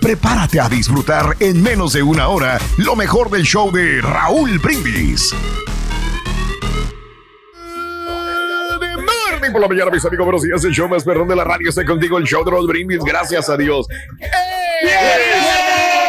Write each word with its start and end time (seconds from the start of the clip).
Prepárate 0.00 0.60
a 0.60 0.68
disfrutar 0.68 1.36
en 1.40 1.62
menos 1.62 1.94
de 1.94 2.02
una 2.02 2.28
hora 2.28 2.58
lo 2.76 2.94
mejor 2.96 3.30
del 3.30 3.44
show 3.44 3.72
de 3.72 4.02
Raúl 4.02 4.58
Brindis. 4.58 5.34
Por 9.50 9.60
la 9.60 9.68
mañana, 9.68 9.90
mis 9.90 10.04
amigos, 10.04 10.24
buenos 10.24 10.42
días. 10.42 10.64
El 10.64 10.72
show 10.72 10.88
más 10.88 11.04
perrón 11.04 11.28
de 11.28 11.36
la 11.36 11.44
radio 11.44 11.68
está 11.68 11.84
contigo, 11.84 12.16
el 12.16 12.24
show 12.24 12.44
de 12.44 12.50
Raúl 12.50 12.66
Brindis. 12.68 13.00
Gracias 13.04 13.50
a 13.50 13.56
Dios. 13.56 13.86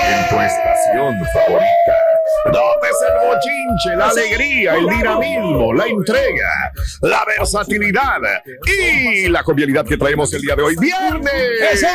En 0.09 0.29
tu 0.29 0.39
estación 0.39 1.15
favorita. 1.33 2.12
¿Dónde 2.45 2.87
es 2.89 2.97
el 3.07 3.27
bochinche, 3.27 3.95
la 3.97 4.09
alegría, 4.09 4.75
el 4.75 4.87
dinamismo, 4.87 5.73
la 5.73 5.87
entrega, 5.87 6.71
la 7.01 7.25
versatilidad 7.25 8.19
y 8.65 9.27
la 9.29 9.43
convialidad 9.43 9.85
que 9.85 9.97
traemos 9.97 10.33
el 10.33 10.41
día 10.41 10.55
de 10.55 10.63
hoy? 10.63 10.75
¡Viernes! 10.77 11.85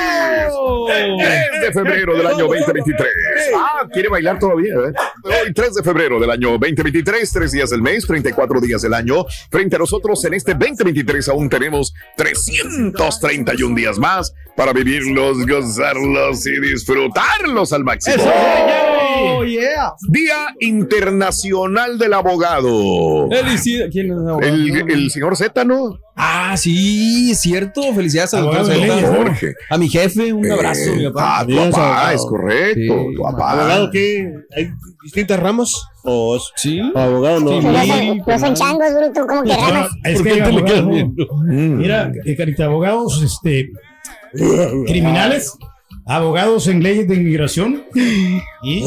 3 0.86 1.60
de 1.60 1.72
febrero 1.72 2.16
del 2.16 2.26
año 2.26 2.46
2023. 2.46 3.08
Ah, 3.54 3.86
quiere 3.92 4.08
bailar 4.08 4.38
todavía, 4.38 4.74
¿eh? 4.74 4.92
Hoy 5.24 5.52
3 5.52 5.74
de 5.74 5.82
febrero 5.82 6.18
del 6.20 6.30
año 6.30 6.50
2023, 6.58 7.32
tres 7.32 7.52
días 7.52 7.70
del 7.70 7.82
mes, 7.82 8.06
34 8.06 8.60
días 8.60 8.82
del 8.82 8.94
año. 8.94 9.24
Frente 9.50 9.76
a 9.76 9.78
nosotros 9.78 10.24
en 10.24 10.34
este 10.34 10.54
2023 10.54 11.28
aún 11.28 11.48
tenemos 11.48 11.94
331 12.16 13.74
días 13.74 13.98
más 13.98 14.34
para 14.56 14.72
vivirlos, 14.72 15.46
gozarlos 15.46 16.46
y 16.46 16.60
disfrutarlos 16.60 17.72
al 17.72 17.84
máximo. 17.84 18.24
Oh, 19.20 19.44
yeah. 19.44 19.92
Día 20.08 20.47
Internacional 20.61 21.98
del 21.98 22.12
Abogado. 22.14 23.29
Felicidades. 23.30 23.92
¿Quién 23.92 24.06
es 24.06 24.12
el 24.12 24.29
abogado? 24.29 24.40
El, 24.52 24.90
el 24.90 25.11
señor 25.11 25.36
Z, 25.36 25.64
¿no? 25.64 25.98
Ah, 26.17 26.56
sí, 26.56 27.34
cierto. 27.34 27.80
Felicidades 27.95 28.34
Abogado 28.34 28.67
Zeta. 28.67 29.01
¿no? 29.01 29.17
Jorge. 29.17 29.55
A 29.70 29.79
mi 29.79 29.89
jefe, 29.89 30.33
un 30.33 30.51
abrazo, 30.51 30.90
Eh, 30.90 30.96
mi 30.96 31.05
papá. 31.11 31.39
Ah, 31.39 31.40
tu 31.42 31.46
Bien, 31.48 31.70
papá, 31.70 31.86
abogado. 31.86 32.14
es 32.17 32.23
correcto. 32.27 32.95
Sí. 33.08 33.14
Tu 33.17 33.23
papá. 33.23 33.51
¿Abogado 33.52 33.90
qué? 33.92 34.33
¿Hay 34.56 34.68
distintas 35.05 35.40
ramas? 35.40 35.73
¿O 36.05 36.36
es 36.36 36.42
Sí. 36.56 36.80
abogado 36.95 37.40
no? 37.40 37.61
Sí. 37.61 37.67
No 37.67 37.86
son, 37.86 38.18
no 38.27 38.39
son 38.39 38.55
changos, 38.55 38.86
bruto, 38.95 39.27
como 39.27 39.42
que 39.45 39.52
Ah, 39.52 39.56
ramas. 39.70 39.90
es. 40.05 40.23
Mm. 40.23 41.77
Mira, 41.77 42.12
eh, 42.24 42.36
carita, 42.36 42.64
abogados 42.64 43.23
este, 43.23 43.70
criminales, 44.86 45.56
abogados 46.08 46.67
en 46.69 46.83
leyes 46.83 47.07
de 47.07 47.17
inmigración 47.17 47.83
y 48.63 48.83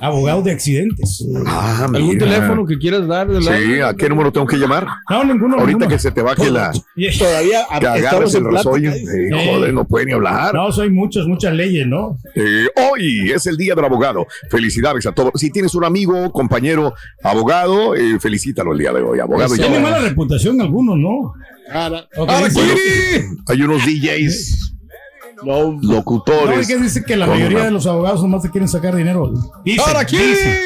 abogados 0.00 0.44
de 0.44 0.50
accidentes. 0.50 1.24
Ah, 1.46 1.84
¿Algún 1.92 2.08
mira. 2.14 2.26
teléfono 2.26 2.66
que 2.66 2.76
quieras 2.78 3.06
dar? 3.06 3.28
de 3.28 3.40
la- 3.40 3.56
Sí, 3.56 3.80
¿a 3.80 3.94
qué 3.94 4.08
número 4.08 4.32
tengo 4.32 4.46
que 4.46 4.56
llamar? 4.56 4.86
No, 5.08 5.24
ninguno. 5.24 5.54
Ahorita 5.58 5.78
ninguno. 5.78 5.88
que 5.88 5.98
se 5.98 6.10
te 6.10 6.20
baje 6.20 6.50
la. 6.50 6.72
Todavía 7.18 7.60
Que 7.78 7.86
agarres 7.86 8.34
el 8.34 8.44
resollo. 8.44 8.90
Eh, 8.90 8.98
Sí. 8.98 9.48
joder, 9.52 9.72
no 9.72 9.84
puede 9.86 10.06
ni 10.06 10.12
hablar. 10.12 10.52
No, 10.54 10.72
soy 10.72 10.90
muchas, 10.90 11.26
muchas 11.26 11.54
leyes, 11.54 11.86
¿no? 11.86 12.18
Eh, 12.34 12.66
hoy 12.90 13.30
es 13.30 13.46
el 13.46 13.56
Día 13.56 13.74
del 13.74 13.84
Abogado. 13.84 14.26
Felicidades 14.50 15.06
a 15.06 15.12
todos. 15.12 15.32
Si 15.36 15.50
tienes 15.50 15.74
un 15.74 15.84
amigo, 15.84 16.32
compañero, 16.32 16.92
abogado, 17.22 17.94
eh, 17.94 18.18
felicítalo 18.20 18.72
el 18.72 18.78
día 18.78 18.92
de 18.92 19.02
hoy. 19.02 19.20
Abogado. 19.20 19.54
y 19.54 19.58
Tiene 19.58 19.76
abogado. 19.76 19.94
mala 19.96 20.08
reputación 20.08 20.60
algunos, 20.60 20.98
¿no? 20.98 21.32
Ahora, 21.72 22.06
Ok, 22.16 22.28
Ahora, 22.28 22.48
dice- 22.48 22.60
¿quién? 23.12 23.36
Hay 23.46 23.62
unos 23.62 23.82
DJs, 23.86 24.74
no, 25.44 25.72
No, 25.72 25.78
locutores. 25.94 26.58
es 26.60 26.66
que 26.68 26.76
dice 26.76 27.04
que 27.04 27.16
la 27.16 27.26
mayoría 27.26 27.58
una- 27.58 27.66
de 27.66 27.70
los 27.72 27.86
abogados 27.86 28.22
nomás 28.22 28.42
te 28.42 28.50
quieren 28.50 28.68
sacar 28.68 28.94
dinero. 28.96 29.32
Dice, 29.64 29.80
¿Ahora 29.86 30.04
dice. 30.04 30.58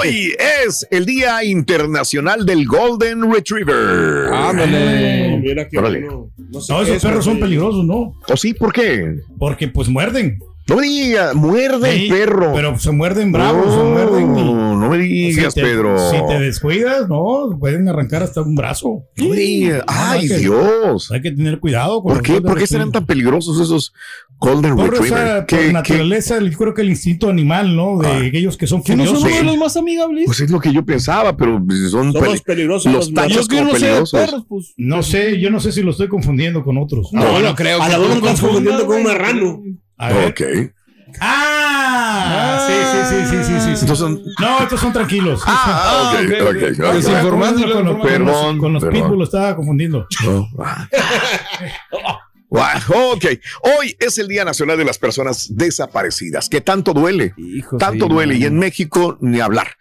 Hoy 0.00 0.32
es 0.66 0.86
el 0.90 1.04
Día 1.04 1.44
Internacional 1.44 2.46
del 2.46 2.66
Golden 2.66 3.30
Retriever. 3.32 4.32
Ándale. 4.32 5.38
mira 5.42 5.68
que 5.68 5.78
Órale. 5.78 6.00
no, 6.00 6.30
no 6.36 6.60
sé 6.60 6.72
No, 6.72 6.82
esos 6.82 6.96
es, 6.96 7.02
perros 7.02 7.24
son 7.24 7.38
peligrosos, 7.38 7.84
¿no? 7.84 8.14
¿O 8.28 8.36
sí? 8.36 8.54
¿Por 8.54 8.72
qué? 8.72 9.16
Porque 9.38 9.68
pues 9.68 9.88
muerden. 9.88 10.38
No 10.66 10.76
me 10.76 10.82
digas, 10.86 11.34
muerde 11.34 11.92
Sí, 11.94 12.04
el 12.06 12.10
perro. 12.10 12.52
Pero 12.54 12.78
se 12.78 12.90
muerden 12.90 13.32
bravos, 13.32 13.70
se 13.70 13.76
No, 13.76 13.84
muerden. 13.90 14.38
y- 14.38 14.42
no 14.44 14.88
me 14.88 14.96
digas, 14.98 15.52
si 15.52 15.60
te, 15.60 15.66
Pedro. 15.66 15.98
Si 16.10 16.16
te 16.26 16.40
descuidas, 16.40 17.06
no, 17.06 17.54
pueden 17.60 17.86
arrancar 17.86 18.22
hasta 18.22 18.40
un 18.40 18.54
brazo. 18.54 19.02
No 19.16 19.28
me 19.28 19.36
digas. 19.36 19.82
Ay, 19.86 20.20
hay 20.22 20.28
que- 20.28 20.38
Dios. 20.38 21.10
Hay 21.10 21.20
que 21.20 21.32
tener 21.32 21.60
cuidado. 21.60 22.02
con 22.02 22.14
¿Por 22.14 22.16
los 22.16 22.22
qué? 22.22 22.40
¿Por 22.40 22.58
qué 22.58 22.66
serán 22.66 22.92
tan 22.92 23.04
peligrosos 23.04 23.60
esos 23.60 23.92
Golden 24.38 24.74
Por, 24.74 24.90
Retriever? 24.90 25.26
esa, 25.26 25.46
¿Qué- 25.46 25.56
por 25.56 25.64
qué- 25.66 25.72
naturaleza, 25.72 26.38
yo 26.40 26.58
creo 26.58 26.72
que 26.74 26.82
el 26.82 26.88
instinto 26.90 27.28
animal, 27.28 27.76
¿no? 27.76 27.98
De 27.98 28.08
Ah. 28.08 28.18
aquellos 28.26 28.56
que 28.56 28.66
son 28.66 28.82
¿Que 28.82 28.96
no 28.96 29.04
son 29.06 29.16
uno 29.18 29.26
de 29.28 29.42
los 29.42 29.56
más 29.58 29.76
amigables? 29.76 30.24
Pues 30.26 30.40
es 30.40 30.50
lo 30.50 30.60
que 30.60 30.72
yo 30.72 30.82
pensaba, 30.84 31.36
pero 31.36 31.62
son 31.90 32.12
Somos 32.12 32.26
peli- 32.28 32.40
peligrosos 32.44 32.90
los 32.92 33.06
los 33.10 33.14
tachos 33.14 33.48
como 33.48 33.60
no 33.64 33.66
sé 33.68 33.74
de 33.74 33.80
peligrosos. 33.82 34.20
perros, 34.20 34.44
pues. 34.48 34.72
No 34.78 35.02
sé, 35.02 35.38
yo 35.40 35.50
no 35.50 35.60
sé 35.60 35.72
si 35.72 35.82
lo 35.82 35.90
estoy 35.90 36.08
confundiendo 36.08 36.64
con 36.64 36.78
otros. 36.78 37.10
No, 37.12 37.38
no 37.40 37.54
creo 37.54 37.82
A 37.82 37.88
la 37.90 37.98
lo 37.98 38.12
estás 38.14 38.40
confundiendo 38.40 38.86
con 38.86 38.96
un 38.96 39.02
marrano. 39.04 39.62
A 39.98 40.08
ver. 40.12 40.30
Ok. 40.30 40.72
Ah, 41.20 42.66
sí, 42.66 42.74
sí, 42.92 42.98
sí, 43.08 43.26
sí, 43.30 43.44
sí, 43.44 43.60
sí, 43.60 43.76
sí. 43.76 43.80
Entonces 43.82 43.98
son- 43.98 44.20
No, 44.40 44.58
estos 44.62 44.80
son 44.80 44.92
tranquilos. 44.92 45.42
Ah, 45.46 46.12
ok, 46.24 46.24
ok, 46.24 46.40
ok, 46.40 46.48
ok. 46.48 46.56
ok. 46.56 46.68
Estaba 46.70 46.92
Desinformándolo, 46.94 47.74
confundiendo 47.74 47.74
con, 47.74 47.84
los- 47.84 47.94
con 47.96 48.02
perdón, 48.08 48.26
los, 48.26 48.60
con 48.60 48.72
los 48.72 48.82
perdón. 48.84 49.00
pitbull, 49.02 49.18
lo 49.18 49.24
estaba 49.24 49.56
confundiendo. 49.56 50.06
Oh, 50.28 50.48
ah. 50.64 50.88
Wow, 52.50 53.14
ok, 53.14 53.24
hoy 53.62 53.96
es 53.98 54.16
el 54.18 54.28
Día 54.28 54.44
Nacional 54.44 54.78
de 54.78 54.84
las 54.84 54.96
Personas 54.96 55.48
Desaparecidas, 55.56 56.48
que 56.48 56.60
tanto 56.60 56.92
duele, 56.92 57.34
Hijo, 57.36 57.78
tanto 57.78 58.04
sí, 58.06 58.12
duele, 58.12 58.36
y 58.36 58.44
en 58.44 58.56
México 58.60 59.18
ni 59.20 59.40
hablar. 59.40 59.76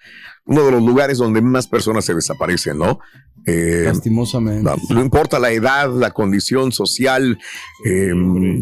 Uno 0.45 0.65
de 0.65 0.71
los 0.71 0.81
lugares 0.81 1.19
donde 1.19 1.39
más 1.43 1.67
personas 1.67 2.03
se 2.03 2.15
desaparecen, 2.15 2.79
¿no? 2.79 2.99
Eh, 3.45 3.83
Lastimosamente. 3.85 4.63
no, 4.63 4.75
no 4.89 5.01
importa 5.01 5.37
la 5.37 5.51
edad, 5.51 5.89
la 5.93 6.11
condición 6.11 6.71
social, 6.71 7.37
eh, 7.83 8.13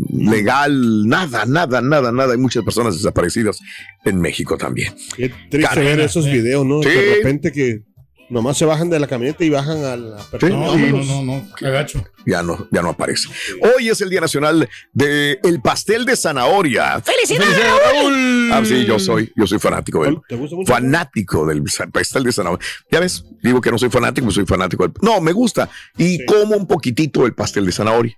legal, 0.09 1.07
nada, 1.07 1.45
nada, 1.45 1.81
nada, 1.81 2.11
nada. 2.11 2.33
Hay 2.33 2.39
muchas 2.39 2.63
personas 2.63 2.95
desaparecidas 2.95 3.59
en 4.05 4.19
México 4.19 4.57
también. 4.57 4.93
Qué 5.15 5.31
triste 5.49 5.79
ver 5.79 5.99
esos 5.99 6.25
videos, 6.25 6.65
¿no? 6.65 6.81
Sí. 6.81 6.89
De 6.89 7.15
repente 7.15 7.51
que 7.51 7.83
nomás 8.31 8.57
se 8.57 8.65
bajan 8.65 8.89
de 8.89 8.99
la 8.99 9.07
camioneta 9.07 9.43
y 9.43 9.49
bajan 9.49 9.83
a 9.83 9.95
la 9.95 10.17
persona. 10.23 10.55
No, 10.55 10.75
no, 10.75 11.03
no, 11.03 11.23
no, 11.23 11.67
agacho. 11.67 12.03
Ya 12.25 12.41
no, 12.41 12.67
ya 12.71 12.81
no 12.81 12.89
aparece. 12.89 13.29
Hoy 13.75 13.89
es 13.89 13.99
el 14.01 14.09
Día 14.09 14.21
Nacional 14.21 14.67
del 14.93 15.39
el 15.43 15.61
pastel 15.61 16.05
de 16.05 16.15
zanahoria. 16.15 17.01
¡Felicidades, 17.01 17.59
Raúl! 17.59 18.49
Ah, 18.51 18.61
sí, 18.65 18.85
yo 18.85 18.97
soy, 18.99 19.31
yo 19.35 19.45
soy 19.47 19.59
fanático 19.59 20.03
del 20.03 20.17
¿Te 20.27 20.35
gusta 20.35 20.55
mucho? 20.55 20.71
fanático 20.73 21.45
del 21.45 21.63
pastel 21.91 22.23
de 22.23 22.31
zanahoria. 22.31 22.65
Ya 22.91 22.99
ves, 22.99 23.25
digo 23.43 23.59
que 23.61 23.69
no 23.71 23.77
soy 23.77 23.89
fanático, 23.89 24.31
soy 24.31 24.45
fanático 24.45 24.83
del. 24.83 24.93
No, 25.01 25.19
me 25.21 25.31
gusta 25.33 25.69
y 25.97 26.17
Sí. 26.17 26.25
como 26.25 26.55
un 26.55 26.67
poquitito 26.67 27.25
el 27.25 27.33
pastel 27.33 27.65
de 27.65 27.71
zanahoria. 27.71 28.17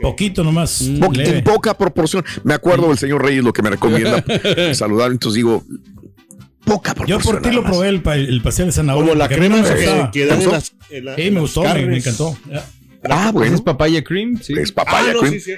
Poquito 0.00 0.44
nomás. 0.44 0.84
Po- 1.00 1.10
leve. 1.12 1.38
en 1.38 1.44
poca 1.44 1.76
proporción. 1.76 2.24
Me 2.44 2.54
acuerdo 2.54 2.88
del 2.88 2.98
señor 2.98 3.22
Reyes 3.24 3.42
lo 3.42 3.52
que 3.52 3.60
me 3.62 3.70
recomienda 3.70 4.24
saludar, 4.74 5.10
entonces 5.10 5.34
digo 5.36 5.64
poca 6.64 6.94
Yo 7.06 7.18
por 7.20 7.40
ti 7.42 7.50
lo 7.50 7.62
probé 7.64 7.88
el, 7.88 8.02
el 8.06 8.42
pastel 8.42 8.66
de 8.66 8.72
zanahoria. 8.72 9.10
Como 9.10 9.18
la 9.18 9.28
crema 9.28 9.56
me 9.58 9.62
que, 9.68 9.74
gustaba. 9.74 10.10
que 10.10 10.26
dan 10.26 10.38
¿Te 10.38 10.44
en 10.44 10.50
gustó? 10.50 10.52
las, 10.52 10.74
en 10.90 11.04
la- 11.04 11.14
Sí, 11.16 11.22
en 11.22 11.28
me 11.34 11.40
las 11.40 11.42
gustó, 11.42 11.62
me, 11.62 11.96
encantó. 11.96 12.38
Ah, 13.08 13.26
¿Es 13.26 13.32
bueno, 13.32 13.64
papaya 13.64 14.02
cream? 14.02 14.40
Sí. 14.42 14.54
es 14.56 14.72
papaya 14.72 15.10
Ah, 15.10 15.12
no, 15.14 15.20
cream. 15.20 15.40
sí. 15.40 15.52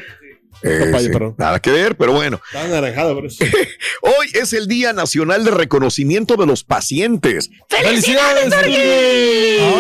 Eh, 0.63 0.79
Papaya, 0.87 1.01
sí, 1.01 1.09
perdón. 1.13 1.35
nada 1.37 1.61
que 1.61 1.71
ver, 1.71 1.97
pero 1.99 2.13
bueno. 2.13 2.41
Está 2.47 2.65
anaranjado, 2.65 3.15
por 3.15 3.27
eso. 3.27 3.45
Hoy 4.01 4.27
es 4.33 4.55
el 4.55 4.67
Día 4.67 4.95
Nacional 4.95 5.45
de 5.45 5.51
Reconocimiento 5.51 6.37
de 6.37 6.47
los 6.47 6.65
Pacientes. 6.65 7.51
¡Felicidades, 7.69 8.51
Ah, 8.53 8.63
Turki! 8.63 8.75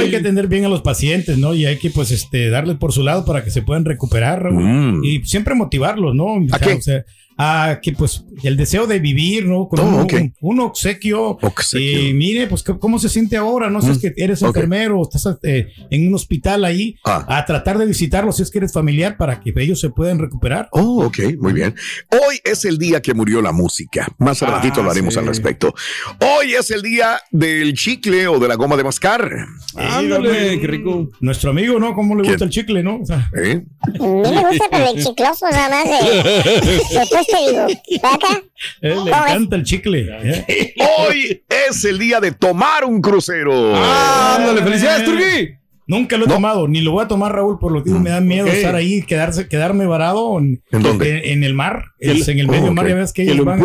hay 0.04 0.10
que 0.10 0.16
atender 0.18 0.48
bien 0.48 0.66
a 0.66 0.68
los 0.68 0.82
pacientes, 0.82 1.38
¿no? 1.38 1.54
Y 1.54 1.64
hay 1.64 1.78
que, 1.78 1.88
pues, 1.90 2.10
este, 2.10 2.50
darles 2.50 2.76
por 2.76 2.92
su 2.92 3.02
lado 3.02 3.24
para 3.24 3.42
que 3.42 3.50
se 3.50 3.62
puedan 3.62 3.86
recuperar. 3.86 4.52
Mm. 4.52 5.02
Y 5.02 5.24
siempre 5.24 5.54
motivarlos, 5.54 6.14
¿no? 6.14 6.24
O 6.24 6.44
¿A 6.52 6.58
sea, 6.58 6.68
qué? 6.68 6.74
o 6.74 6.82
sea, 6.82 7.04
a 7.38 7.80
que, 7.82 7.92
pues, 7.92 8.24
el 8.42 8.56
deseo 8.56 8.86
de 8.86 8.98
vivir, 8.98 9.46
¿no? 9.46 9.68
Con 9.68 9.80
Oh, 9.80 9.84
un, 9.88 9.94
ok. 10.00 10.12
un- 10.14 10.34
un 10.40 10.60
obsequio. 10.60 11.38
Obsequio. 11.42 12.08
Y 12.08 12.14
mire, 12.14 12.46
pues, 12.46 12.62
¿cómo 12.62 12.98
se 12.98 13.08
siente 13.08 13.36
ahora? 13.36 13.68
No 13.68 13.82
sé, 13.82 13.90
es 13.92 13.98
Mm. 13.98 14.00
que 14.00 14.14
eres 14.16 14.42
Ok. 14.42 14.48
enfermero, 14.56 15.02
estás 15.02 15.36
eh, 15.42 15.68
en 15.90 16.08
un 16.08 16.14
hospital 16.14 16.64
ahí, 16.64 16.96
Ah. 17.04 17.24
a 17.28 17.44
tratar 17.44 17.76
de 17.78 17.86
visitarlos 17.86 18.36
si 18.36 18.42
es 18.42 18.50
que 18.50 18.58
eres 18.58 18.72
familiar 18.72 19.16
para 19.16 19.40
que 19.40 19.52
ellos 19.56 19.80
se 19.80 19.90
puedan 19.90 20.18
recuperar. 20.18 20.68
Oh, 20.72 21.04
ok, 21.04 21.18
muy 21.38 21.52
bien. 21.52 21.74
Hoy 22.10 22.40
es 22.44 22.64
el 22.64 22.78
día 22.78 23.00
que 23.02 23.12
murió 23.14 23.42
la 23.42 23.52
música. 23.52 24.06
Más 24.18 24.42
Ah, 24.42 24.46
ratito 24.46 24.80
hablaremos 24.80 25.14
sí. 25.14 25.20
al 25.20 25.26
respecto. 25.26 25.74
Hoy 26.20 26.54
es 26.54 26.70
el 26.70 26.82
día 26.82 27.20
del 27.30 27.74
chicle 27.74 28.28
o 28.28 28.38
de 28.38 28.48
la 28.48 28.54
goma 28.54 28.76
de 28.76 28.84
mascar. 28.84 29.30
Ándale, 29.74 30.58
qué 30.60 30.66
rico. 30.66 31.08
Nuestro 31.20 31.50
amigo, 31.50 31.78
¿no? 31.78 31.94
¿Cómo 31.94 32.14
le 32.14 32.22
¿Quién? 32.22 32.34
gusta 32.34 32.44
el 32.44 32.50
chicle, 32.50 32.82
no? 32.82 33.00
O 33.02 33.04
sea, 33.06 33.30
¿Eh? 33.36 33.62
A 33.82 33.88
mí 33.90 33.98
me 34.00 34.48
gusta, 34.48 34.64
pero 34.70 34.90
el 34.90 35.02
chicloso 35.04 35.46
nada 35.50 35.68
más 35.68 35.86
digo, 37.26 37.66
¿acá? 38.02 38.42
eh, 38.80 38.94
le 39.04 39.10
encanta 39.10 39.56
el 39.56 39.62
chicle. 39.64 40.08
¿eh? 40.22 40.74
Hoy 40.98 41.42
es 41.48 41.84
el 41.84 41.98
día 41.98 42.20
de 42.20 42.32
tomar 42.32 42.84
un 42.84 43.00
crucero. 43.00 43.74
Ándale, 43.74 44.62
felicidades, 44.62 45.04
Turki. 45.04 45.56
Nunca 45.88 46.16
lo 46.16 46.24
he 46.24 46.28
No. 46.28 46.34
tomado, 46.34 46.66
ni 46.68 46.80
lo 46.80 46.92
voy 46.92 47.04
a 47.04 47.08
tomar, 47.08 47.32
Raúl, 47.32 47.58
por 47.60 47.70
lo 47.72 47.84
que 47.84 47.90
me 47.90 48.10
da 48.10 48.20
miedo 48.20 48.46
estar 48.48 48.74
ahí, 48.74 49.02
quedarse, 49.02 49.46
quedarme 49.48 49.86
varado 49.86 50.38
en, 50.38 50.62
¿En 50.72 50.82
dónde? 50.82 51.18
en, 51.18 51.38
en 51.38 51.44
el 51.44 51.54
mar, 51.54 51.84
es 52.00 52.26
en 52.28 52.38
el 52.40 52.48
medio 52.48 52.70
oh, 52.70 52.74
mar, 52.74 52.88
ya 52.88 52.94
ves 52.96 53.12
que 53.12 53.22
ellos 53.22 53.36
lo 53.36 53.44
van 53.44 53.60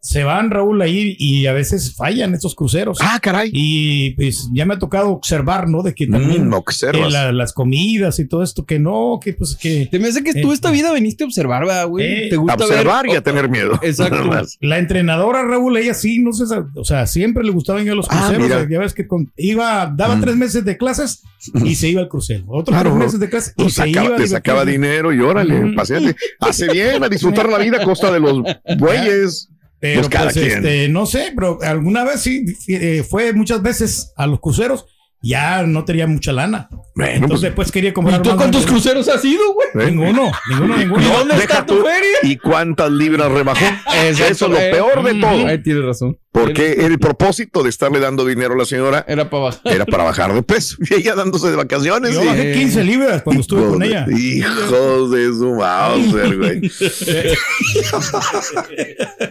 se 0.00 0.22
van, 0.24 0.50
Raúl, 0.50 0.80
ahí 0.80 1.16
y 1.18 1.46
a 1.46 1.52
veces 1.52 1.94
fallan 1.96 2.32
estos 2.32 2.54
cruceros. 2.54 2.98
Ah, 3.02 3.18
caray. 3.20 3.50
Y 3.52 4.10
pues 4.14 4.48
ya 4.54 4.64
me 4.64 4.74
ha 4.74 4.78
tocado 4.78 5.10
observar, 5.10 5.68
¿no? 5.68 5.82
De 5.82 5.92
que 5.94 6.06
también 6.06 6.48
Mm, 6.48 6.54
eh, 6.54 7.10
la- 7.10 7.32
las 7.32 7.52
comidas 7.52 8.18
y 8.20 8.26
todo 8.26 8.42
esto, 8.42 8.64
que 8.64 8.78
no, 8.78 9.18
que 9.22 9.34
pues 9.34 9.56
que 9.56 9.86
Te 9.90 9.98
me 9.98 10.08
hace 10.08 10.22
que 10.22 10.40
tú 10.40 10.52
esta 10.52 10.70
vida 10.70 10.92
viniste 10.94 11.24
a 11.24 11.26
observar, 11.26 11.62
¿verdad, 11.66 11.88
güey. 11.88 12.06
Eh, 12.06 12.30
Te 12.30 12.36
gusta 12.36 12.54
Observar 12.54 13.04
ver. 13.06 13.14
y 13.14 13.16
a 13.16 13.22
tener 13.22 13.48
miedo. 13.50 13.78
Exacto. 13.82 14.30
La 14.60 14.78
entrenadora, 14.78 15.42
Raúl, 15.44 15.76
ella 15.76 15.92
sí, 15.94 16.20
no 16.20 16.32
sé, 16.32 16.44
o 16.74 16.84
sea, 16.84 17.06
siempre 17.06 17.44
le 17.44 17.50
gustaba 17.50 17.82
ir 17.82 17.90
a 17.90 17.94
los 17.94 18.06
Ah, 18.08 18.28
cruceros. 18.34 18.66
ya 18.70 18.78
ves 18.78 18.94
que 18.94 19.06
con- 19.06 19.30
iba, 19.36 19.92
daba 19.94 20.16
Mm. 20.16 20.20
tres 20.22 20.36
meses 20.36 20.64
de 20.64 20.76
clases 20.78 21.22
y 21.64 21.74
se 21.74 21.88
iba 21.88 22.00
al 22.02 22.08
crucero. 22.08 22.44
Otros 22.48 22.74
Claro. 22.74 22.90
tres 22.90 23.04
meses 23.04 23.20
de 23.20 23.28
clases 23.28 23.54
y 23.56 23.64
se 23.64 23.70
sacaba, 23.70 24.06
iba. 24.08 24.16
te 24.16 24.26
sacaba 24.28 24.64
dinero 24.64 25.12
y 25.12 25.20
órale, 25.20 25.60
Mm. 25.60 25.74
paseate. 25.74 26.16
Hace 26.40 26.68
bien 26.72 27.02
a 27.04 27.08
disfrutar 27.08 27.48
la 27.48 27.58
vida 27.58 27.78
a 27.80 27.84
costa 27.84 28.10
de 28.12 28.20
los 28.20 28.38
bueyes. 28.78 29.48
Pero 29.80 30.00
Pues 30.00 30.08
cada 30.08 30.24
pues, 30.30 30.34
quien. 30.34 30.48
este, 30.58 30.88
no 30.88 31.06
sé, 31.06 31.32
pero 31.36 31.58
alguna 31.62 32.02
vez 32.04 32.20
sí, 32.20 32.44
eh, 32.66 33.04
fue 33.08 33.32
muchas 33.32 33.62
veces 33.62 34.12
a 34.16 34.26
los 34.26 34.40
cruceros, 34.40 34.86
ya 35.22 35.62
no 35.64 35.84
tenía 35.84 36.06
mucha 36.06 36.32
lana. 36.32 36.68
Bueno, 36.94 37.12
Entonces 37.12 37.28
pues, 37.30 37.42
después 37.42 37.72
quería 37.72 37.94
comprar 37.94 38.20
¿Y 38.20 38.22
tú 38.22 38.36
cuántos 38.36 38.66
cruceros 38.66 39.08
has 39.08 39.24
ido, 39.24 39.42
güey? 39.52 39.68
¿eh? 39.86 39.90
Ninguno, 39.90 40.32
ninguno, 40.50 40.76
ninguno. 40.76 41.02
¿Y 41.06 41.10
dónde 41.10 41.34
está 41.36 41.64
tu 41.64 41.76
feria? 41.76 42.18
¿Y 42.22 42.36
cuántas 42.36 42.90
libras 42.90 43.30
rebajó? 43.30 43.64
Eso 44.04 44.24
es 44.24 44.40
lo 44.40 44.58
eh. 44.58 44.70
peor 44.72 45.04
de 45.04 45.14
todo. 45.20 45.46
Ahí 45.46 45.62
tienes 45.62 45.84
razón. 45.84 46.18
Porque 46.32 46.72
el 46.84 46.98
propósito 46.98 47.62
de 47.64 47.70
estarle 47.70 47.98
dando 48.00 48.24
dinero 48.24 48.54
a 48.54 48.58
la 48.58 48.64
señora 48.64 49.04
Era 49.08 49.28
para 49.30 49.44
bajar. 49.44 49.60
era 49.64 49.86
para 49.86 50.04
bajar 50.04 50.32
de 50.34 50.42
peso. 50.42 50.76
Y 50.90 50.94
ella 50.94 51.14
dándose 51.14 51.50
de 51.50 51.56
vacaciones. 51.56 52.14
Yo 52.14 52.22
y- 52.22 52.26
bajé 52.26 52.52
15 52.52 52.84
libras 52.84 53.22
cuando 53.22 53.40
estuve 53.40 53.60
Hijo 53.62 53.70
con 53.70 53.78
de- 53.80 53.86
ella. 53.86 54.06
Hijo 54.08 55.08
de 55.08 55.26
su 55.28 55.54
Mauser, 55.54 56.36
güey. 56.36 56.60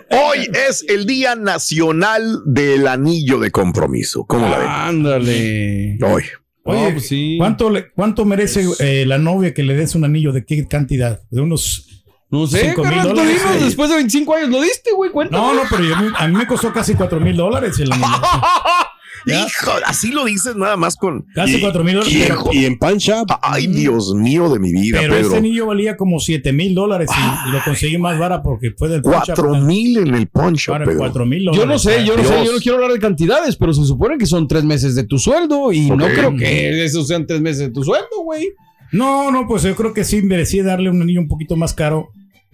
Hoy 0.10 0.50
es 0.68 0.86
el 0.88 1.06
Día 1.06 1.36
Nacional 1.36 2.42
del 2.46 2.88
Anillo 2.88 3.40
de 3.40 3.52
Compromiso. 3.52 4.26
¿Cómo 4.26 4.48
la 4.50 4.58
ven? 4.58 4.68
Ándale. 4.68 5.77
Hoy. 6.04 6.24
Oye, 6.64 6.84
No, 6.84 6.92
pues 6.92 7.08
sí. 7.08 7.36
¿cuánto, 7.40 7.70
le- 7.70 7.92
¿cuánto 7.92 8.26
merece 8.26 8.66
eh, 8.80 9.06
la 9.06 9.18
novia 9.18 9.54
que 9.54 9.64
le 9.64 9.74
des 9.76 9.96
un 9.96 10.04
anillo? 10.04 10.34
¿De 10.34 10.44
qué 10.46 10.68
cantidad? 10.68 11.22
¿De 11.32 11.40
unos 11.42 12.04
No 12.30 12.46
sé, 12.46 12.60
Cinco 12.62 12.82
mil 12.82 12.90
carnal, 12.90 13.08
tú 13.10 13.16
dólares, 13.16 13.40
dinos, 13.42 13.56
sí. 13.60 13.64
después 13.66 13.90
de 13.90 13.96
25 13.96 14.36
años 14.36 14.50
lo 14.50 14.62
diste, 14.62 14.92
güey, 14.92 15.12
cuéntame. 15.12 15.42
No, 15.42 15.54
no, 15.54 15.62
pero 15.70 15.84
yo 15.86 15.96
a 16.18 16.28
mí 16.28 16.36
me 16.36 16.46
costó 16.46 16.74
casi 16.74 16.94
4 16.94 17.20
mil 17.22 17.38
dólares 17.38 17.80
el 17.80 17.92
anillo. 17.92 18.08
Hijo, 19.28 19.72
así 19.86 20.12
lo 20.12 20.26
dices 20.26 20.56
nada 20.56 20.78
más 20.78 20.96
con. 20.96 21.26
Casi 21.34 21.60
4 21.60 21.84
mil 21.84 21.96
dólares. 21.96 22.26
pero- 22.28 22.44
Y 22.52 22.66
en 22.66 22.78
Pan 22.78 22.98
Shop. 22.98 23.28
Ay, 23.42 23.68
Dios 23.68 24.14
mío 24.14 24.50
de 24.50 24.60
mi 24.60 24.72
vida, 24.72 25.00
Pero 25.00 25.14
Pedro. 25.14 25.28
este 25.28 25.38
anillo 25.38 25.66
valía 25.68 25.98
como 25.98 26.20
7 26.20 26.54
mil 26.54 26.74
dólares 26.74 27.10
y, 27.12 27.52
lo 27.52 27.64
conseguí 27.64 27.98
más 27.98 28.18
barato 28.18 28.44
porque 28.44 28.72
fue 28.78 28.90
del 28.90 29.02
Cuatro 29.02 29.56
mil 29.62 29.98
en 29.98 30.16
el 30.16 30.28
poncho. 30.28 30.74
4 30.98 31.26
mil 31.26 31.50
Yo 31.54 31.66
no 31.66 31.80
sé, 31.80 32.06
yo 32.06 32.16
no 32.18 32.24
sé, 32.24 32.46
yo 32.46 32.52
no 32.54 32.60
quiero 32.60 32.78
hablar 32.78 32.92
de 32.92 33.00
cantidades, 33.00 33.56
pero 33.56 33.74
se 33.74 33.86
supone 33.86 34.18
que 34.18 34.26
son 34.26 34.48
tres 34.48 34.64
meses 34.64 34.96
de 34.96 35.04
tu 35.04 35.18
sueldo 35.20 35.72
y 35.72 35.90
no 35.90 35.98
creo 36.08 36.36
que 36.36 36.84
esos 36.86 37.08
sean 37.08 37.26
tres 37.26 37.42
meses 37.42 37.60
de 37.60 37.70
tu 37.70 37.84
sueldo, 37.84 38.24
güey. 38.24 38.50
No, 38.92 39.32
no, 39.32 39.48
pues 39.48 39.64
yo 39.64 39.76
creo 39.76 39.94
que 39.94 40.04
sí 40.04 40.22
merecía 40.22 40.64
darle 40.64 40.90
un 40.90 41.02
anillo 41.02 41.20
un 41.20 41.28
poquito 41.28 41.56
más 41.56 41.74
caro. 41.74 42.10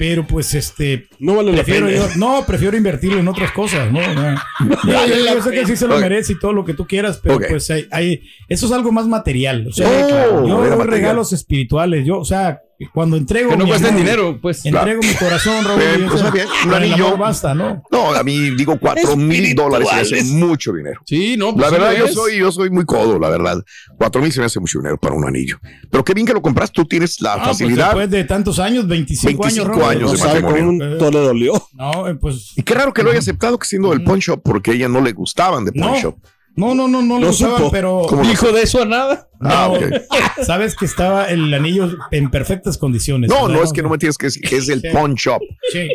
Pero 0.05 0.27
pues 0.27 0.53
este. 0.53 1.07
No 1.19 1.35
vale 1.37 1.51
la 1.53 1.63
Prefiero 1.63 1.87
pena. 1.87 1.97
yo, 1.97 2.07
no, 2.17 2.43
prefiero 2.45 2.75
invertirlo 2.75 3.19
en 3.21 3.27
otras 3.29 3.53
cosas, 3.53 3.89
¿no? 3.89 4.01
Ya. 4.01 4.35
Yo, 4.59 5.07
yo- 5.07 5.35
yo 5.35 5.41
sé 5.41 5.51
que 5.51 5.65
sí 5.65 5.77
se 5.77 5.87
lo 5.87 5.97
merece 5.97 6.33
y 6.33 6.39
todo 6.39 6.51
lo 6.51 6.65
que 6.65 6.73
tú 6.73 6.85
quieras, 6.85 7.21
pero 7.23 7.39
pues 7.47 7.71
hay, 7.71 7.87
hay- 7.89 8.21
eso 8.49 8.65
es 8.65 8.71
algo 8.73 8.91
más 8.91 9.07
material. 9.07 9.65
O 9.67 9.71
sea, 9.71 9.87
Oh, 9.87 10.07
claro, 10.09 10.45
yo 10.47 10.75
doy 10.75 10.87
regalos 10.87 11.31
espirituales. 11.31 12.05
Yo, 12.05 12.19
o 12.19 12.25
sea, 12.25 12.59
cuando 12.93 13.17
entrego. 13.17 13.51
Que 13.51 13.57
no 13.57 13.63
mi 13.65 13.69
cuesten 13.69 13.91
amor, 13.91 14.01
dinero, 14.03 14.39
pues. 14.41 14.65
Entrego 14.65 15.01
mi 15.01 15.13
corazón, 15.15 15.63
Raúl. 15.65 15.81
Eh, 15.81 16.05
pues, 16.09 16.31
bien, 16.33 16.47
un 16.67 16.73
anillo. 16.73 17.17
basta, 17.17 17.53
¿no? 17.53 17.83
No, 17.91 18.13
a 18.13 18.23
mí 18.23 18.51
digo 18.55 18.77
cuatro 18.79 19.15
mil 19.15 19.53
dólares 19.55 19.87
se 19.89 19.95
me 19.95 20.01
hace 20.01 20.23
mucho 20.33 20.73
dinero. 20.73 21.01
Sí, 21.05 21.35
no, 21.37 21.53
pues 21.53 21.65
La 21.65 21.69
verdad, 21.77 21.97
yo 21.97 22.05
es. 22.05 22.13
soy, 22.13 22.37
yo 22.37 22.51
soy 22.51 22.69
muy 22.69 22.85
codo, 22.85 23.19
la 23.19 23.29
verdad. 23.29 23.63
Cuatro 23.97 24.21
mil 24.21 24.31
se 24.31 24.39
me 24.39 24.45
hace 24.47 24.59
mucho 24.59 24.79
dinero 24.79 24.97
para 24.97 25.15
un 25.15 25.25
anillo. 25.27 25.59
Pero 25.89 26.03
qué 26.03 26.13
bien 26.13 26.25
que 26.27 26.33
lo 26.33 26.41
compras, 26.41 26.71
tú 26.71 26.85
tienes 26.85 27.19
la 27.21 27.33
Ah, 27.33 27.37
pues 27.37 27.47
facilidad. 27.59 27.85
después 27.87 28.09
de 28.09 28.23
tantos 28.23 28.59
años, 28.59 28.87
25, 28.87 29.43
25 29.43 29.71
años, 29.73 29.87
años 29.89 30.03
No 30.03 30.11
de 30.11 30.17
sabe 30.17 30.41
matrimonio. 30.41 30.97
todo 30.97 31.11
le 31.11 31.19
dolió. 31.19 31.67
No, 31.73 32.07
eh, 32.07 32.15
pues. 32.15 32.53
y 32.55 32.63
qué 32.63 32.73
raro 32.73 32.93
que 32.93 33.03
lo 33.03 33.09
haya 33.11 33.19
aceptado 33.19 33.57
que 33.59 33.67
siendo 33.67 33.89
del 33.91 34.03
pawn 34.03 34.19
shop, 34.19 34.41
porque 34.43 34.71
a 34.71 34.73
ella 34.73 34.87
no 34.89 35.01
le 35.01 35.11
gustaban 35.13 35.65
de 35.65 35.71
pawn 35.71 35.93
No. 36.01 36.17
No, 36.55 36.75
no, 36.75 36.87
no, 36.87 37.01
no 37.01 37.15
le 37.15 37.21
No 37.21 37.27
gustaban, 37.27 37.57
supo. 37.57 37.71
pero. 37.71 38.03
¿Cómo 38.07 38.23
no? 38.23 38.29
Dijo 38.29 38.51
de 38.51 38.61
eso 38.61 38.81
a 38.81 38.85
nada. 38.85 39.27
Ah, 39.41 39.69
No, 39.71 39.73
ok. 39.73 40.43
sabes 40.45 40.75
que 40.75 40.85
estaba 40.85 41.25
el 41.25 41.53
anillo 41.53 41.89
en 42.11 42.29
perfectas 42.29 42.77
condiciones. 42.77 43.29
No, 43.29 43.47
no, 43.47 43.63
es 43.63 43.73
que 43.73 43.81
no 43.81 43.89
me 43.89 43.97
tienes 43.97 44.17
que 44.17 44.27
decir 44.27 44.41
que 44.43 44.57
es 44.57 44.69
el 44.69 44.81
Sí. 44.81 44.87
pawn 44.93 45.15
shop. 45.15 45.41
Sí. 45.71 45.89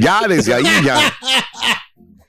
Ya 0.00 0.22
desde 0.28 0.54
ahí 0.54 0.64
ya. 0.84 0.98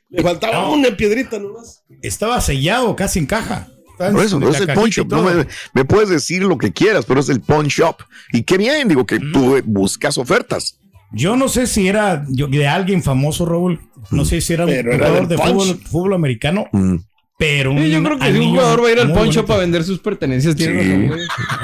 Le 0.10 0.22
faltaba 0.24 0.70
una 0.70 0.90
piedrita 0.96 1.40
nomás. 1.40 1.84
Estaba 2.02 2.40
sellado, 2.42 2.96
casi 2.96 3.20
en 3.20 3.26
caja. 3.26 3.68
Por 3.98 4.24
eso, 4.24 4.40
no 4.40 4.50
es 4.50 4.60
el 4.60 4.68
pawn 4.74 4.90
shop. 4.90 5.08
No 5.12 5.24
me, 5.24 5.46
me 5.74 5.86
puedes 5.86 6.10
decir 6.10 6.44
lo 6.44 6.58
que 6.58 6.72
quieras, 6.74 7.06
pero 7.06 7.20
es 7.20 7.30
el 7.30 7.42
pawn 7.42 7.68
shop. 7.68 7.98
Y 8.32 8.44
qué 8.44 8.58
bien, 8.58 8.88
digo 8.88 9.06
que 9.06 9.20
tú 9.20 9.56
eh, 9.56 9.64
buscas 9.66 10.18
ofertas. 10.18 10.80
Yo 11.12 11.36
no 11.36 11.48
sé 11.48 11.68
si 11.68 11.88
era 11.88 12.26
de 12.28 12.68
alguien 12.68 13.04
famoso, 13.04 13.46
Raúl. 13.46 13.80
No 14.12 14.26
sé 14.26 14.42
si 14.42 14.54
era 14.54 14.66
un 14.66 14.72
Pero 14.72 14.94
jugador 14.94 15.28
de 15.28 15.38
fútbol 15.38 16.14
americano, 16.14 16.66
Mm, 16.72 16.96
pero 17.46 17.72
un 17.72 17.80
Sí, 17.84 17.90
yo 17.90 18.02
creo 18.04 18.18
que 18.20 18.32
si 18.32 18.40
un 18.40 18.50
jugador 18.52 18.84
va 18.84 18.88
a 18.88 18.92
ir 18.92 19.00
al 19.00 19.08
muy 19.10 19.16
pawn 19.18 19.28
shop 19.30 19.36
bonito. 19.42 19.54
a 19.54 19.58
vender 19.58 19.84
sus 19.84 20.00
pertenencias. 20.00 20.56
Tiene 20.56 20.82
Sí. 20.82 20.90
razón, 20.90 21.08
güey. 21.08 21.22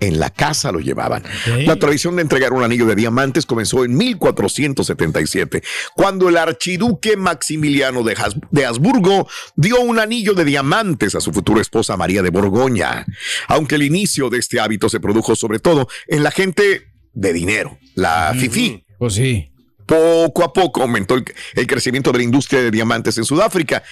en 0.00 0.20
la 0.20 0.30
casa 0.30 0.70
lo 0.70 0.78
llevaban. 0.78 1.24
La 1.66 1.74
tradición 1.74 2.14
de 2.14 2.22
entregar 2.22 2.52
un 2.52 2.62
anillo 2.62 2.86
de 2.86 2.94
diamantes 2.94 3.44
comenzó 3.46 3.84
en 3.84 3.96
1477, 3.96 5.62
cuando 5.96 6.28
el 6.28 6.36
archiduque 6.36 7.16
Maximiliano 7.16 8.04
de, 8.04 8.12
Has- 8.14 8.36
de 8.52 8.64
Habsburgo 8.64 9.26
dio 9.56 9.80
un 9.80 9.98
anillo 9.98 10.34
de 10.34 10.44
diamantes 10.44 11.16
a 11.16 11.20
su 11.20 11.32
futura 11.32 11.60
esposa 11.60 11.96
María 11.96 12.22
de 12.22 12.30
Borgoña. 12.30 13.06
Aunque 13.48 13.74
el 13.74 13.82
inicio 13.82 14.30
de 14.30 14.38
este 14.38 14.60
hábito 14.60 14.88
se 14.88 15.00
produjo 15.00 15.34
sobre 15.34 15.58
todo 15.58 15.88
en 16.06 16.22
la 16.22 16.30
gente 16.30 16.92
de 17.12 17.32
dinero, 17.32 17.76
la 17.96 18.32
fifí. 18.38 18.84
Pues 18.98 19.14
sí. 19.14 19.50
Poco 19.88 20.44
a 20.44 20.52
poco 20.52 20.82
aumentó 20.82 21.14
el, 21.14 21.66
crecimiento 21.66 22.12
de 22.12 22.18
la 22.18 22.24
industria 22.24 22.60
de 22.60 22.70
diamantes 22.70 23.16
en 23.16 23.24
Sudáfrica. 23.24 23.82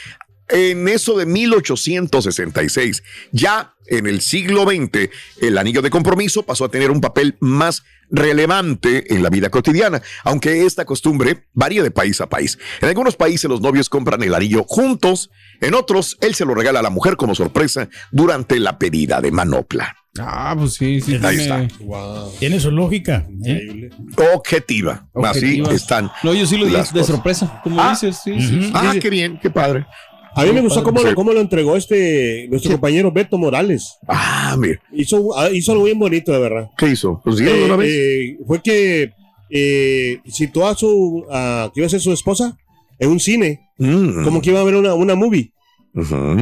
En 0.46 0.88
eso 0.88 1.16
de 1.16 1.24
1866, 1.24 3.02
ya 3.32 3.74
en 3.86 4.06
el 4.06 4.20
siglo 4.20 4.64
XX, 4.64 5.10
el 5.40 5.56
anillo 5.56 5.80
de 5.80 5.88
compromiso 5.88 6.42
pasó 6.44 6.66
a 6.66 6.68
tener 6.68 6.90
un 6.90 7.00
papel 7.00 7.38
más 7.40 7.82
relevante 8.10 9.14
en 9.14 9.22
la 9.22 9.30
vida 9.30 9.48
cotidiana, 9.48 10.02
aunque 10.22 10.66
esta 10.66 10.84
costumbre 10.84 11.46
varía 11.54 11.82
de 11.82 11.90
país 11.90 12.20
a 12.20 12.28
país. 12.28 12.58
En 12.82 12.88
algunos 12.88 13.16
países 13.16 13.48
los 13.48 13.62
novios 13.62 13.88
compran 13.88 14.22
el 14.22 14.34
anillo 14.34 14.64
juntos, 14.68 15.30
en 15.62 15.72
otros 15.72 16.18
él 16.20 16.34
se 16.34 16.44
lo 16.44 16.54
regala 16.54 16.80
a 16.80 16.82
la 16.82 16.90
mujer 16.90 17.16
como 17.16 17.34
sorpresa 17.34 17.88
durante 18.12 18.60
la 18.60 18.78
pedida 18.78 19.22
de 19.22 19.32
manopla. 19.32 19.96
Ah, 20.20 20.54
pues 20.58 20.74
sí, 20.74 21.00
sí. 21.00 21.14
Ahí 21.22 21.36
tiene- 21.36 21.42
está. 21.64 21.68
Wow. 21.84 22.32
Tiene 22.38 22.60
su 22.60 22.70
lógica. 22.70 23.26
¿eh? 23.44 23.60
Increíble. 23.62 23.90
Objetiva. 24.34 25.08
Objetiva. 25.12 25.66
Así 25.68 25.76
están. 25.76 26.10
No, 26.22 26.34
yo 26.34 26.46
sí 26.46 26.56
lo 26.56 26.66
di 26.66 26.72
las 26.72 26.92
de 26.92 27.04
sorpresa, 27.04 27.60
como 27.62 27.80
Ah. 27.80 27.90
dices. 27.90 28.20
Sí. 28.24 28.70
Ah, 28.74 28.90
Sí, 28.92 28.98
qué 29.00 29.10
bien, 29.10 29.38
qué 29.40 29.50
padre. 29.50 29.86
A 30.34 30.44
mí 30.44 30.52
me 30.52 30.60
gustó 30.60 30.82
cómo, 30.82 31.00
lo, 31.00 31.14
cómo 31.14 31.32
lo 31.32 31.40
entregó 31.40 31.76
este 31.76 32.46
nuestro 32.50 32.72
compañero 32.72 33.10
Beto 33.10 33.38
Morales. 33.38 33.96
Ah, 34.06 34.54
mira, 34.58 34.78
Hizo, 34.92 35.34
ah, 35.38 35.48
hizo 35.50 35.72
algo 35.72 35.84
bien 35.84 35.98
bonito, 35.98 36.30
de 36.30 36.38
verdad. 36.38 36.70
¿qué 36.76 36.90
hizo? 36.90 37.22
Pues 37.24 37.40
Eh, 37.40 37.62
una 37.64 37.76
vez. 37.76 37.88
eh, 37.90 38.38
fue 38.46 38.60
que 38.60 39.12
eh, 39.48 40.18
citó 40.30 40.66
a 40.68 40.74
su 40.74 41.24
a, 41.30 41.70
que 41.72 41.80
iba 41.80 41.86
a 41.86 41.90
ser 41.90 42.00
su 42.00 42.12
esposa 42.12 42.54
en 42.98 43.10
un 43.10 43.20
cine, 43.20 43.60
Mm. 43.78 44.24
como 44.24 44.42
que 44.42 44.50
iba 44.50 44.60
a 44.60 44.64
ver 44.64 44.74
una, 44.76 44.92
una 44.94 45.14
movie. 45.14 45.52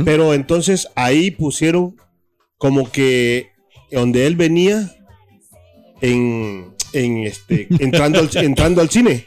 Pero 0.05 0.35
entonces 0.35 0.89
ahí 0.97 1.31
pusieron 1.31 1.95
como 2.59 2.91
que 2.91 3.51
donde 3.95 4.27
él 4.27 4.37
venía 4.37 4.91
en, 6.01 6.67
en 6.93 7.19
este 7.25 7.67
entrando 7.81 8.19
al, 8.21 8.31
entrando 8.35 8.81
al 8.81 8.91
cine. 8.91 9.27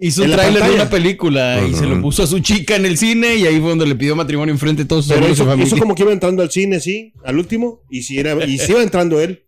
Hizo 0.00 0.22
un 0.22 0.30
tráiler 0.30 0.62
de 0.62 0.74
una 0.74 0.88
película 0.88 1.60
y 1.68 1.74
se 1.74 1.84
lo 1.84 2.00
puso 2.00 2.22
a 2.22 2.26
su 2.28 2.38
chica 2.38 2.76
en 2.76 2.86
el 2.86 2.96
cine 2.96 3.34
y 3.34 3.46
ahí 3.46 3.58
fue 3.58 3.70
donde 3.70 3.84
le 3.86 3.96
pidió 3.96 4.14
matrimonio 4.14 4.52
enfrente 4.54 4.82
de 4.84 4.88
todos 4.88 5.06
sus 5.06 5.12
Pero 5.12 5.24
amigos 5.26 5.38
y 5.38 5.42
hizo, 5.42 5.50
familia. 5.50 5.66
hizo 5.66 5.76
como 5.78 5.94
que 5.96 6.02
iba 6.04 6.12
entrando 6.12 6.40
al 6.42 6.50
cine, 6.52 6.78
sí, 6.78 7.12
al 7.24 7.36
último, 7.36 7.80
y 7.90 8.02
si 8.02 8.16
era, 8.16 8.44
y 8.46 8.58
si 8.58 8.70
iba 8.70 8.82
entrando 8.82 9.20
él 9.20 9.42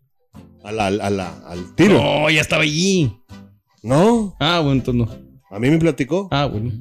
a 0.65 0.73
la- 0.73 0.87
a 0.87 1.09
la- 1.09 1.39
al 1.47 1.73
tiro. 1.75 1.93
No, 1.93 2.29
ya 2.29 2.41
estaba 2.41 2.63
allí. 2.63 3.13
No, 3.81 4.35
Ah, 4.41 4.59
bueno, 4.59 4.79
entonces 4.81 5.07
no. 5.07 5.55
a 5.55 5.57
mí 5.59 5.69
me 5.69 5.77
platicó. 5.77 6.27
Ah, 6.31 6.47
bueno. 6.47 6.71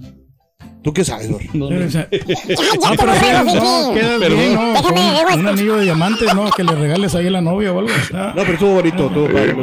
¿Tú 0.82 0.92
qué 0.94 1.04
sabes? 1.04 1.28
No, 1.54 1.66
O 1.66 1.70
no. 1.70 1.90
sea, 1.90 2.08
Ya, 2.10 2.18
ya 2.18 2.90
No, 2.90 2.90
te 2.90 2.96
pero 2.96 3.12
no, 3.12 3.92
bien, 3.92 4.54
¿no? 4.54 4.72
Déjame, 4.72 5.00
déjame. 5.12 5.34
un 5.40 5.48
anillo 5.48 5.76
de 5.76 5.82
diamantes, 5.84 6.34
¿no? 6.34 6.50
Que 6.50 6.64
le 6.64 6.72
regales 6.74 7.14
ahí 7.14 7.26
a 7.26 7.30
la 7.30 7.40
novia 7.42 7.72
o 7.72 7.78
algo. 7.80 7.90
No, 8.12 8.32
pero 8.34 8.52
estuvo 8.54 8.72
bonito, 8.74 9.06
estuvo 9.08 9.26
padre. 9.26 9.56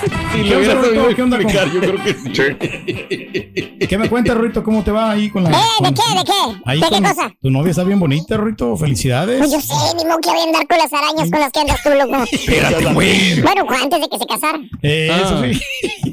Si 0.00 0.08
¿Qué 0.08 0.42
le 0.44 0.56
hubiera 0.56 0.74
onda, 0.74 0.86
sabido? 0.88 1.14
¿Qué 1.14 1.22
onda 1.22 1.36
con- 1.36 1.46
explicar, 1.46 1.72
yo 1.72 1.80
creo 1.80 2.04
que 2.04 2.14
sí. 2.14 3.86
¿Qué 3.86 3.98
me 3.98 4.08
cuentas, 4.08 4.36
Rito? 4.36 4.62
¿Cómo 4.62 4.82
te 4.82 4.90
va 4.90 5.10
ahí 5.10 5.28
con 5.30 5.44
la. 5.44 5.50
¿Eh? 5.50 5.54
¿De 5.80 5.84
con- 5.86 5.94
qué? 5.94 6.18
¿De 6.18 6.24
qué? 6.24 6.60
Ahí 6.64 6.80
¿De 6.80 6.86
qué 6.86 6.92
con- 6.94 7.02
cosa? 7.04 7.32
Tu 7.42 7.50
novia 7.50 7.70
está 7.70 7.84
bien 7.84 7.98
bonita, 8.00 8.36
Rito. 8.36 8.76
Felicidades. 8.76 9.38
Pues 9.38 9.50
yo 9.52 9.60
sé, 9.60 9.74
ni 9.96 10.04
modo 10.04 10.18
que 10.20 10.30
voy 10.30 10.40
a 10.40 10.44
andar 10.44 10.66
con 10.68 10.78
las 10.78 10.92
arañas 10.92 11.30
con 11.30 11.40
las 11.40 11.52
que 11.52 11.60
andas 11.60 11.82
tú, 11.82 11.90
loco. 11.90 12.22
Espérate, 12.32 12.92
güey. 12.94 13.40
Bueno, 13.42 13.66
antes 13.82 14.00
de 14.00 14.08
que 14.08 14.18
se 14.18 14.26
casara. 14.26 14.58
Eh, 14.82 15.10
Eso 15.12 15.34
Ah. 15.36 15.42
sí. 15.52 15.60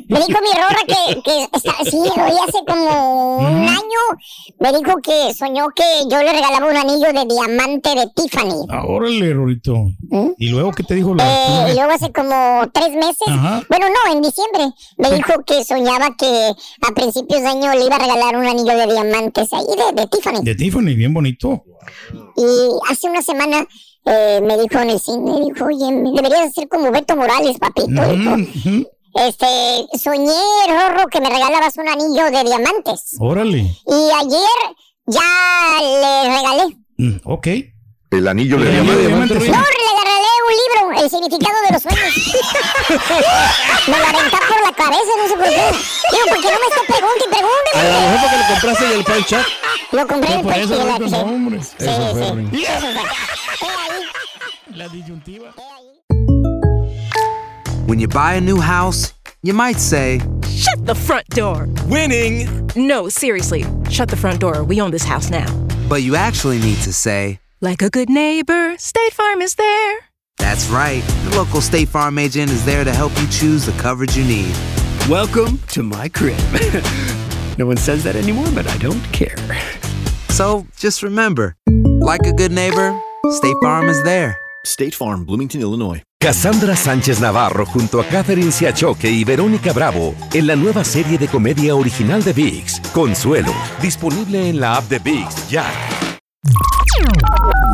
Me 0.09 0.19
dijo 0.19 0.39
mi 0.41 0.53
rorra 0.55 0.83
que, 0.87 1.21
que 1.21 1.43
está, 1.53 1.73
sí, 1.83 1.97
hoy 1.97 2.31
hace 2.47 2.59
como 2.65 3.37
un 3.39 3.67
año 3.67 4.01
me 4.59 4.69
dijo 4.69 4.97
que 5.03 5.33
soñó 5.33 5.67
que 5.75 5.83
yo 6.09 6.17
le 6.23 6.31
regalaba 6.31 6.65
un 6.67 6.77
anillo 6.77 7.07
de 7.11 7.25
diamante 7.25 7.89
de 7.89 8.07
Tiffany. 8.15 8.55
Ah, 8.69 8.83
órale, 8.87 9.33
Rito. 9.33 9.75
¿Mm? 10.09 10.29
¿Y 10.37 10.47
luego 10.49 10.71
qué 10.71 10.83
te 10.83 10.95
dijo 10.95 11.13
la.? 11.13 11.25
Eh, 11.27 11.71
y 11.71 11.75
luego 11.75 11.91
hace 11.91 12.09
como 12.13 12.63
tres 12.73 12.91
meses, 12.95 13.27
Ajá. 13.27 13.61
bueno, 13.69 13.76
no, 13.85 14.11
en 14.13 14.21
diciembre, 14.21 14.73
me 14.97 15.11
dijo 15.11 15.33
que 15.45 15.63
soñaba 15.63 16.15
que 16.17 16.51
a 16.87 16.91
principios 16.93 17.41
de 17.41 17.47
año 17.47 17.73
le 17.73 17.85
iba 17.85 17.95
a 17.95 17.99
regalar 17.99 18.35
un 18.37 18.45
anillo 18.45 18.77
de 18.77 18.85
diamantes 18.87 19.51
ahí 19.53 19.65
de, 19.65 20.01
de 20.01 20.07
Tiffany. 20.07 20.41
De 20.43 20.55
Tiffany, 20.55 20.95
bien 20.95 21.13
bonito. 21.13 21.63
Y 22.35 22.91
hace 22.91 23.09
una 23.09 23.21
semana 23.21 23.65
eh, 24.05 24.39
me 24.43 24.57
dijo 24.57 24.79
en 24.79 24.89
el 24.91 24.99
cine, 24.99 25.31
dijo, 25.45 25.65
oye, 25.65 25.85
deberías 26.15 26.53
ser 26.53 26.67
como 26.67 26.91
Beto 26.91 27.15
Morales, 27.15 27.57
papito. 27.59 27.87
Ujú. 27.87 28.87
Este, 29.15 29.87
soñé, 29.97 30.31
Rorro, 30.67 31.07
que 31.07 31.19
me 31.19 31.29
regalabas 31.29 31.75
un 31.77 31.87
anillo 31.87 32.25
de 32.25 32.43
diamantes. 32.43 33.15
Órale. 33.19 33.59
Y 33.59 34.09
ayer 34.21 34.75
ya 35.07 35.79
le 35.81 36.35
regalé. 36.37 36.77
Mm, 36.97 37.17
ok. 37.25 37.47
El 38.11 38.27
anillo 38.27 38.57
de 38.57 38.69
El 38.69 38.77
anillo 38.79 38.97
diamante. 38.99 39.33
de 39.33 39.39
diamante, 39.39 39.57
No, 39.57 39.63
le 39.63 40.06
libro, 40.57 41.01
El 41.03 41.09
significado 41.09 41.57
de 41.65 41.71
los 41.73 41.81
sueños. 41.81 42.13
me 43.87 43.97
lo 43.99 44.05
aventó 44.05 44.37
por 44.47 44.61
la 44.61 44.73
cabeza, 44.75 45.11
no 45.17 45.27
sé 45.27 45.35
por 45.35 45.45
qué. 45.45 45.71
Digo, 46.11 46.25
para 46.27 46.41
que 46.41 46.51
no 46.51 46.59
me 46.59 46.67
esté 46.67 46.81
pregunte 46.87 47.23
y 47.25 47.29
pregunte. 47.29 47.69
A 47.73 47.83
lo 47.83 47.89
mejor 48.01 48.19
porque 48.21 48.37
lo 48.37 48.45
compraste 48.47 48.85
en 48.85 48.91
el 48.91 49.03
pan 49.03 49.21
shop. 49.21 49.45
Lo 49.91 50.07
compré 50.07 50.31
en 50.33 50.37
el 50.39 50.43
Por 50.43 50.53
precio 50.53 50.75
eso, 50.75 50.83
de 50.83 50.91
la 50.91 50.97
Rito, 50.97 51.05
sí. 51.09 51.11
no, 51.15 51.21
hombre. 51.21 51.63
Sí, 51.63 51.69
sí. 51.77 51.85
Eso 51.85 52.13
fue. 52.15 52.27
La 54.75 54.87
disyuntiva. 54.89 55.53
When 57.87 57.99
you 57.99 58.07
buy 58.07 58.33
a 58.35 58.41
new 58.41 58.59
house, 58.59 59.13
you 59.43 59.53
might 59.53 59.79
say, 59.79 60.19
Shut 60.49 60.85
the 60.85 60.93
front 60.95 61.27
door. 61.29 61.67
Winning. 61.87 62.47
No, 62.75 63.07
seriously. 63.09 63.65
Shut 63.89 64.09
the 64.09 64.17
front 64.17 64.39
door. 64.39 64.63
We 64.63 64.81
own 64.81 64.91
this 64.91 65.03
house 65.03 65.29
now. 65.29 65.45
but 65.87 66.01
you 66.03 66.15
actually 66.15 66.59
need 66.59 66.77
to 66.83 66.91
say, 66.91 67.39
Like 67.61 67.81
a 67.81 67.89
good 67.89 68.09
neighbor, 68.09 68.75
State 68.77 69.13
Farm 69.13 69.41
is 69.41 69.55
there. 69.55 69.99
That's 70.37 70.69
right. 70.69 71.03
The 71.25 71.35
local 71.35 71.61
State 71.61 71.89
Farm 71.89 72.17
agent 72.17 72.51
is 72.51 72.63
there 72.65 72.83
to 72.83 72.93
help 72.93 73.11
you 73.19 73.27
choose 73.27 73.65
the 73.65 73.73
coverage 73.81 74.15
you 74.17 74.23
need. 74.23 74.55
Welcome 75.09 75.59
to 75.69 75.83
my 75.83 76.09
crib. 76.09 76.37
no 77.57 77.65
one 77.65 77.77
says 77.77 78.03
that 78.03 78.15
anymore, 78.15 78.47
but 78.53 78.67
I 78.67 78.77
don't 78.77 79.03
care. 79.11 79.37
So 80.29 80.65
just 80.77 81.03
remember, 81.03 81.55
like 81.99 82.25
a 82.25 82.33
good 82.33 82.51
neighbor, 82.51 82.99
State 83.31 83.55
Farm 83.61 83.89
is 83.89 84.03
there. 84.03 84.37
State 84.65 84.93
Farm, 84.95 85.25
Bloomington, 85.25 85.61
Illinois. 85.61 86.01
Cassandra 86.19 86.75
Sánchez 86.75 87.21
Navarro 87.21 87.65
junto 87.65 88.01
a 88.01 88.05
Catherine 88.05 88.51
Siachoque 88.51 89.09
y 89.09 89.23
Verónica 89.23 89.71
Bravo 89.71 90.15
en 90.33 90.47
la 90.47 90.55
nueva 90.55 90.83
serie 90.83 91.17
de 91.17 91.27
comedia 91.27 91.75
original 91.75 92.23
de 92.23 92.33
VIX, 92.33 92.81
Consuelo, 92.91 93.53
disponible 93.81 94.49
en 94.49 94.59
la 94.59 94.77
app 94.77 94.89
de 94.89 94.99
VIX 94.99 95.49
ya. 95.49 95.65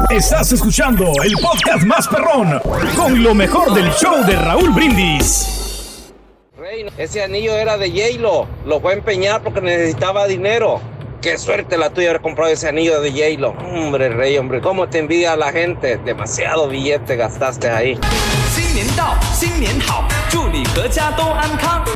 Estás 0.10 0.51
escuchando 0.51 1.06
el 1.24 1.34
podcast 1.42 1.84
más 1.86 2.08
perrón 2.08 2.60
con 2.96 3.24
lo 3.24 3.34
mejor 3.34 3.74
del 3.74 3.89
show 3.92 4.24
de 4.25 4.36
Raúl 4.36 4.72
Brindis. 4.72 5.63
Ese 6.98 7.24
anillo 7.24 7.56
era 7.56 7.77
de 7.77 7.89
J-Lo. 7.89 8.48
Lo 8.65 8.80
fue 8.80 8.94
a 8.94 8.96
empeñar 8.96 9.44
porque 9.44 9.62
necesitaba 9.62 10.27
dinero. 10.27 10.80
Qué 11.24 11.38
suerte 11.38 11.77
la 11.77 11.89
tuya 11.89 12.10
haber 12.10 12.22
comprado 12.22 12.51
ese 12.51 12.68
anillo 12.68 13.00
de 13.00 13.10
J-Lo. 13.10 13.51
Hombre, 13.51 14.10
Rey, 14.10 14.38
hombre, 14.38 14.60
cómo 14.60 14.89
te 14.89 15.00
envidia 15.00 15.38
la 15.38 15.53
gente. 15.53 15.96
Demasiado 15.96 16.68
billete 16.68 17.15
gastaste 17.15 17.70
ahí. 17.70 17.98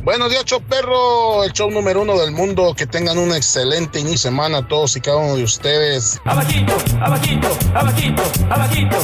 Buenos 0.02 0.30
días, 0.30 0.46
show 0.46 0.62
perro, 0.62 1.44
el 1.44 1.52
show 1.52 1.70
número 1.70 2.04
uno 2.04 2.18
del 2.18 2.32
mundo. 2.32 2.74
Que 2.74 2.88
tengan 2.88 3.18
un 3.18 3.36
excelente 3.36 4.00
inicio 4.00 4.30
de 4.30 4.36
semana 4.36 4.66
todos 4.66 4.96
y 4.96 5.02
cada 5.02 5.18
uno 5.18 5.36
de 5.36 5.44
ustedes. 5.44 6.22
Abajito, 6.24 6.78
abajito, 7.02 7.50
abajito, 7.74 8.24
abajito. 8.50 8.98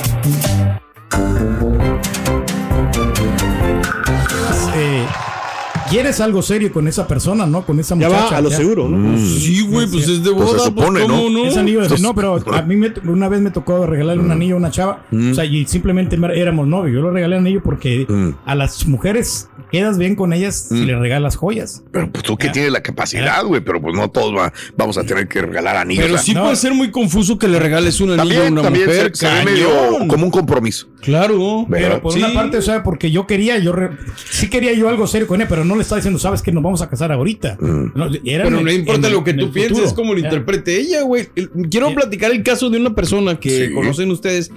¿Quieres 5.94 6.20
algo 6.22 6.42
serio 6.42 6.72
con 6.74 6.88
esa 6.88 7.08
persona, 7.08 7.46
no? 7.46 7.66
Con 7.66 7.80
esa 7.80 7.96
Ya 7.98 8.08
muchacha. 8.08 8.32
va 8.32 8.38
a 8.38 8.42
lo 8.42 8.50
seguro, 8.52 8.90
¿no? 8.90 9.18
Sí, 9.18 9.62
güey, 9.62 9.88
pues 9.88 10.08
es 10.08 10.24
de 10.24 10.32
Pues 10.32 10.50
se 10.50 10.56
boda. 10.56 10.66
supone, 10.66 11.00
pues, 11.02 11.12
¿cómo 11.12 11.30
¿no? 11.30 11.44
no? 11.44 11.46
Es 11.46 11.58
anillo 11.58 11.82
de 11.88 12.00
No, 12.00 12.16
pero 12.16 12.42
a 12.54 12.62
mí 12.64 12.76
me, 12.76 12.92
una 13.06 13.30
vez 13.30 13.42
me 13.42 13.52
tocó 13.52 13.86
regalarle 13.86 14.24
un 14.24 14.32
anillo 14.32 14.56
a 14.56 14.58
una 14.58 14.72
chava. 14.72 15.06
O 15.12 15.34
sea, 15.34 15.46
y 15.46 15.66
simplemente 15.68 16.18
éramos 16.36 16.68
novios. 16.68 16.96
Yo 16.96 17.02
le 17.04 17.12
regalé 17.12 17.38
anillo 17.38 17.62
porque 17.64 18.06
Mm. 18.10 18.30
a 18.46 18.56
las 18.56 18.86
mujeres 18.88 19.50
quedas 19.72 19.98
bien 19.98 20.16
con 20.16 20.34
ellas 20.34 20.68
si 20.70 20.86
le 20.86 20.96
regalas 20.98 21.36
joyas. 21.36 21.84
Pero 21.92 22.12
pues 22.12 22.24
tú 22.24 22.38
que 22.38 22.50
tienes 22.50 22.72
la 22.72 22.82
capacidad, 22.82 23.44
güey, 23.46 23.62
pero 23.62 23.82
pues 23.82 23.96
no 23.96 24.10
todos 24.10 24.36
va- 24.36 24.54
vamos 24.78 24.98
a 24.98 25.04
tener 25.04 25.28
que 25.28 25.42
regalar 25.42 25.78
anillos. 25.78 26.06
Pero 26.06 26.18
sí 26.18 26.34
No. 26.34 26.44
puede 26.44 26.56
ser 26.56 26.74
muy 26.74 26.92
confuso 26.92 27.38
que 27.38 27.48
le 27.48 27.60
regales 27.60 28.00
un 28.02 28.20
anillo 28.20 28.44
a 28.46 28.48
una 28.50 28.62
también 28.64 28.86
mujer. 28.88 29.12
se, 29.16 29.26
se 29.26 29.26
ve 29.28 29.32
cañón. 29.40 29.54
medio 29.54 30.08
como 30.08 30.26
un 30.26 30.32
compromiso. 30.32 30.88
Claro. 31.02 31.66
Pero 31.70 32.02
por 32.02 32.14
Sí. 32.14 32.20
una 32.20 32.34
parte, 32.34 32.58
o 32.58 32.62
sea, 32.62 32.82
porque 32.84 33.12
yo 33.12 33.28
quería, 33.28 33.58
yo 33.60 33.74
re- 33.74 33.92
sí 34.30 34.50
quería 34.50 34.74
yo 34.74 34.90
algo 34.90 35.06
serio 35.08 35.28
con 35.28 35.40
ella, 35.42 35.50
pero 35.50 35.66
no 35.66 35.76
le 35.76 35.83
estaba 35.84 36.00
diciendo, 36.00 36.20
sabes 36.20 36.42
que 36.42 36.52
nos 36.52 36.64
vamos 36.64 36.82
a 36.82 36.90
casar 36.90 37.12
ahorita. 37.12 37.58
No, 37.60 38.06
era 38.26 38.44
Pero 38.46 38.58
en 38.60 38.64
no 38.66 38.70
el- 38.72 38.80
importa 38.80 39.08
en 39.08 39.14
lo 39.14 39.24
que 39.24 39.34
tú 39.34 39.52
pienses, 39.52 39.78
futuro. 39.78 39.96
como 39.96 40.14
lo 40.14 40.20
interprete 40.20 40.78
ella, 40.80 41.04
güey. 41.04 41.28
Quiero 41.70 41.94
platicar 41.94 42.32
el 42.32 42.44
caso 42.44 42.70
de 42.70 42.80
una 42.80 42.94
persona 42.96 43.40
que 43.40 43.68
Sí. 43.68 43.74
conocen 43.74 44.10
ustedes 44.12 44.52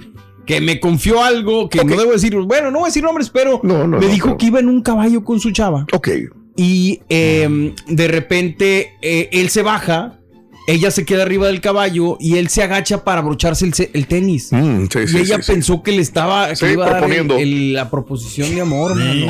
que 0.45 0.61
me 0.61 0.79
confió 0.79 1.21
algo 1.23 1.67
que 1.69 1.83
no 1.83 1.95
debo 1.97 2.11
decir, 2.13 2.33
bueno, 2.35 2.71
no 2.71 2.79
voy 2.79 2.85
a 2.85 2.89
decir 2.89 3.03
nombres, 3.03 3.29
pero 3.29 3.59
no, 3.63 3.85
me 3.87 3.99
no, 3.99 4.07
dijo 4.07 4.37
que 4.37 4.45
iba 4.47 4.59
en 4.59 4.69
un 4.69 4.81
caballo 4.81 5.23
con 5.23 5.39
su 5.41 5.51
chava. 5.51 5.85
Ok. 5.93 6.07
Y 6.55 7.01
eh, 7.09 7.73
de 7.87 8.07
repente 8.07 8.91
eh, 9.01 9.29
él 9.33 9.49
se 9.49 9.61
baja, 9.61 10.19
ella 10.67 10.91
se 10.91 11.05
queda 11.05 11.23
arriba 11.23 11.47
del 11.47 11.61
caballo 11.61 12.17
y 12.19 12.37
él 12.37 12.49
se 12.49 12.61
agacha 12.61 13.03
para 13.03 13.21
abrocharse 13.21 13.65
el, 13.93 14.07
tenis. 14.07 14.49
Mm, 14.51 14.85
sí, 14.91 14.99
y 14.99 15.07
sí, 15.07 15.17
ella 15.17 15.37
sí, 15.37 15.43
sí. 15.43 15.51
pensó 15.53 15.81
que 15.81 15.91
le 15.93 16.01
estaba 16.01 16.49
que 16.49 16.55
Sí, 16.57 16.65
le 16.65 16.73
iba 16.73 16.83
a 16.85 16.87
dar 16.89 16.95
el- 16.97 16.99
proponiendo. 17.01 17.37
el- 17.37 17.73
la 17.73 17.89
proposición 17.89 18.53
de 18.53 18.61
amor, 18.61 18.95
mano. 18.95 19.27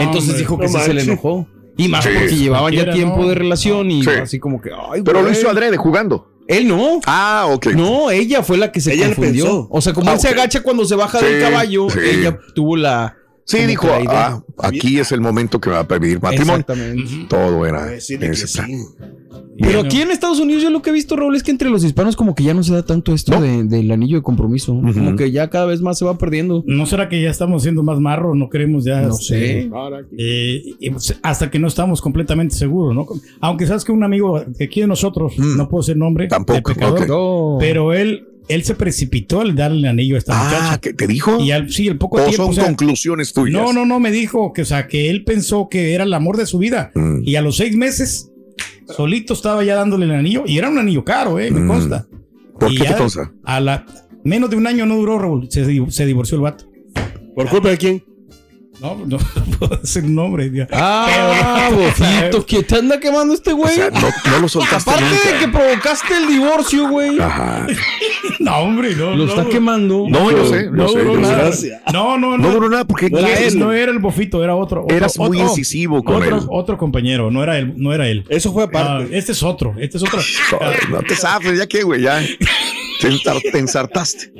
Entonces 0.00 0.38
dijo 0.38 0.58
que 0.58 0.66
no 0.66 0.78
sí 0.78 0.84
se 0.84 0.94
le 0.94 1.02
enojó. 1.02 1.46
Y 1.76 1.88
más 1.88 2.04
Sí. 2.04 2.10
porque 2.14 2.36
llevaban 2.36 2.72
ya 2.72 2.92
tiempo 2.92 3.18
no. 3.22 3.28
de 3.28 3.34
relación 3.34 3.90
y 3.90 4.02
Sí. 4.04 4.10
así 4.10 4.38
como 4.38 4.60
que, 4.60 4.70
ay, 4.70 5.02
Pero 5.02 5.22
lo 5.22 5.30
hizo 5.30 5.48
adrede 5.50 5.76
jugando. 5.76 6.30
Él 6.46 6.68
no. 6.68 7.00
Ah, 7.06 7.46
ok. 7.50 7.66
No, 7.68 8.10
ella 8.10 8.42
fue 8.42 8.56
la 8.58 8.70
que 8.70 8.80
se 8.80 8.92
Ella 8.92 9.08
le 9.08 9.14
confundió. 9.14 9.44
pensó. 9.44 9.68
O 9.70 9.80
sea, 9.80 9.92
como 9.92 10.10
Ah, 10.10 10.14
él 10.14 10.20
se 10.20 10.28
ok. 10.28 10.34
agacha 10.34 10.62
cuando 10.62 10.84
se 10.84 10.94
baja 10.94 11.18
Sí, 11.18 11.24
del 11.24 11.40
caballo, 11.42 11.88
sí. 11.90 11.98
ella 12.04 12.38
tuvo 12.54 12.76
la. 12.76 13.16
Sí, 13.46 13.58
como 13.76 13.98
dijo, 13.98 14.12
ah, 14.12 14.42
aquí 14.58 14.98
es 15.00 15.10
el 15.12 15.20
momento 15.20 15.60
que 15.60 15.68
me 15.68 15.74
va 15.76 15.82
a 15.82 15.88
pedir 15.88 16.20
matrimonio. 16.22 16.60
Exactamente. 16.60 17.26
Todo 17.28 17.66
era 17.66 17.82
A 17.82 17.86
decirle 17.86 18.26
en 18.26 18.32
que 18.32 18.38
ese 18.38 18.46
sí. 18.46 18.62
Pero 19.58 19.80
aquí 19.80 20.00
en 20.00 20.10
Estados 20.10 20.40
Unidos 20.40 20.62
yo 20.62 20.70
lo 20.70 20.82
que 20.82 20.90
he 20.90 20.92
visto, 20.92 21.14
Raúl, 21.16 21.36
es 21.36 21.42
que 21.42 21.50
entre 21.50 21.70
los 21.70 21.84
hispanos 21.84 22.16
como 22.16 22.34
que 22.34 22.42
ya 22.44 22.54
no 22.54 22.62
se 22.62 22.72
da 22.72 22.82
tanto 22.84 23.14
esto 23.14 23.32
No. 23.32 23.40
de- 23.40 23.64
del 23.64 23.90
anillo 23.90 24.16
de 24.16 24.22
compromiso. 24.22 24.72
Como 24.74 25.16
que 25.16 25.30
ya 25.30 25.48
cada 25.50 25.66
vez 25.66 25.80
más 25.80 25.98
se 25.98 26.04
va 26.04 26.18
perdiendo. 26.18 26.64
¿No 26.66 26.86
será 26.86 27.08
que 27.08 27.20
ya 27.22 27.30
estamos 27.30 27.62
siendo 27.62 27.82
más 27.82 28.00
marros? 28.00 28.36
No 28.36 28.48
queremos 28.50 28.84
ya. 28.84 29.02
No 29.02 29.10
este, 29.14 29.24
sé. 29.24 29.70
eh, 30.18 30.62
y, 30.80 30.90
pues, 30.90 31.18
hasta 31.22 31.50
que 31.50 31.58
no 31.58 31.68
estamos 31.68 32.00
completamente 32.00 32.54
seguros, 32.54 32.94
¿no? 32.94 33.06
Aunque 33.40 33.66
sabes 33.66 33.84
que 33.84 33.92
un 33.92 34.02
amigo 34.04 34.40
de 34.46 34.64
aquí 34.64 34.80
de 34.80 34.86
nosotros, 34.86 35.34
Mm. 35.38 35.56
no 35.56 35.68
puedo 35.68 35.82
ser 35.82 35.96
nombre, 35.96 36.26
Tampoco, 36.28 36.72
pecador, 36.74 37.02
ok. 37.02 37.08
No. 37.08 37.56
pero 37.60 37.92
él, 37.92 38.26
él 38.48 38.64
se 38.64 38.74
precipitó 38.74 39.40
al 39.40 39.54
darle 39.54 39.78
el 39.78 39.84
anillo 39.86 40.16
a 40.16 40.18
esta 40.18 40.32
Ah, 40.34 40.44
muchacha. 40.44 40.78
¿qué 40.80 40.92
te 40.94 41.06
dijo? 41.06 41.40
Y 41.40 41.50
al, 41.52 41.70
sí, 41.70 41.86
el 41.88 41.96
poco 41.96 42.16
¿O 42.16 42.20
tiempo. 42.24 42.36
son 42.42 42.50
o 42.50 42.52
sea, 42.54 42.64
conclusiones 42.64 43.32
tuyas? 43.32 43.52
no, 43.62 43.72
no, 43.72 43.86
no, 43.86 44.00
me 44.00 44.10
dijo 44.10 44.52
que, 44.52 44.62
o 44.62 44.66
sea, 44.66 44.86
que 44.88 45.08
él 45.10 45.24
pensó 45.24 45.68
que 45.70 45.94
era 45.94 46.04
el 46.04 46.12
amor 46.12 46.36
de 46.36 46.46
su 46.46 46.58
vida. 46.58 46.90
Mm. 46.94 47.20
Y 47.24 47.36
a 47.36 47.42
los 47.42 47.56
seis 47.56 47.76
meses, 47.76 48.30
solito 48.96 49.32
estaba 49.34 49.62
ya 49.64 49.76
dándole 49.76 50.06
el 50.06 50.12
anillo. 50.12 50.42
Y 50.46 50.58
era 50.58 50.68
un 50.68 50.78
anillo 50.78 51.04
caro, 51.04 51.38
¿eh? 51.38 51.50
Me 51.50 51.60
Mm. 51.60 51.68
consta. 51.68 52.06
¿Por 52.58 52.70
Y 52.72 52.76
qué 52.76 52.84
te 52.84 52.90
ya 52.90 52.96
consta? 52.98 53.32
A 53.44 53.60
la 53.60 53.84
menos 54.24 54.50
de 54.50 54.56
un 54.56 54.66
año 54.66 54.86
no 54.86 54.96
duró, 54.96 55.18
Raúl. 55.18 55.48
Se, 55.50 55.64
se 55.90 56.06
divorció 56.06 56.36
el 56.36 56.42
vato. 56.42 56.66
¿Por 57.34 57.48
culpa 57.48 57.68
de 57.70 57.78
quién? 57.78 58.04
No, 58.80 58.96
no 59.06 59.18
puedo 59.58 59.76
decir 59.76 60.04
nombre. 60.04 60.50
ya. 60.52 60.66
Ah, 60.72 61.68
Pero- 61.70 61.82
bofito, 61.82 62.46
que 62.46 62.62
te 62.62 62.76
anda 62.76 62.98
quemando 63.00 63.32
este 63.32 63.52
O 63.52 63.56
güey. 63.56 63.74
sea, 63.74 63.90
no, 63.90 64.00
no 64.32 64.38
lo 64.40 64.48
soltaste 64.48 64.90
Aparte 64.90 65.06
de 65.32 65.38
que 65.38 65.48
provocaste 65.48 66.16
el 66.16 66.26
divorcio, 66.26 66.88
güey. 66.88 67.18
Ajá. 67.20 67.66
No, 68.40 68.56
hombre, 68.58 68.94
no. 68.96 69.14
Lo 69.14 69.24
no, 69.26 69.30
está 69.32 69.44
quemando. 69.48 70.06
No, 70.08 70.30
yo 70.30 70.44
sé, 70.46 70.68
No 70.70 70.88
sé. 70.88 70.98
duró 70.98 71.18
nada. 71.20 71.50
No, 71.92 72.18
no, 72.18 72.36
no. 72.36 72.48
No 72.48 72.50
duró 72.52 72.68
nada 72.68 72.84
porque 72.84 73.08
No 73.08 73.18
¿quién 73.18 73.30
era, 73.30 73.40
es? 73.40 73.52
él, 73.54 73.58
no 73.60 73.72
era 73.72 73.92
el 73.92 73.98
bofito, 74.00 74.42
era 74.42 74.54
otro. 74.56 74.82
otro- 74.84 74.96
Eras 74.96 75.16
muy 75.18 75.38
otro- 75.38 75.50
incisivo 75.50 76.02
con 76.02 76.16
otro, 76.16 76.38
él. 76.38 76.44
Otro 76.50 76.76
compañero, 76.76 77.30
no 77.30 77.42
era 77.42 77.58
él. 77.58 77.74
No 77.76 77.92
era 77.94 78.08
él. 78.08 78.24
Eso 78.28 78.52
fue 78.52 78.64
Ah, 78.64 78.66
aparte. 78.66 79.16
este 79.16 79.32
es 79.32 79.42
otro, 79.42 79.74
este 79.78 79.98
es 79.98 80.02
otro. 80.02 80.18
No 80.90 81.02
te 81.02 81.14
sabes, 81.16 81.58
ya 81.58 81.66
que, 81.66 81.82
güey, 81.84 82.02
ya. 82.02 82.20
Te 83.00 83.58
ensartaste. 83.58 84.32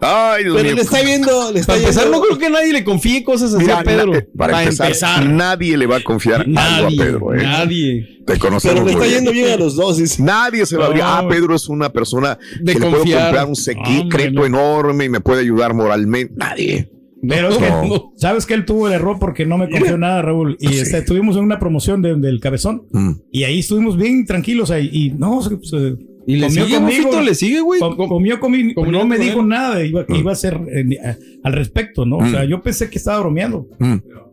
Ay, 0.00 0.44
Dios 0.44 0.56
Pero 0.56 0.66
mío. 0.68 0.74
le 0.76 0.82
está 0.82 1.02
viendo, 1.02 1.52
le 1.52 1.60
está 1.60 1.72
Para 1.72 1.80
empezar, 1.82 2.10
no 2.10 2.20
creo 2.20 2.38
que 2.38 2.50
nadie 2.50 2.72
le 2.72 2.84
confíe 2.84 3.24
cosas 3.24 3.54
así 3.54 3.62
Mira, 3.64 3.80
a 3.80 3.84
Pedro. 3.84 4.12
na- 4.12 4.18
eh, 4.18 4.28
para, 4.36 4.62
empezar, 4.64 5.26
nadie 5.26 5.76
le 5.78 5.86
va 5.86 5.96
a 5.96 6.00
confiar 6.02 6.42
algo 6.56 6.86
a 6.88 6.90
Pedro. 6.90 7.34
¿eh? 7.34 7.42
nadie. 7.42 8.08
Te 8.26 8.38
conocemos 8.38 8.80
Pero 8.84 8.86
le 8.86 8.92
está 8.92 9.06
yendo 9.06 9.32
bien 9.32 9.52
a 9.52 9.56
los 9.56 9.76
dos. 9.76 9.96
dice. 9.98 10.22
Nadie 10.22 10.66
se 10.66 10.76
va 10.76 10.84
a 10.84 10.86
abrir. 10.88 11.02
No. 11.02 11.08
Ah, 11.08 11.26
Pedro 11.28 11.54
es 11.54 11.68
una 11.68 11.90
persona 11.90 12.38
De 12.60 12.72
que 12.72 12.78
le 12.80 12.86
puedo 12.86 12.98
confiar. 12.98 13.22
comprar 13.24 13.46
un 13.46 13.56
secreto 13.56 14.40
no. 14.40 14.46
enorme 14.46 15.04
y 15.04 15.08
me 15.08 15.20
puede 15.20 15.40
ayudar 15.42 15.74
moralmente. 15.74 16.34
Nadie. 16.36 16.90
Pero 17.26 17.48
es 17.50 17.56
que, 17.56 17.70
No. 17.70 18.12
sabes 18.16 18.44
que 18.44 18.52
él 18.52 18.66
tuvo 18.66 18.86
el 18.88 18.92
error 18.94 19.18
porque 19.18 19.46
no 19.46 19.56
me 19.56 19.70
confió 19.70 19.96
nada, 19.96 20.20
Raúl. 20.20 20.56
Y 20.60 20.68
Sí. 20.68 20.78
este, 20.80 20.98
estuvimos 20.98 21.36
en 21.36 21.44
una 21.44 21.58
promoción 21.58 22.02
de- 22.02 22.16
del 22.16 22.38
cabezón. 22.40 22.86
Mm. 22.92 23.12
Y 23.32 23.44
ahí 23.44 23.60
estuvimos 23.60 23.96
bien 23.96 24.26
tranquilos 24.26 24.70
ahí. 24.70 24.90
Y 24.92 25.10
no, 25.12 25.40
se- 25.40 25.56
se- 25.62 25.96
Y 26.26 26.36
le 26.36 26.46
comió 26.46 26.64
sigue, 26.64 26.76
conmigo. 26.78 27.20
le 27.20 27.34
sigue, 27.34 27.60
güey. 27.60 27.80
Com- 27.80 27.96
comió 27.96 28.40
conmigo, 28.40 28.82
Comió 28.82 29.00
no 29.00 29.06
me 29.06 29.18
dijo 29.18 29.40
él. 29.40 29.48
nada, 29.48 29.84
iba, 29.84 30.06
que 30.06 30.16
iba 30.16 30.32
a 30.32 30.36
ser 30.36 30.58
eh, 30.72 31.16
al 31.42 31.52
respecto, 31.52 32.06
¿no? 32.06 32.18
O 32.18 32.26
sea, 32.28 32.44
yo 32.44 32.62
pensé 32.62 32.88
que 32.88 32.98
estaba 32.98 33.20
bromeando. 33.20 33.68
Mm. 33.78 33.96
Pero 34.06 34.30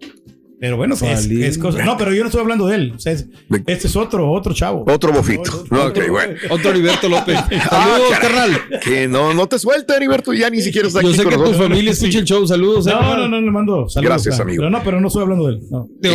bueno, 0.76 0.96
es, 0.96 1.58
cosa- 1.58 1.84
No, 1.84 1.98
pero 1.98 2.14
yo 2.14 2.22
no 2.22 2.28
estoy 2.28 2.42
hablando 2.42 2.68
de 2.68 2.76
él. 2.76 2.94
O 2.96 3.00
sea, 3.00 3.14
es- 3.14 3.26
De- 3.50 3.64
este 3.68 3.88
es 3.88 3.96
otro, 3.96 4.32
otro 4.32 4.54
chavo. 4.54 4.86
Otro 4.88 5.12
bofito. 5.12 5.64
ok, 5.72 6.00
bueno. 6.10 6.36
Otro 6.50 6.70
Heriberto 6.70 7.10
López. 7.10 7.38
Ah, 7.74 7.96
Saludos, 7.96 8.20
carnal. 8.20 8.62
Que 8.84 9.08
no, 9.08 9.34
no 9.34 9.48
te 9.48 9.58
suelta, 9.58 9.96
Heriberto, 9.96 10.34
ya 10.34 10.50
ni 10.50 10.62
siquiera 10.62 10.88
está 10.88 11.02
Yo 11.02 11.08
aquí 11.10 11.18
sé 11.18 11.24
con 11.24 11.32
que 11.32 11.36
tu 11.38 11.42
nosotros. 11.44 11.68
familia 11.70 11.92
escucha 11.92 12.20
el 12.20 12.26
show. 12.26 12.46
Saludos. 12.48 12.86
eh, 12.88 12.92
No, 12.92 13.00
carnal. 13.00 13.20
no, 13.22 13.28
no, 13.28 13.42
le 13.42 13.52
mando 13.52 13.90
saludos. 13.90 14.02
Gracias, 14.12 14.40
ah. 14.40 14.44
amigo. 14.44 14.62
Pero 14.62 14.70
no, 14.70 14.84
pero 14.84 15.02
no 15.02 15.08
estoy 15.08 15.22
hablando 15.24 15.48
de 15.48 15.54
él. 15.54 15.62
no. 15.70 15.88
De 16.00 16.10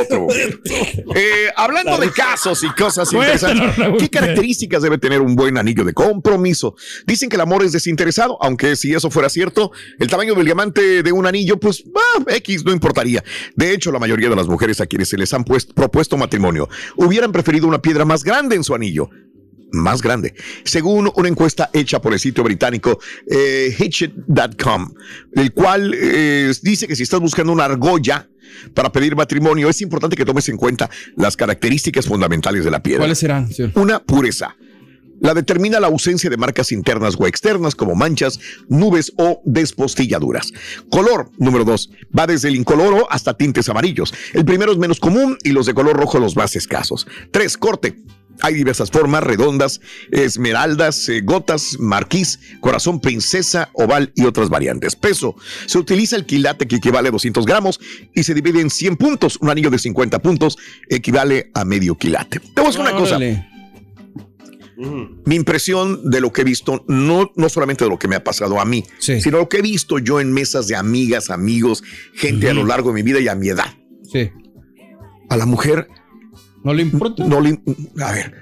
otro. 0.00 0.26
Otro. 0.26 0.26
Eh, 1.14 1.50
hablando 1.56 1.96
de 1.98 2.10
casos 2.10 2.62
y 2.64 2.68
cosas 2.70 3.12
interesantes. 3.12 3.74
¿qué 3.98 4.08
características 4.08 4.82
debe 4.82 4.98
tener 4.98 5.20
un 5.20 5.34
buen 5.36 5.56
anillo 5.58 5.84
de 5.84 5.92
compromiso? 5.92 6.74
Dicen 7.06 7.28
que 7.28 7.36
el 7.36 7.42
amor 7.42 7.64
es 7.64 7.72
desinteresado, 7.72 8.38
aunque 8.42 8.76
si 8.76 8.92
eso 8.92 9.10
fuera 9.10 9.28
cierto, 9.28 9.70
el 9.98 10.08
tamaño 10.08 10.34
del 10.34 10.44
diamante 10.44 11.02
de 11.02 11.12
un 11.12 11.26
anillo, 11.26 11.58
pues 11.58 11.84
ah, 11.94 12.24
X 12.28 12.64
no 12.64 12.72
importaría. 12.72 13.22
De 13.56 13.72
hecho, 13.72 13.92
la 13.92 13.98
mayoría 13.98 14.28
de 14.28 14.36
las 14.36 14.46
mujeres 14.48 14.80
a 14.80 14.86
quienes 14.86 15.08
se 15.08 15.16
les 15.16 15.32
han 15.34 15.44
puesto- 15.44 15.74
propuesto 15.74 16.16
matrimonio 16.16 16.68
hubieran 16.96 17.32
preferido 17.32 17.66
una 17.66 17.80
piedra 17.82 18.04
más 18.04 18.24
grande 18.24 18.56
en 18.56 18.64
su 18.64 18.74
anillo. 18.74 19.08
Más 19.72 20.02
grande. 20.02 20.34
Según 20.64 21.12
una 21.14 21.28
encuesta 21.28 21.70
hecha 21.72 22.02
por 22.02 22.12
el 22.12 22.18
sitio 22.18 22.42
británico 22.42 22.98
eh, 23.30 23.72
Hitchet.com, 23.78 24.92
el 25.34 25.52
cual 25.52 25.94
eh, 25.96 26.52
dice 26.62 26.88
que 26.88 26.96
si 26.96 27.04
estás 27.04 27.20
buscando 27.20 27.52
una 27.52 27.66
argolla 27.66 28.28
para 28.74 28.90
pedir 28.90 29.14
matrimonio, 29.14 29.68
es 29.68 29.80
importante 29.80 30.16
que 30.16 30.24
tomes 30.24 30.48
en 30.48 30.56
cuenta 30.56 30.90
las 31.16 31.36
características 31.36 32.06
fundamentales 32.06 32.64
de 32.64 32.70
la 32.72 32.82
piedra. 32.82 32.98
¿Cuáles 33.02 33.18
serán? 33.18 33.52
señor? 33.52 33.70
Una 33.76 34.00
pureza. 34.00 34.56
La 35.20 35.34
determina 35.34 35.80
la 35.80 35.86
ausencia 35.86 36.30
de 36.30 36.36
marcas 36.36 36.72
internas 36.72 37.14
o 37.18 37.26
externas 37.26 37.74
como 37.74 37.94
manchas, 37.94 38.40
nubes 38.68 39.12
o 39.16 39.40
despostilladuras. 39.44 40.52
Color, 40.90 41.30
número 41.38 41.64
dos, 41.64 41.90
va 42.16 42.26
desde 42.26 42.48
el 42.48 42.56
incoloro 42.56 43.06
hasta 43.10 43.36
tintes 43.36 43.68
amarillos. 43.68 44.12
El 44.32 44.44
primero 44.44 44.72
es 44.72 44.78
menos 44.78 44.98
común 44.98 45.36
y 45.44 45.50
los 45.50 45.66
de 45.66 45.74
color 45.74 45.96
rojo 45.96 46.18
los 46.18 46.36
más 46.36 46.56
escasos. 46.56 47.06
Tres, 47.30 47.56
corte. 47.56 47.96
Hay 48.42 48.54
diversas 48.54 48.90
formas, 48.90 49.22
redondas, 49.22 49.82
esmeraldas, 50.10 51.08
eh, 51.10 51.20
gotas, 51.22 51.76
marquís, 51.78 52.40
corazón 52.60 52.98
princesa, 52.98 53.68
oval 53.74 54.12
y 54.14 54.24
otras 54.24 54.48
variantes. 54.48 54.96
Peso. 54.96 55.36
Se 55.66 55.76
utiliza 55.76 56.16
el 56.16 56.24
quilate 56.24 56.66
que 56.66 56.76
equivale 56.76 57.08
a 57.08 57.12
200 57.12 57.44
gramos 57.44 57.80
y 58.14 58.22
se 58.22 58.32
divide 58.32 58.60
en 58.60 58.70
100 58.70 58.96
puntos. 58.96 59.36
Un 59.42 59.50
anillo 59.50 59.68
de 59.68 59.78
50 59.78 60.20
puntos 60.20 60.56
equivale 60.88 61.50
a 61.52 61.66
medio 61.66 61.96
quilate. 61.96 62.40
Te 62.40 62.62
una 62.62 62.92
cosa 62.92 63.18
Órale. 64.88 65.08
mi 65.26 65.34
impresión 65.36 66.10
de 66.10 66.20
lo 66.20 66.32
que 66.32 66.40
he 66.42 66.44
visto, 66.44 66.84
no, 66.88 67.30
no 67.36 67.48
solamente 67.48 67.84
de 67.84 67.90
lo 67.90 67.98
que 67.98 68.08
me 68.08 68.16
ha 68.16 68.24
pasado 68.24 68.60
a 68.60 68.64
mí, 68.64 68.84
Sí. 68.98 69.20
sino 69.20 69.38
lo 69.38 69.48
que 69.48 69.58
he 69.58 69.62
visto 69.62 69.98
yo 69.98 70.20
en 70.20 70.32
mesas 70.32 70.66
de 70.68 70.76
amigas, 70.76 71.30
amigos, 71.30 71.82
gente 72.14 72.48
a 72.50 72.54
lo 72.54 72.64
largo 72.64 72.90
de 72.90 72.94
mi 72.94 73.02
vida 73.02 73.20
y 73.20 73.28
a 73.28 73.34
mi 73.34 73.48
edad. 73.48 73.74
Sí. 74.10 74.30
A 75.28 75.36
la 75.36 75.46
mujer 75.46 75.86
¿No 76.64 76.74
le 76.74 76.82
importa? 76.82 77.24
no 77.24 77.40
le, 77.40 77.60
a 78.02 78.12
ver, 78.12 78.34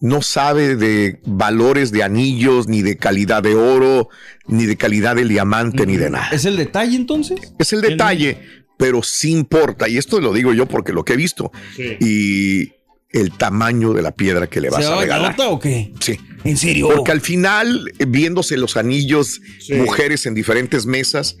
no 0.00 0.20
sabe 0.22 0.76
de 0.76 1.20
valores 1.24 1.90
de 1.90 2.02
anillos, 2.02 2.68
ni 2.68 2.82
de 2.82 2.96
calidad 2.96 3.42
de 3.42 3.54
oro, 3.54 4.08
ni 4.46 4.66
de 4.66 4.76
calidad 4.76 5.16
de 5.16 5.24
diamante, 5.24 5.86
ni 5.86 5.96
de 5.96 6.10
nada. 6.10 6.28
¿Es 6.32 6.44
el 6.44 6.56
detalle 6.56 6.94
entonces? 6.96 7.40
Es 7.58 7.72
el 7.72 7.80
detalle, 7.80 8.38
pero 8.78 9.02
sí 9.02 9.32
importa. 9.32 9.88
Y 9.88 9.96
esto 9.96 10.20
lo 10.20 10.32
digo 10.34 10.52
yo 10.52 10.66
porque 10.68 10.92
lo 10.92 11.04
que 11.04 11.14
he 11.14 11.16
visto. 11.16 11.50
Y 11.98 12.72
el 13.16 13.32
tamaño 13.32 13.92
de 13.92 14.02
la 14.02 14.12
piedra 14.12 14.46
que 14.46 14.60
le 14.60 14.70
vas 14.70 14.84
¿Se 14.84 14.92
a 14.92 15.00
regalar. 15.00 15.30
nota 15.32 15.48
o 15.48 15.58
qué? 15.58 15.92
Sí. 16.00 16.18
¿En 16.44 16.56
serio? 16.56 16.88
Porque 16.94 17.12
al 17.12 17.20
final, 17.20 17.92
viéndose 18.06 18.56
los 18.56 18.76
anillos, 18.76 19.40
mujeres 19.70 20.26
en 20.26 20.34
diferentes 20.34 20.86
mesas, 20.86 21.36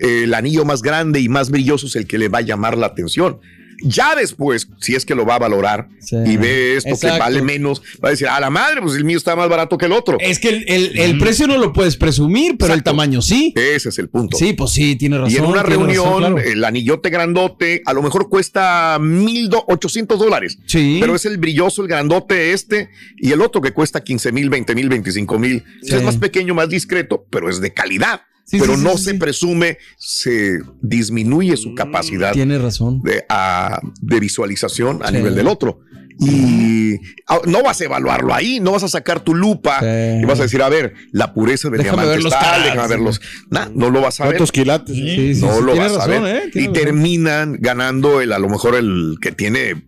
eh, 0.00 0.24
el 0.24 0.34
anillo 0.34 0.64
más 0.64 0.82
grande 0.82 1.20
y 1.20 1.28
más 1.28 1.50
brilloso 1.50 1.86
es 1.86 1.96
el 1.96 2.06
que 2.06 2.18
le 2.18 2.28
va 2.28 2.38
a 2.38 2.42
llamar 2.42 2.76
la 2.76 2.86
atención. 2.86 3.40
Ya 3.82 4.14
después, 4.14 4.68
si 4.78 4.94
es 4.94 5.04
que 5.06 5.14
lo 5.14 5.24
va 5.24 5.36
a 5.36 5.38
valorar 5.38 5.88
Sí. 6.00 6.16
y 6.26 6.36
ve 6.36 6.76
esto 6.76 6.96
que 7.00 7.18
vale 7.18 7.42
menos, 7.42 7.80
va 8.02 8.08
a 8.08 8.10
decir, 8.12 8.28
a 8.28 8.38
la 8.40 8.50
madre, 8.50 8.80
pues 8.82 8.94
el 8.96 9.04
mío 9.04 9.16
está 9.18 9.36
más 9.36 9.48
barato 9.48 9.78
que 9.78 9.86
el 9.86 9.92
otro. 9.92 10.18
Es 10.20 10.38
que 10.38 10.48
el, 10.50 10.64
el- 10.68 10.98
el 10.98 11.18
precio 11.18 11.46
no 11.46 11.58
lo 11.58 11.72
puedes 11.72 11.96
presumir, 11.96 12.56
pero 12.58 12.74
el 12.74 12.82
tamaño 12.82 13.22
sí. 13.22 13.52
Ese 13.56 13.88
es 13.90 13.98
el 13.98 14.08
punto. 14.08 14.36
Sí, 14.36 14.52
pues 14.52 14.70
sí, 14.72 14.96
tiene 14.96 15.18
razón. 15.18 15.32
y 15.32 15.36
en 15.36 15.44
una 15.44 15.62
reunión, 15.62 16.04
razón, 16.22 16.34
claro. 16.34 16.38
el 16.38 16.64
anillote 16.64 17.10
grandote 17.10 17.82
a 17.86 17.92
lo 17.92 18.02
mejor 18.02 18.28
cuesta 18.28 18.98
mil 19.00 19.48
do- 19.48 19.64
ochocientos 19.68 20.18
dólares. 20.18 20.58
Sí. 20.66 20.98
Pero 21.00 21.14
es 21.14 21.24
el 21.24 21.38
brilloso, 21.38 21.82
el 21.82 21.88
grandote 21.88 22.52
este, 22.52 22.90
y 23.16 23.32
el 23.32 23.40
otro 23.42 23.60
que 23.60 23.72
cuesta 23.72 24.02
15 24.02 24.32
mil, 24.32 24.50
20 24.50 24.74
mil, 24.74 24.88
25 24.88 25.38
mil. 25.38 25.64
Sí. 25.82 25.94
Es 25.94 26.02
más 26.02 26.16
pequeño, 26.16 26.54
más 26.54 26.68
discreto, 26.68 27.26
pero 27.30 27.48
es 27.48 27.60
de 27.60 27.72
calidad. 27.72 28.22
Sí, 28.50 28.58
pero 28.58 28.76
sí, 28.76 28.82
no 28.82 28.96
sí, 28.96 29.04
se 29.04 29.10
sí. 29.12 29.16
presume, 29.18 29.78
se 29.96 30.58
disminuye 30.82 31.56
su 31.56 31.74
capacidad 31.74 32.32
Tiene 32.32 32.58
razón. 32.58 33.00
de, 33.02 33.24
ah, 33.28 33.80
de 34.00 34.20
visualización 34.20 35.00
a 35.04 35.08
Sí. 35.08 35.14
nivel 35.14 35.34
del 35.36 35.46
otro. 35.46 35.80
Y 36.22 36.96
ah, 37.28 37.38
no 37.46 37.62
vas 37.62 37.80
a 37.80 37.84
evaluarlo 37.84 38.34
ahí, 38.34 38.60
no 38.60 38.72
vas 38.72 38.82
a 38.82 38.88
sacar 38.88 39.20
tu 39.20 39.34
lupa 39.34 39.78
y 39.82 40.22
vas 40.26 40.38
a 40.38 40.42
decir, 40.42 40.60
a 40.62 40.68
ver, 40.68 40.92
la 41.12 41.32
pureza 41.32 41.70
del 41.70 41.82
Déjame 41.82 42.02
diamante 42.02 42.28
está, 42.28 42.40
carats, 42.40 42.64
déjame 42.64 42.88
ver 42.88 43.00
los. 43.00 43.20
Nah, 43.50 43.68
no 43.74 43.88
lo 43.88 44.02
vas 44.02 44.20
a 44.20 44.24
ver. 44.24 44.32
¿Cuántos 44.34 44.52
quilates? 44.52 44.94
Sí, 44.94 45.34
sí, 45.34 45.40
no 45.40 45.56
sí, 45.56 45.62
lo 45.64 45.72
tienes 45.72 45.92
vas 45.92 46.02
a 46.02 46.06
razón, 46.08 46.24
ver. 46.24 46.36
¿eh? 46.44 46.50
y 46.52 46.58
razón. 46.60 46.72
terminan 46.74 47.56
ganando 47.60 48.20
el, 48.20 48.32
a 48.32 48.38
lo 48.38 48.48
mejor 48.50 48.74
el 48.74 49.16
que 49.22 49.32
tiene 49.32 49.82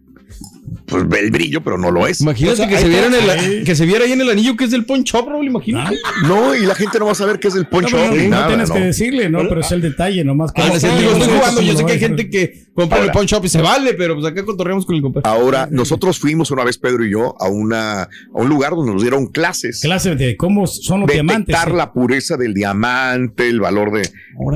pues, 0.87 1.05
el 1.23 1.31
brillo, 1.31 1.63
pero 1.63 1.79
no 1.79 1.91
lo 1.91 2.07
es. 2.07 2.21
Imagínate 2.21 2.53
O 2.55 2.57
sea, 2.57 2.69
que, 2.69 2.79
se 2.79 2.89
viera 2.89 3.07
en 3.07 3.15
está. 3.15 3.35
el, 3.45 3.65
que 3.65 3.75
se 3.75 3.87
viera 3.87 4.05
ahí 4.05 4.13
en 4.13 4.21
el 4.21 4.31
anillo 4.31 4.57
que 4.57 4.65
es 4.65 4.71
del 4.71 4.85
Pawn 4.85 5.03
Shop, 5.05 5.29
Raúl, 5.29 5.47
imagínate. 5.47 5.97
No, 6.27 6.55
y 6.55 6.67
la 6.67 6.75
gente 6.75 6.99
no 6.99 7.07
va 7.07 7.13
a 7.13 7.17
saber 7.17 7.39
qué 7.39 7.49
es 7.49 7.55
el 7.57 7.67
poncho. 7.67 7.97
no, 7.97 8.13
ni 8.15 8.25
no 8.25 8.31
nada, 8.31 8.49
tienes 8.49 8.69
¿no? 8.69 8.75
que 8.75 8.81
decirle, 8.81 9.29
¿no? 9.31 9.39
Pero 9.49 9.61
es 9.61 9.71
el 9.73 9.81
detalle, 9.81 10.25
nomás 10.25 10.53
que. 10.53 10.63
Ah, 10.63 10.67
digo, 10.67 11.13
estoy 11.13 11.29
jugando, 11.37 11.61
yo 11.63 11.77
sé 11.77 11.85
que 11.85 11.93
hay 11.93 11.99
gente 11.99 12.31
que 12.31 12.67
compra 12.75 12.99
el 12.99 13.03
Ahora. 13.05 13.13
Pawn 13.13 13.27
Shop 13.27 13.45
y 13.45 13.49
se 13.49 13.61
vale, 13.63 13.95
pero 13.95 14.15
pues 14.15 14.27
acá 14.27 14.45
cotorreamos 14.45 14.87
con 14.87 14.97
el 14.97 15.03
compadre. 15.03 15.29
Ahora, 15.29 15.69
nosotros 15.71 16.19
fuimos 16.19 16.51
una 16.51 16.65
vez, 16.65 16.79
Pedro 16.79 17.05
y 17.05 17.11
yo, 17.13 17.35
a, 17.41 17.49
una, 17.49 18.03
a 18.03 18.09
un 18.33 18.49
lugar 18.49 18.73
donde 18.75 18.93
nos 18.93 19.03
dieron 19.03 19.27
clases. 19.27 19.81
Clase 19.81 20.15
de 20.17 20.37
cómo 20.37 20.67
son 20.67 21.01
los 21.01 21.07
detectar 21.09 21.27
diamantes. 21.27 21.57
sí. 21.65 21.73
la 21.77 21.93
pureza 21.93 22.37
del 22.37 22.55
diamante, 22.55 23.49
el 23.49 23.61
valor 23.61 23.93
de 23.93 24.09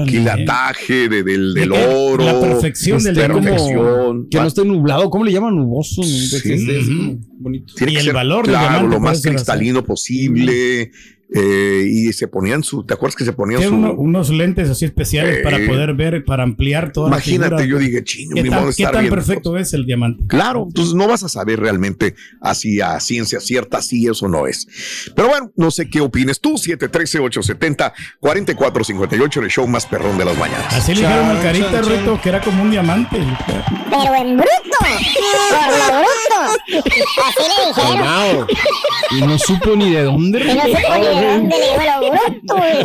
quilataje, 0.07 1.09
de- 1.09 1.22
del, 1.22 1.55
del 1.55 1.68
De 1.70 1.74
que 1.76 1.87
oro. 1.94 2.24
la 2.24 2.40
perfección 2.40 3.02
del 3.02 3.14
la 3.16 3.24
diamante. 3.26 3.50
perfección. 3.50 4.29
Que 4.31 4.38
no 4.38 4.46
esté 4.46 4.64
nublado, 4.64 5.11
¿cómo 5.11 5.24
le 5.24 5.33
llaman? 5.33 5.57
Nuboso. 5.57 6.02
Así 6.07 6.97
como 6.97 7.19
bonito. 7.38 7.75
Tiene 7.77 7.92
Y 7.92 7.95
que 7.95 8.01
el 8.01 8.07
ser, 8.07 8.14
valor 8.14 8.47
claro, 8.47 8.88
lo 8.88 9.01
más 9.01 9.23
cristalino 9.23 9.85
posible. 9.85 10.90
Eh, 11.34 11.84
y 11.88 12.12
se 12.12 12.28
ponían 12.28 12.62
su, 12.62 12.84
¿te 12.84 12.94
acuerdas 12.94 13.16
que 13.16 13.24
se 13.24 13.32
ponían 13.32 13.60
su? 13.62 13.74
uno- 13.74 13.92
unos 13.94 14.30
lentes 14.30 14.70
así 14.70 14.84
especiales 14.84 15.38
Eh, 15.38 15.42
para 15.42 15.58
poder 15.66 15.94
ver, 15.94 16.24
para 16.24 16.44
ampliar 16.44 16.92
toda 16.92 17.08
Imagínate, 17.08 17.50
la 17.54 17.58
figura. 17.62 17.80
yo 17.82 17.86
dije, 17.90 18.04
chino, 18.04 18.34
¿Qué 18.36 18.48
tan, 18.48 18.72
qué 18.72 18.84
tan 18.86 19.08
perfecto 19.08 19.56
es 19.58 19.72
el 19.74 19.84
diamante? 19.86 20.24
Claro, 20.28 20.64
entonces 20.68 20.94
no 20.94 21.08
vas 21.08 21.24
a 21.24 21.28
saber 21.28 21.58
realmente 21.58 22.14
así 22.40 22.80
a 22.80 23.00
ciencia 23.00 23.40
cierta 23.40 23.82
si 23.82 24.06
eso 24.06 24.28
no 24.28 24.46
es. 24.46 24.68
Pero 25.16 25.28
bueno, 25.28 25.50
no 25.56 25.70
sé 25.72 25.90
qué 25.90 26.00
opines 26.00 26.40
tú, 26.40 26.58
713-870-4458, 28.22 29.42
el 29.42 29.50
show 29.50 29.66
más 29.66 29.84
perrón 29.86 30.16
de 30.18 30.24
las 30.24 30.36
mañanas. 30.38 30.72
Así 30.74 30.94
le 30.94 31.00
dijeron 31.02 31.26
al 31.26 31.42
carita, 31.42 31.82
Rito, 31.82 32.20
que 32.22 32.28
era 32.28 32.40
como 32.40 32.62
un 32.62 32.70
diamante. 32.70 33.18
Pero 33.90 34.14
en 34.14 34.36
bruto. 34.36 34.50
Por 35.50 35.66
lo 35.76 35.86
bruto. 35.98 36.38
Así 37.26 37.44
le 37.48 37.66
dijeron. 37.68 38.46
Y 39.10 39.20
no 39.22 39.38
supo 39.38 39.76
ni 39.76 39.90
de 39.92 40.02
dónde. 40.04 40.40
Y 40.40 40.54
no 40.54 40.62
sé 40.62 40.76
por 40.86 40.98
ni 40.98 41.15
le 41.20 41.76
lo 41.87 42.11
bruto. 42.11 42.57
le. 42.57 42.81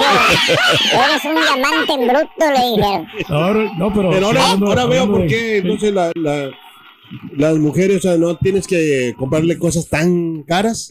Eres 0.94 1.26
un 1.26 1.36
diamante 1.36 1.94
en 1.94 2.08
bruto, 2.08 2.30
le 2.40 2.76
dijeron. 2.76 3.08
Ahora, 3.30 3.72
no, 3.78 3.94
pero. 3.94 4.10
Pero 4.12 4.28
ahora, 4.28 4.86
veo 4.86 5.08
por 5.10 5.28
qué 5.28 5.58
entonces 5.58 5.94
la, 5.94 6.12
la- 6.16 6.50
las 7.36 7.58
mujeres, 7.58 7.98
o 7.98 8.02
sea, 8.02 8.18
no 8.18 8.38
tienes 8.38 8.68
que 8.68 9.14
comprarle 9.18 9.58
cosas 9.58 9.88
tan 9.90 10.44
caras. 10.44 10.88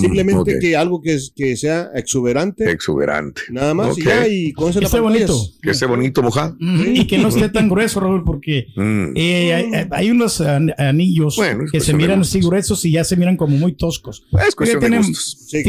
Simplemente 0.00 0.54
ok. 0.56 0.60
que 0.60 0.76
algo 0.76 1.00
que, 1.00 1.14
es- 1.14 1.32
que 1.34 1.56
sea 1.56 1.90
exuberante. 1.94 2.70
Exuberante. 2.70 3.42
Nada 3.50 3.74
más 3.74 3.96
y 3.98 4.02
Ok. 4.02 4.06
ya, 4.08 4.28
y 4.28 4.52
con 4.52 4.70
eso 4.70 4.80
la 4.80 4.88
pantallas. 4.88 5.28
bonito. 5.30 5.52
Que 5.62 5.70
esté 5.70 5.86
bonito, 5.86 6.22
mojado. 6.22 6.56
Ujú, 6.60 6.82
Y 6.94 7.06
que 7.06 7.18
no 7.18 7.28
esté 7.28 7.48
tan 7.48 7.68
grueso, 7.68 8.00
Raúl, 8.00 8.24
porque 8.24 8.66
Mm. 8.76 9.12
eh, 9.16 9.54
hay, 9.54 9.86
hay 9.90 10.10
unos 10.10 10.40
an- 10.40 10.74
anillos 10.78 11.36
Bueno, 11.36 11.64
que 11.70 11.80
se 11.80 11.92
de 11.92 11.98
miran 11.98 12.20
así 12.20 12.40
gruesos 12.40 12.84
y 12.84 12.92
ya 12.92 13.04
se 13.04 13.16
miran 13.16 13.36
como 13.36 13.56
muy 13.56 13.72
toscos. 13.74 14.24
Es 14.46 14.54
cuestión 14.54 14.80
de 14.80 14.96
gustos. 14.98 15.46
Sí, 15.48 15.62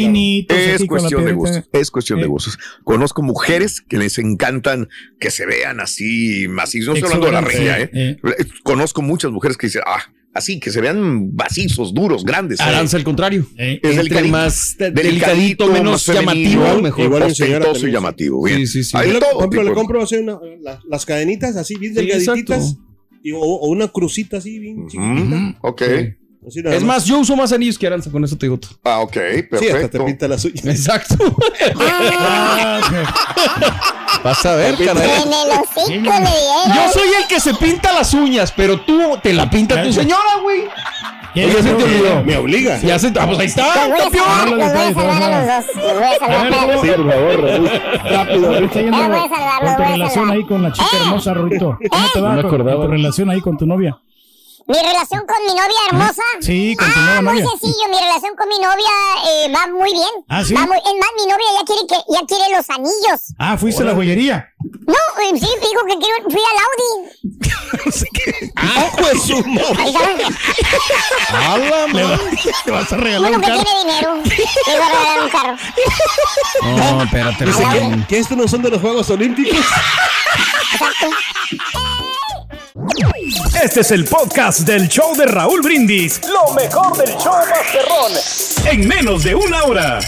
claro. 0.48 0.64
Es 0.66 0.86
cuestión 0.86 1.26
de 1.26 1.34
gustos. 1.34 1.64
Es 1.74 1.92
cuestión 1.92 2.20
de 2.20 2.26
Eh. 2.26 2.30
gustos. 2.30 2.58
Conozco 2.84 3.22
mujeres 3.22 3.82
que 3.82 3.98
les 3.98 4.18
encantan 4.18 4.90
que 5.20 5.32
se 5.32 5.46
vean 5.46 5.80
así, 5.80 6.48
macizos. 6.50 6.88
No 6.88 6.94
estoy 6.96 7.04
hablando 7.14 7.26
de 7.28 7.32
la 7.34 7.42
regia, 7.42 7.90
¿eh? 7.94 8.18
Conozco 8.64 9.02
muchas 9.02 9.32
mujeres 9.32 9.58
que 9.58 9.68
dicen, 9.68 9.82
ah, 9.92 10.12
así, 10.34 10.60
que 10.60 10.72
se 10.72 10.80
vean 10.82 11.34
macizos, 11.36 11.94
duros, 11.94 12.24
grandes. 12.24 12.60
Aranza 12.62 12.98
al 12.98 13.04
contrario. 13.04 13.46
Eh, 13.58 13.80
Es 13.84 13.98
Entre 13.98 14.04
delicadito, 14.22 14.32
más 14.32 14.76
de- 14.78 14.92
delicadito, 14.92 15.68
menos 15.72 15.92
más 15.94 16.04
femenino, 16.18 16.50
llamativo, 16.62 16.82
mejor. 16.82 17.06
Igual 17.06 17.24
ostentoso 17.24 17.88
y 17.88 17.92
llamativo. 17.92 18.44
Bien. 18.44 18.58
Sí, 18.60 18.68
sí, 18.68 18.84
sí. 18.84 18.98
De 18.98 19.14
le, 19.14 19.20
todo 19.20 19.32
por 19.34 19.40
ejemplo, 19.42 19.62
tipo 19.62 19.70
le 19.70 19.76
compro 19.76 20.02
así 20.04 20.16
una- 20.16 20.40
la- 20.62 20.80
las 20.88 21.06
cadenitas 21.06 21.56
así 21.58 21.76
bien 21.76 21.94
Sí, 21.94 22.00
delgadititas. 22.06 22.62
exacto. 22.72 22.88
y- 23.24 23.32
o, 23.34 23.40
o 23.40 23.70
una 23.70 23.88
crucita 23.90 24.38
así 24.38 24.58
bien 24.60 24.88
chiquitita. 24.88 25.36
Ujú, 25.36 25.56
Ok. 25.62 25.82
Así 26.48 26.62
nada 26.64 26.76
Es 26.76 26.84
más, 26.84 27.06
yo 27.06 27.20
uso 27.20 27.36
más 27.36 27.52
anillos 27.52 27.78
que 27.78 27.86
Aranza, 27.88 28.10
con 28.12 28.24
eso 28.24 28.36
te 28.38 28.48
digo 28.48 28.58
todo. 28.58 28.72
Ah, 28.84 29.00
ok, 29.00 29.14
Sí, 29.14 29.20
hasta 29.20 29.60
te 29.60 29.72
perfecto. 29.72 30.06
pinta 30.06 30.28
las 30.28 30.44
uñas. 30.46 30.66
Exacto. 30.66 31.16
Ah, 31.80 32.80
Vas 34.24 34.46
a 34.46 34.56
ver, 34.56 34.76
caray. 34.76 35.10
En 35.10 35.28
el 35.28 35.52
hocico 35.60 35.86
le 35.90 36.00
dieron. 36.00 36.76
Yo 36.76 36.92
soy 36.94 37.10
el 37.22 37.28
que 37.28 37.40
se 37.40 37.54
pinta 37.56 37.92
las 37.94 38.14
uñas, 38.14 38.52
pero 38.56 38.80
tú 38.82 39.18
te 39.24 39.34
la 39.34 39.50
pinta 39.50 39.82
tu 39.82 39.92
señora, 39.94 40.38
güey. 40.44 40.64
¿Qué 41.34 41.46
Oye, 41.46 41.60
es 41.60 41.64
se 41.66 41.74
te 41.74 41.84
olvidó. 41.84 42.24
Me 42.24 42.38
obliga. 42.38 42.78
Ya 42.82 43.00
se, 43.00 43.08
ah, 43.08 43.26
pues 43.26 43.40
ahí 43.40 43.46
está, 43.48 43.88
Los 43.88 43.88
voy 43.88 44.00
a 44.00 44.04
campeón. 44.04 44.26
salvar, 44.26 44.50
los 44.50 44.58
voy 44.58 44.82
a 44.82 44.94
salvar 44.94 45.24
a 45.24 45.40
los 45.40 45.48
dos. 45.66 45.76
Los 45.76 45.94
voy 45.94 46.04
a 46.04 46.20
salvar. 46.20 46.54
A 46.54 46.66
ver, 46.66 46.76
espérate. 46.76 47.04
por 47.04 47.12
favor, 47.14 47.42
Raúl. 47.42 47.70
Rápido. 48.04 48.52
Ya 48.52 49.08
voy 49.08 49.18
a 49.18 49.30
salvar, 49.30 49.60
con 49.60 49.66
lo 49.66 49.72
tu 49.72 49.82
voy 49.82 49.86
a 49.86 49.92
relación 49.94 50.30
ahí 50.32 50.44
con 50.46 50.62
la 50.64 50.72
chica 50.74 50.88
hermosa, 51.02 51.34
Rito. 51.34 51.78
¿Cómo 51.90 52.08
te 52.14 52.22
va 52.22 52.42
con 52.44 52.52
tu 52.66 52.88
relación 52.88 53.30
ahí 53.30 53.42
con 53.42 53.58
tu 53.58 53.66
novia? 53.66 53.98
Mi 54.72 54.78
relación 54.80 55.22
con 55.28 55.38
mi 55.46 55.54
novia 55.54 55.80
hermosa. 55.90 56.24
Sí, 56.40 56.76
con 56.78 56.88
tu 56.88 57.00
Ah, 57.00 57.22
muy 57.22 57.42
novia. 57.42 57.46
sencillo. 57.50 57.88
Mi 57.90 58.00
relación 58.00 58.36
con 58.38 58.48
mi 58.48 58.58
novia 58.60 58.92
eh, 59.28 59.52
va 59.54 59.68
muy 59.68 59.92
bien. 59.92 60.10
Ah, 60.30 60.44
¿sí? 60.46 60.54
Va 60.54 60.62
muy, 60.66 60.78
es 60.78 60.94
más, 61.00 61.10
mi 61.18 61.26
novia 61.26 61.46
ya 61.60 61.66
quiere 61.66 61.82
que 61.88 61.96
ya 62.08 62.26
quiere 62.26 62.56
los 62.56 62.70
anillos. 62.70 63.20
Ah, 63.38 63.58
fuiste 63.58 63.82
a 63.84 63.86
la 63.88 63.94
joyería. 63.96 64.48
No, 64.88 64.94
eh, 64.94 65.32
sí, 65.34 65.40
dijo 65.62 65.86
que 65.88 65.98
quiero, 65.98 66.24
fui 66.30 66.42
al 66.52 66.58
Audi. 66.66 66.92
Ah, 68.56 68.90
pues 68.98 69.24
su 69.24 69.36
Ahí 69.80 69.90
está. 69.90 70.00
A 71.38 71.58
la 71.58 71.88
Le, 71.94 72.04
va- 72.04 72.20
le 72.66 72.72
vas 72.72 72.94
a 72.94 72.98
regalar 72.98 73.30
Uno 73.32 73.38
un 73.40 73.44
que 73.44 73.50
carro. 73.50 73.64
tiene 73.64 73.80
dinero. 73.92 74.16
Le 74.16 74.74
voy 74.78 74.82
a 74.82 74.90
regalar 74.90 75.24
un 75.24 75.30
carro. 75.30 75.56
No, 76.64 77.04
espérate. 77.04 77.46
Que, 77.46 78.06
que 78.08 78.18
estos 78.20 78.38
no 78.38 78.48
son 78.48 78.62
de 78.62 78.70
los 78.70 78.82
Juegos 78.82 79.10
Olímpicos. 79.10 79.60
Exacto. 80.74 81.10
Este 83.64 83.82
es 83.82 83.92
el 83.92 84.06
podcast 84.06 84.62
del 84.62 84.88
show 84.88 85.16
de 85.16 85.26
Raúl 85.26 85.62
Brindis. 85.62 86.20
Lo 86.28 86.54
mejor 86.54 86.98
del 86.98 87.16
show 87.18 87.34
Masterrón. 87.34 88.12
En 88.72 88.88
menos 88.88 89.24
de 89.24 89.36
una 89.36 89.64
hora. 89.66 90.00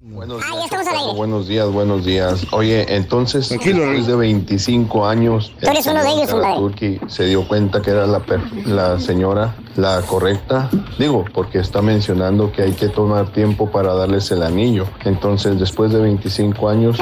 Buenos 0.00 0.42
Ah, 0.42 0.54
días, 0.54 1.14
buenos 1.16 1.48
días, 1.48 1.68
buenos 1.70 2.04
días. 2.04 2.46
Oye, 2.52 2.86
entonces, 2.94 3.48
después 3.50 4.06
de 4.06 4.16
25 4.16 5.06
años, 5.06 5.52
Tú 5.60 5.68
eres 5.68 5.86
el 5.86 5.92
uno 5.92 6.02
de 6.02 6.08
señor 6.08 6.18
ellos, 6.18 6.30
compadre. 6.30 6.54
Karaturki 6.54 7.00
se 7.08 7.24
dio 7.26 7.46
cuenta 7.48 7.82
que 7.82 7.90
era 7.90 8.06
la, 8.06 8.20
per- 8.20 8.66
la 8.66 8.98
señora 8.98 9.54
la 9.76 10.00
correcta. 10.02 10.68
Digo, 10.98 11.24
porque 11.32 11.58
está 11.58 11.80
mencionando 11.82 12.50
que 12.52 12.62
hay 12.62 12.72
que 12.72 12.88
tomar 12.88 13.28
tiempo 13.32 13.70
para 13.70 13.92
darles 13.94 14.30
el 14.30 14.42
anillo. 14.42 14.86
Entonces, 15.04 15.58
después 15.60 15.92
de 15.92 16.00
25 16.00 16.68
años, 16.68 16.98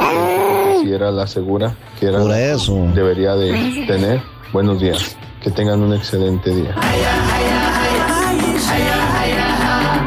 si 0.83 0.93
era 0.93 1.11
la 1.11 1.27
segura 1.27 1.75
que 1.99 2.07
era 2.07 2.19
Por 2.21 2.33
eso. 2.33 2.75
debería 2.95 3.35
de 3.35 3.85
tener. 3.87 4.21
Buenos 4.53 4.81
días. 4.81 5.17
Que 5.43 5.51
tengan 5.51 5.83
un 5.83 5.95
excelente 5.95 6.51
día. 6.51 6.75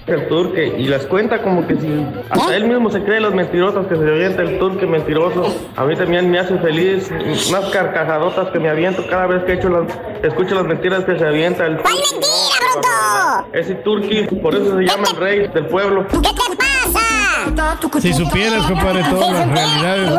el 0.08 0.28
turque 0.28 0.76
y 0.78 0.86
las 0.88 1.06
cuenta 1.06 1.42
como 1.42 1.66
que 1.66 1.76
si 1.80 1.88
hasta 2.30 2.56
él 2.58 2.68
mismo 2.68 2.90
se 2.90 3.02
cree 3.02 3.22
los 3.22 3.34
mentirosos 3.34 3.88
que 3.88 3.96
se 3.96 4.02
avienta 4.02 4.42
el 4.42 4.60
turque 4.60 4.86
mentiroso. 4.86 5.46
A 5.78 5.86
mí 5.86 5.96
también 5.96 6.30
me 6.30 6.38
hace 6.40 6.58
feliz 6.58 7.10
unas 7.50 7.66
carcajadotas 7.70 8.50
que 8.50 8.60
me 8.60 8.70
aviento 8.70 9.06
cada 9.10 9.28
vez 9.28 9.44
que 9.46 9.54
echo 9.54 9.70
las, 9.70 9.88
escucho 10.22 10.56
las 10.56 10.66
mentiras 10.66 11.06
que 11.06 11.18
se 11.18 11.26
avienta 11.26 11.66
el 11.66 11.78
¿Cuál 11.78 11.94
mentira, 11.94 12.72
bruto? 12.74 13.48
ese 13.54 13.76
turqui, 13.76 14.24
por 14.42 14.54
eso 14.54 14.76
se 14.78 14.84
llama 14.84 15.04
el 15.12 15.18
rey 15.18 15.48
del 15.48 15.68
pueblo. 15.68 16.06
¿Qué 16.08 16.18
te? 16.18 16.61
Si 18.02 18.14
supieras, 18.14 18.66
compadre, 18.68 19.04
todas 19.10 19.32
las 19.32 19.48
realidades. 19.52 20.12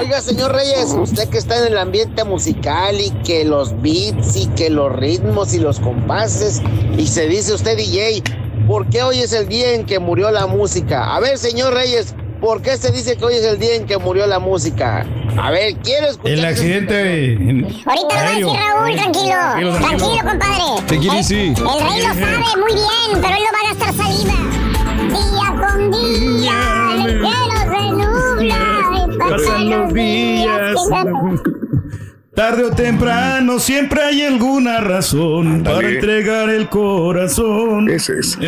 Oiga, 0.00 0.20
señor 0.20 0.52
Reyes, 0.52 0.94
usted 0.98 1.28
que 1.28 1.38
está 1.38 1.58
en 1.58 1.72
el 1.72 1.78
ambiente 1.78 2.24
musical 2.24 3.00
y 3.00 3.10
que 3.24 3.44
los 3.44 3.80
beats 3.82 4.36
y 4.36 4.46
que 4.48 4.70
los 4.70 4.92
ritmos 4.92 5.54
y 5.54 5.58
los 5.58 5.80
compases 5.80 6.62
y 6.96 7.06
se 7.06 7.26
dice 7.28 7.52
usted 7.54 7.76
DJ, 7.76 8.22
¿por 8.66 8.86
qué 8.88 9.02
hoy 9.02 9.20
es 9.20 9.32
el 9.32 9.48
día 9.48 9.72
en 9.74 9.84
que 9.86 9.98
murió 9.98 10.30
la 10.30 10.46
música? 10.46 11.14
A 11.14 11.20
ver, 11.20 11.38
señor 11.38 11.74
Reyes, 11.74 12.14
¿por 12.40 12.62
qué 12.62 12.76
se 12.76 12.90
dice 12.92 13.16
que 13.16 13.24
hoy 13.24 13.34
es 13.34 13.44
el 13.44 13.58
día 13.58 13.74
en 13.76 13.86
que 13.86 13.98
murió 13.98 14.26
la 14.26 14.38
música? 14.38 15.06
A 15.40 15.50
ver, 15.50 15.74
quiero 15.76 16.06
escuchar. 16.08 16.32
El 16.32 16.44
accidente. 16.44 17.32
en- 17.32 17.64
Ahorita 17.86 18.08
lo 18.08 18.14
va 18.14 18.20
a 18.20 18.30
decir 18.30 18.46
Raúl, 18.46 18.94
tranquilo. 18.96 19.24
Tranquilo, 19.26 19.72
tranquilo. 19.72 19.78
Tranquilo, 19.78 20.30
compadre. 20.30 20.82
Take 20.86 21.06
it 21.06 21.12
easy. 21.14 21.46
El 21.48 21.54
rey 21.54 22.02
lo 22.02 22.14
sabe 22.14 22.38
muy 22.60 22.72
bien, 22.74 23.20
pero 23.22 23.34
él 23.34 23.42
no 23.42 23.52
va 23.52 23.60
a 23.60 23.74
gastar 23.74 23.94
saliva. 23.94 24.34
Día 25.08 25.48
con 25.60 25.90
día, 25.90 26.58
el 26.94 27.20
cielo 27.20 27.58
se 27.70 27.82
nubla. 27.90 28.60
y 28.94 29.18
Pasan 29.18 29.70
los 29.70 29.92
días. 29.94 30.76
Tarde 32.34 32.64
o 32.64 32.70
temprano 32.70 33.58
siempre 33.58 34.00
hay 34.00 34.22
alguna 34.22 34.80
razón 34.80 35.62
para 35.62 35.86
entregar 35.86 36.48
el 36.48 36.70
corazón. 36.70 37.90
Ese 37.90 38.20
es. 38.20 38.38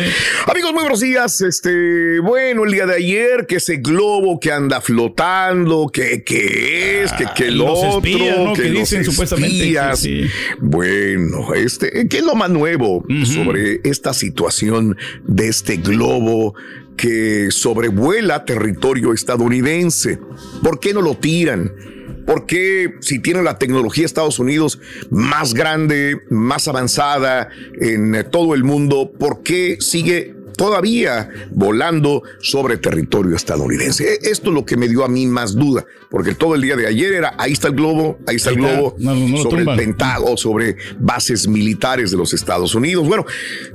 Amigos, 0.47 0.73
muy 0.73 0.81
buenos 0.81 1.01
días. 1.01 1.39
Este, 1.41 2.19
bueno, 2.19 2.63
el 2.63 2.71
día 2.71 2.87
de 2.87 2.95
ayer, 2.95 3.45
que 3.45 3.57
ese 3.57 3.77
globo 3.77 4.39
que 4.39 4.51
anda 4.51 4.81
flotando, 4.81 5.87
que, 5.93 6.23
que 6.23 7.03
es, 7.03 7.13
que, 7.13 7.25
que 7.35 7.49
el 7.49 7.59
los 7.59 7.77
otro, 7.77 7.97
espías, 7.97 8.39
¿no? 8.39 8.53
que 8.53 8.69
los 8.69 8.79
dicen 8.79 9.05
supuestamente. 9.05 9.95
sí. 9.97 10.25
Bueno, 10.59 11.53
este, 11.53 12.07
¿qué 12.07 12.17
es 12.17 12.23
lo 12.23 12.33
más 12.33 12.49
nuevo 12.49 13.05
sobre 13.23 13.81
esta 13.83 14.15
situación 14.15 14.97
de 15.25 15.47
este 15.47 15.77
globo 15.77 16.55
que 16.97 17.51
sobrevuela 17.51 18.45
territorio 18.45 19.13
estadounidense? 19.13 20.17
¿Por 20.63 20.79
qué 20.79 20.91
no 20.91 21.03
lo 21.03 21.13
tiran? 21.13 21.71
¿Por 22.25 22.45
qué 22.45 22.95
si 23.01 23.19
tiene 23.19 23.43
la 23.43 23.57
tecnología 23.57 24.01
de 24.03 24.07
Estados 24.07 24.39
Unidos 24.39 24.79
más 25.09 25.53
grande, 25.53 26.21
más 26.29 26.67
avanzada 26.67 27.49
en 27.79 28.15
eh, 28.15 28.23
todo 28.23 28.53
el 28.55 28.63
mundo, 28.63 29.11
por 29.17 29.43
qué 29.43 29.77
sigue 29.79 30.33
todavía 30.57 31.29
volando 31.51 32.23
sobre 32.39 32.77
territorio 32.77 33.35
estadounidense? 33.35 34.13
E- 34.13 34.19
Esto 34.31 34.49
es 34.49 34.55
lo 34.55 34.65
que 34.65 34.77
me 34.77 34.87
dio 34.87 35.03
a 35.03 35.07
mí 35.07 35.27
más 35.27 35.53
duda, 35.55 35.85
porque 36.09 36.33
todo 36.33 36.55
el 36.55 36.61
día 36.61 36.75
de 36.75 36.87
ayer 36.87 37.13
era, 37.13 37.35
ahí 37.37 37.51
está 37.53 37.67
el 37.67 37.75
globo, 37.75 38.17
ahí 38.27 38.37
está 38.37 38.49
el 38.51 38.55
globo, 38.57 38.95
No, 38.97 39.13
no 39.15 39.37
lo 39.37 39.43
sobre 39.43 39.63
el. 39.71 39.77
Pentágono, 39.77 40.37
sobre 40.37 40.77
bases 40.99 41.47
militares 41.47 42.09
de 42.11 42.17
los 42.17 42.33
Estados 42.33 42.73
Unidos. 42.73 43.07
Bueno, 43.07 43.25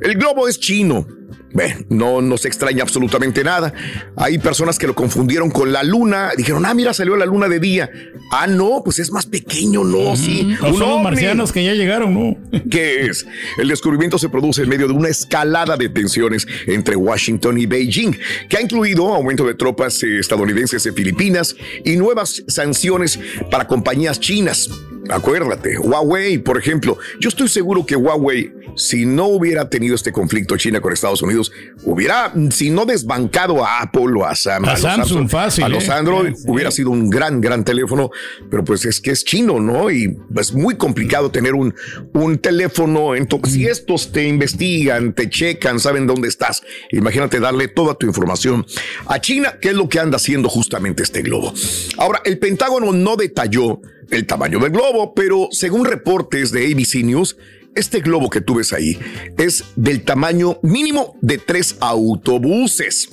el 0.02 0.14
globo 0.14 0.48
es 0.48 0.58
chino. 0.58 1.06
Bueno, 1.52 1.74
no 1.88 2.22
nos 2.22 2.44
extraña 2.44 2.82
absolutamente 2.82 3.42
nada. 3.42 3.72
Hay 4.16 4.38
personas 4.38 4.78
que 4.78 4.86
lo 4.86 4.94
confundieron 4.94 5.50
con 5.50 5.72
la 5.72 5.82
luna. 5.82 6.30
Dijeron, 6.36 6.64
ah, 6.64 6.74
mira, 6.74 6.94
salió 6.94 7.16
la 7.16 7.26
luna 7.26 7.48
de 7.48 7.58
día. 7.58 7.90
Ah, 8.30 8.46
no, 8.46 8.82
pues 8.84 9.00
es 9.00 9.10
más 9.10 9.26
pequeño, 9.26 9.82
no, 9.82 10.16
sí. 10.16 10.56
No 10.60 10.74
son 10.74 10.88
los 10.88 11.02
marcianos 11.02 11.52
que 11.52 11.64
ya 11.64 11.74
llegaron, 11.74 12.14
¿no? 12.14 12.36
¿Qué 12.70 13.06
es? 13.06 13.26
El 13.58 13.68
descubrimiento 13.68 14.18
se 14.18 14.28
produce 14.28 14.62
en 14.62 14.68
medio 14.68 14.86
de 14.86 14.94
una 14.94 15.08
escalada 15.08 15.76
de 15.76 15.88
tensiones 15.88 16.46
entre 16.66 16.94
Washington 16.94 17.58
y 17.58 17.66
Beijing, 17.66 18.16
que 18.48 18.56
ha 18.56 18.60
incluido 18.60 19.12
aumento 19.12 19.44
de 19.44 19.54
tropas 19.54 20.02
estadounidenses 20.02 20.86
en 20.86 20.94
Filipinas 20.94 21.56
y 21.84 21.96
nuevas 21.96 22.44
sanciones 22.46 23.18
para 23.50 23.66
compañías 23.66 24.20
chinas. 24.20 24.70
Acuérdate, 25.12 25.78
Huawei, 25.78 26.38
por 26.38 26.58
ejemplo, 26.58 26.98
yo 27.20 27.28
estoy 27.28 27.48
seguro 27.48 27.84
que 27.84 27.96
Huawei, 27.96 28.52
si 28.76 29.04
no 29.06 29.26
hubiera 29.26 29.68
tenido 29.68 29.94
este 29.94 30.12
conflicto 30.12 30.56
China 30.56 30.80
con 30.80 30.92
Estados 30.92 31.22
Unidos, 31.22 31.50
hubiera, 31.84 32.32
si 32.50 32.70
no 32.70 32.84
desbancado 32.86 33.64
a 33.64 33.80
Apple 33.80 34.12
o 34.16 34.24
a, 34.24 34.34
Sam- 34.34 34.66
A 34.68 34.76
Samsung, 34.76 35.28
fácil, 35.28 35.64
a 35.64 35.68
los 35.68 35.88
¿eh? 35.88 35.92
Android, 35.92 36.34
Sí. 36.34 36.44
hubiera 36.46 36.70
sido 36.70 36.90
un 36.90 37.10
gran, 37.10 37.40
gran 37.40 37.64
teléfono, 37.64 38.10
pero 38.50 38.64
pues 38.64 38.84
es 38.84 39.00
que 39.00 39.10
es 39.10 39.24
chino, 39.24 39.60
¿no? 39.60 39.90
Y 39.90 40.16
es 40.36 40.52
muy 40.54 40.76
complicado 40.76 41.30
tener 41.30 41.54
un, 41.54 41.74
un 42.14 42.38
teléfono. 42.38 43.14
en 43.16 43.26
to- 43.26 43.40
Si 43.44 43.66
estos 43.66 44.12
te 44.12 44.26
investigan, 44.28 45.12
te 45.12 45.28
checan, 45.28 45.80
saben 45.80 46.06
dónde 46.06 46.28
estás, 46.28 46.62
imagínate 46.92 47.40
darle 47.40 47.68
toda 47.68 47.94
tu 47.94 48.06
información 48.06 48.64
a 49.06 49.20
China, 49.20 49.54
que 49.60 49.70
es 49.70 49.74
lo 49.74 49.88
que 49.88 49.98
anda 49.98 50.16
haciendo 50.16 50.48
justamente 50.48 51.02
este 51.02 51.22
globo. 51.22 51.52
Ahora, 51.98 52.20
el 52.24 52.38
Pentágono 52.38 52.92
no 52.92 53.16
detalló 53.16 53.80
el 54.10 54.26
tamaño 54.26 54.58
del 54.58 54.70
globo, 54.70 55.14
pero 55.14 55.48
según 55.50 55.84
reportes 55.84 56.52
de 56.52 56.66
ABC 56.66 57.04
News, 57.04 57.36
este 57.74 58.00
globo 58.00 58.30
que 58.30 58.40
tú 58.40 58.54
ves 58.54 58.72
ahí 58.72 58.98
es 59.38 59.64
del 59.76 60.02
tamaño 60.02 60.58
mínimo 60.62 61.16
de 61.20 61.38
tres 61.38 61.76
autobuses. 61.80 63.08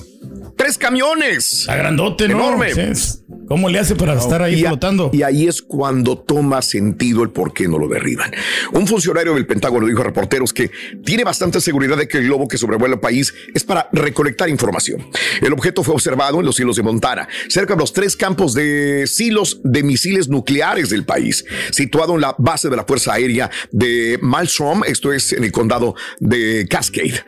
Tres 0.55 0.77
camiones. 0.77 1.61
Está 1.61 1.75
grandote, 1.75 2.27
¿no? 2.27 2.37
Enorme. 2.37 2.73
Sí, 2.95 3.19
¿Cómo 3.47 3.69
le 3.69 3.79
hace 3.79 3.95
para 3.95 4.13
estar 4.15 4.41
ahí 4.41 4.55
Y 4.55 4.65
flotando? 4.65 5.09
Y 5.13 5.23
ahí 5.23 5.47
es 5.47 5.61
cuando 5.61 6.17
toma 6.17 6.61
sentido 6.61 7.23
el 7.23 7.29
por 7.29 7.53
qué 7.53 7.67
no 7.67 7.79
lo 7.79 7.87
derriban. 7.87 8.29
Un 8.73 8.87
funcionario 8.87 9.33
del 9.35 9.47
Pentágono 9.47 9.87
dijo 9.87 10.01
a 10.01 10.03
reporteros 10.03 10.51
que 10.51 10.69
tiene 11.05 11.23
bastante 11.23 11.61
seguridad 11.61 11.95
de 11.95 12.07
que 12.09 12.17
el 12.17 12.25
globo 12.25 12.47
que 12.47 12.57
sobrevuela 12.57 12.95
el 12.95 12.99
país 12.99 13.33
es 13.53 13.63
para 13.63 13.87
recolectar 13.93 14.49
información. 14.49 15.07
El 15.41 15.53
objeto 15.53 15.81
fue 15.83 15.93
observado 15.93 16.39
en 16.39 16.45
los 16.45 16.57
silos 16.57 16.75
de 16.75 16.83
Montana, 16.83 17.27
cerca 17.47 17.75
de 17.75 17.79
los 17.79 17.93
tres 17.93 18.17
campos 18.17 18.53
de 18.53 19.05
silos 19.07 19.61
de 19.63 19.81
misiles 19.81 20.27
nucleares 20.27 20.89
del 20.89 21.05
país, 21.05 21.45
situado 21.71 22.15
en 22.15 22.21
la 22.21 22.35
base 22.37 22.69
de 22.69 22.75
la 22.75 22.83
Fuerza 22.83 23.13
Aérea 23.13 23.49
de 23.71 24.19
Malmstrom, 24.21 24.83
esto 24.85 25.13
es 25.13 25.31
en 25.31 25.45
el 25.45 25.53
condado 25.53 25.95
de 26.19 26.67
Cascade. 26.69 27.23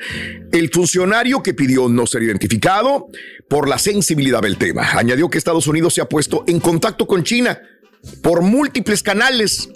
El 0.52 0.70
funcionario 0.70 1.42
que 1.42 1.54
pidió 1.54 1.88
no 1.88 2.06
ser 2.06 2.24
identificado 2.24 3.08
por 3.48 3.68
la 3.68 3.80
sensibilidad 3.80 4.42
del 4.42 4.58
tema 4.58 4.88
añadió 4.94 5.30
que 5.30 5.38
Estados 5.38 5.68
Unidos 5.68 5.94
se 5.94 6.02
ha 6.02 6.09
puesto 6.10 6.44
en 6.48 6.60
contacto 6.60 7.08
con 7.08 7.24
China 7.24 7.60
por 8.22 8.42
múltiples 8.42 9.04
canales. 9.04 9.70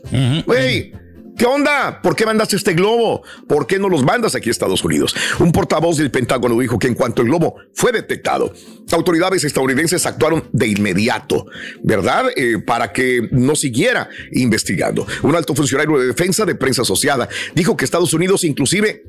Güey, 0.46 0.94
¿Qué 1.38 1.46
onda? 1.46 2.00
¿Por 2.02 2.16
qué 2.16 2.26
mandaste 2.26 2.56
este 2.56 2.74
globo? 2.74 3.24
¿Por 3.48 3.66
qué 3.66 3.80
no 3.80 3.90
los 3.90 4.04
mandas 4.04 4.36
aquí 4.36 4.50
a 4.50 4.52
Estados 4.52 4.84
Unidos? 4.84 5.16
Un 5.40 5.52
portavoz 5.52 5.98
del 5.98 6.12
Pentágono 6.12 6.60
dijo 6.60 6.78
que 6.78 6.88
en 6.88 6.94
cuanto 6.94 7.24
el 7.24 7.30
globo 7.30 7.56
fue 7.74 7.92
detectado, 7.92 8.54
autoridades 8.92 9.44
estadounidenses 9.44 10.06
actuaron 10.06 10.48
de 10.52 10.68
inmediato, 10.68 11.48
¿verdad? 11.82 12.26
Eh, 12.36 12.60
para 12.60 12.94
que 12.94 13.28
no 13.32 13.56
siguiera 13.56 14.10
investigando. 14.32 15.08
Un 15.24 15.36
alto 15.36 15.56
funcionario 15.56 15.98
de 15.98 16.08
defensa 16.08 16.46
de 16.46 16.54
prensa 16.54 16.84
asociada 16.84 17.28
dijo 17.56 17.76
que 17.76 17.86
Estados 17.86 18.14
Unidos 18.14 18.44
inclusive 18.44 19.04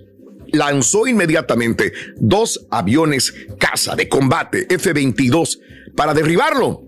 lanzó 0.51 1.07
inmediatamente 1.07 1.93
dos 2.17 2.67
aviones 2.71 3.35
caza 3.59 3.97
de 3.97 4.09
combate 4.09 4.67
F-22 4.71 5.59
para 5.95 6.15
derribarlo 6.15 6.84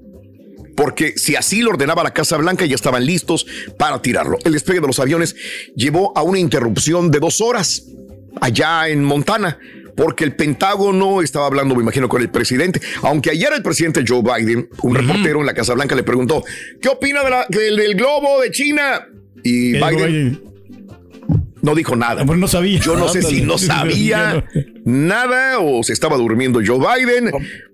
porque 0.76 1.14
si 1.16 1.34
así 1.36 1.62
lo 1.62 1.70
ordenaba 1.70 2.02
la 2.04 2.12
Casa 2.12 2.36
Blanca 2.36 2.64
ya 2.66 2.74
estaban 2.74 3.04
listos 3.04 3.46
para 3.78 4.00
tirarlo. 4.02 4.38
El 4.44 4.52
despegue 4.52 4.80
de 4.80 4.86
los 4.86 5.00
aviones 5.00 5.34
llevó 5.74 6.16
a 6.16 6.22
una 6.22 6.38
interrupción 6.38 7.10
de 7.10 7.18
dos 7.18 7.40
horas 7.40 7.84
allá 8.40 8.88
en 8.88 9.02
Montana. 9.04 9.58
Porque 9.96 10.24
el 10.24 10.36
Pentágono 10.36 11.22
estaba 11.22 11.46
hablando, 11.46 11.74
me 11.74 11.80
imagino, 11.82 12.06
con 12.06 12.20
el 12.20 12.28
presidente. 12.28 12.82
Aunque 13.00 13.30
ayer 13.30 13.48
el 13.54 13.62
presidente 13.62 14.04
Joe 14.06 14.20
Biden, 14.22 14.68
un 14.82 14.94
reportero 14.94 15.40
en 15.40 15.46
la 15.46 15.54
Casa 15.54 15.72
Blanca, 15.72 15.94
le 15.94 16.02
preguntó: 16.02 16.44
¿Qué 16.82 16.90
opina 16.90 17.24
de 17.24 17.30
la- 17.30 17.46
del, 17.48 17.76
del 17.76 17.94
globo 17.94 18.42
de 18.42 18.50
China? 18.50 19.06
Y 19.42 19.72
¿Qué 19.72 19.78
dijo 19.78 19.88
Biden 19.88 20.42
no 21.66 21.74
dijo 21.74 21.96
nada. 21.96 22.24
no 22.24 22.48
sabía. 22.48 22.80
Yo 22.80 22.96
no 22.96 23.08
sé 23.08 23.20
si 23.22 23.42
no 23.42 23.58
sabía 23.58 24.44
nada 24.84 25.58
o 25.58 25.82
se 25.82 25.92
estaba 25.92 26.16
durmiendo 26.16 26.60
Joe 26.64 26.78
Biden, 26.78 27.30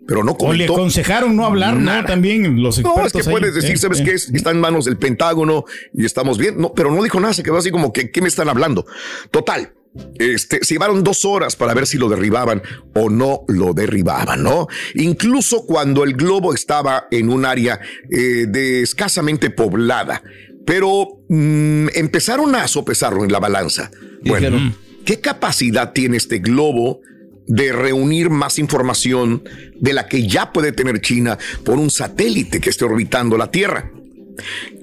pero 0.08 0.24
no 0.24 0.32
O 0.32 0.34
le 0.52 0.66
comentó. 0.66 0.72
aconsejaron 0.74 1.36
no 1.36 1.44
hablar, 1.46 1.74
¿no? 1.74 1.80
Nada. 1.82 2.06
También 2.06 2.62
los 2.62 2.78
No, 2.78 2.88
expertos. 2.90 3.14
es 3.20 3.26
que 3.26 3.28
ahí. 3.30 3.38
puedes 3.38 3.54
decir, 3.54 3.72
Eh, 3.72 3.76
¿sabes 3.78 4.00
eh. 4.00 4.04
qué? 4.04 4.12
Es? 4.14 4.30
Está 4.30 4.50
en 4.50 4.60
manos 4.60 4.86
del 4.86 4.96
Pentágono 4.96 5.64
y 5.94 6.04
estamos 6.06 6.38
bien. 6.38 6.56
No, 6.58 6.72
pero 6.72 6.90
no 6.90 7.02
dijo 7.02 7.20
nada, 7.20 7.34
se 7.34 7.42
quedó 7.42 7.58
así 7.58 7.70
como 7.70 7.92
que, 7.92 8.10
¿qué 8.10 8.20
me 8.22 8.28
están 8.28 8.48
hablando? 8.48 8.84
Total. 9.30 9.72
Este, 10.18 10.64
se 10.64 10.72
llevaron 10.74 11.04
dos 11.04 11.26
horas 11.26 11.54
para 11.54 11.74
ver 11.74 11.86
si 11.86 11.98
lo 11.98 12.08
derribaban 12.08 12.62
o 12.94 13.10
no 13.10 13.42
lo 13.48 13.74
derribaban, 13.74 14.42
¿no? 14.42 14.66
Incluso 14.94 15.66
cuando 15.66 16.02
el 16.04 16.14
globo 16.14 16.54
estaba 16.54 17.08
en 17.10 17.28
un 17.28 17.44
área 17.44 17.78
eh, 18.10 18.46
de 18.48 18.80
escasamente 18.80 19.50
poblada, 19.50 20.22
pero 20.64 21.21
mm, 21.34 21.88
empezaron 21.94 22.54
a 22.54 22.68
sopesarlo 22.68 23.24
en 23.24 23.32
la 23.32 23.40
balanza. 23.40 23.90
Bueno, 24.24 24.74
¿qué 25.04 25.20
capacidad 25.20 25.92
tiene 25.92 26.16
este 26.16 26.38
globo 26.38 27.00
de 27.46 27.72
reunir 27.72 28.30
más 28.30 28.58
información 28.58 29.42
de 29.80 29.92
la 29.92 30.06
que 30.06 30.26
ya 30.28 30.52
puede 30.52 30.72
tener 30.72 31.00
China 31.00 31.38
por 31.64 31.78
un 31.78 31.90
satélite 31.90 32.60
que 32.60 32.70
esté 32.70 32.84
orbitando 32.84 33.36
la 33.36 33.50
Tierra? 33.50 33.90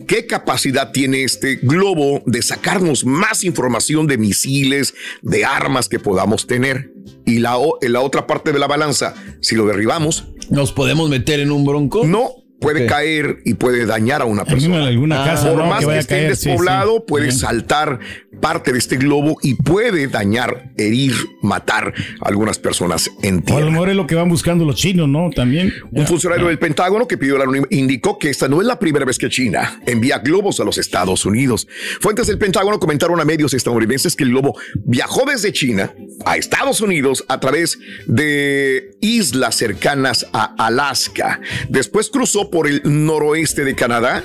¿Qué 0.07 0.25
capacidad 0.25 0.91
tiene 0.91 1.23
este 1.23 1.57
globo 1.57 2.23
de 2.25 2.41
sacarnos 2.41 3.05
más 3.05 3.43
información 3.43 4.07
de 4.07 4.17
misiles, 4.17 4.95
de 5.21 5.45
armas 5.45 5.87
que 5.87 5.99
podamos 5.99 6.47
tener? 6.47 6.91
Y 7.25 7.39
la, 7.39 7.57
en 7.81 7.93
la 7.93 8.01
otra 8.01 8.25
parte 8.25 8.51
de 8.51 8.59
la 8.59 8.67
balanza, 8.67 9.13
si 9.39 9.55
lo 9.55 9.67
derribamos, 9.67 10.25
¿Nos 10.49 10.71
podemos 10.71 11.09
meter 11.09 11.39
en 11.39 11.51
un 11.51 11.63
bronco? 11.63 12.05
No, 12.05 12.31
puede 12.59 12.85
caer 12.85 13.41
y 13.45 13.53
puede 13.55 13.85
dañar 13.85 14.21
a 14.21 14.25
una 14.25 14.45
persona. 14.45 14.85
alguna 14.85 15.23
casa, 15.23 15.49
Por 15.49 15.57
¿no? 15.59 15.67
más 15.67 15.79
que 15.85 15.91
que, 15.91 15.97
esté 15.97 16.15
caer, 16.15 16.29
despoblado, 16.29 16.97
sí. 16.97 17.03
puede 17.07 17.31
saltar 17.31 17.99
parte 18.41 18.71
de 18.71 18.77
este 18.79 18.97
globo 18.97 19.37
y 19.41 19.55
puede 19.55 20.07
dañar, 20.07 20.71
herir, 20.77 21.13
matar 21.41 21.93
a 22.21 22.27
algunas 22.27 22.57
personas 22.57 23.09
en 23.21 23.35
O 23.35 23.39
a 23.39 23.41
tierra. 23.43 23.61
lo 23.65 23.71
mejor 23.71 23.89
es 23.89 23.95
lo 23.95 24.07
que 24.07 24.15
van 24.15 24.29
buscando 24.29 24.63
los 24.65 24.75
chinos, 24.75 25.07
¿no? 25.09 25.29
También. 25.35 25.73
Un 25.91 26.07
funcionario 26.07 26.47
del 26.47 26.59
Pentágono 26.59 27.07
que 27.07 27.17
pidió 27.17 27.41
anónimo 27.41 27.65
indicó 27.69 28.17
que 28.17 28.29
esta 28.29 28.47
no 28.47 28.61
es 28.61 28.67
la 28.67 28.79
primera 28.79 29.05
vez 29.05 29.17
que 29.17 29.29
China 29.29 29.81
envía 29.85 30.19
globos 30.19 30.59
a 30.59 30.63
los 30.63 30.77
Estados 30.77 31.25
Unidos. 31.25 31.67
Fuentes 31.99 32.27
del 32.27 32.37
Pentágono 32.37 32.79
comentaron 32.79 33.19
a 33.19 33.25
medios 33.25 33.53
estadounidenses 33.53 34.15
que 34.15 34.23
el 34.23 34.29
globo 34.31 34.57
viajó 34.85 35.25
desde 35.25 35.51
China 35.51 35.93
a 36.25 36.37
Estados 36.37 36.81
Unidos 36.81 37.25
a 37.27 37.39
través 37.39 37.77
de 38.07 38.91
islas 39.01 39.55
cercanas 39.55 40.27
a 40.33 40.53
Alaska. 40.65 41.39
Después 41.69 42.09
cruzó 42.09 42.48
por 42.51 42.67
el 42.67 42.81
noroeste 42.83 43.63
de 43.63 43.75
Canadá 43.75 44.23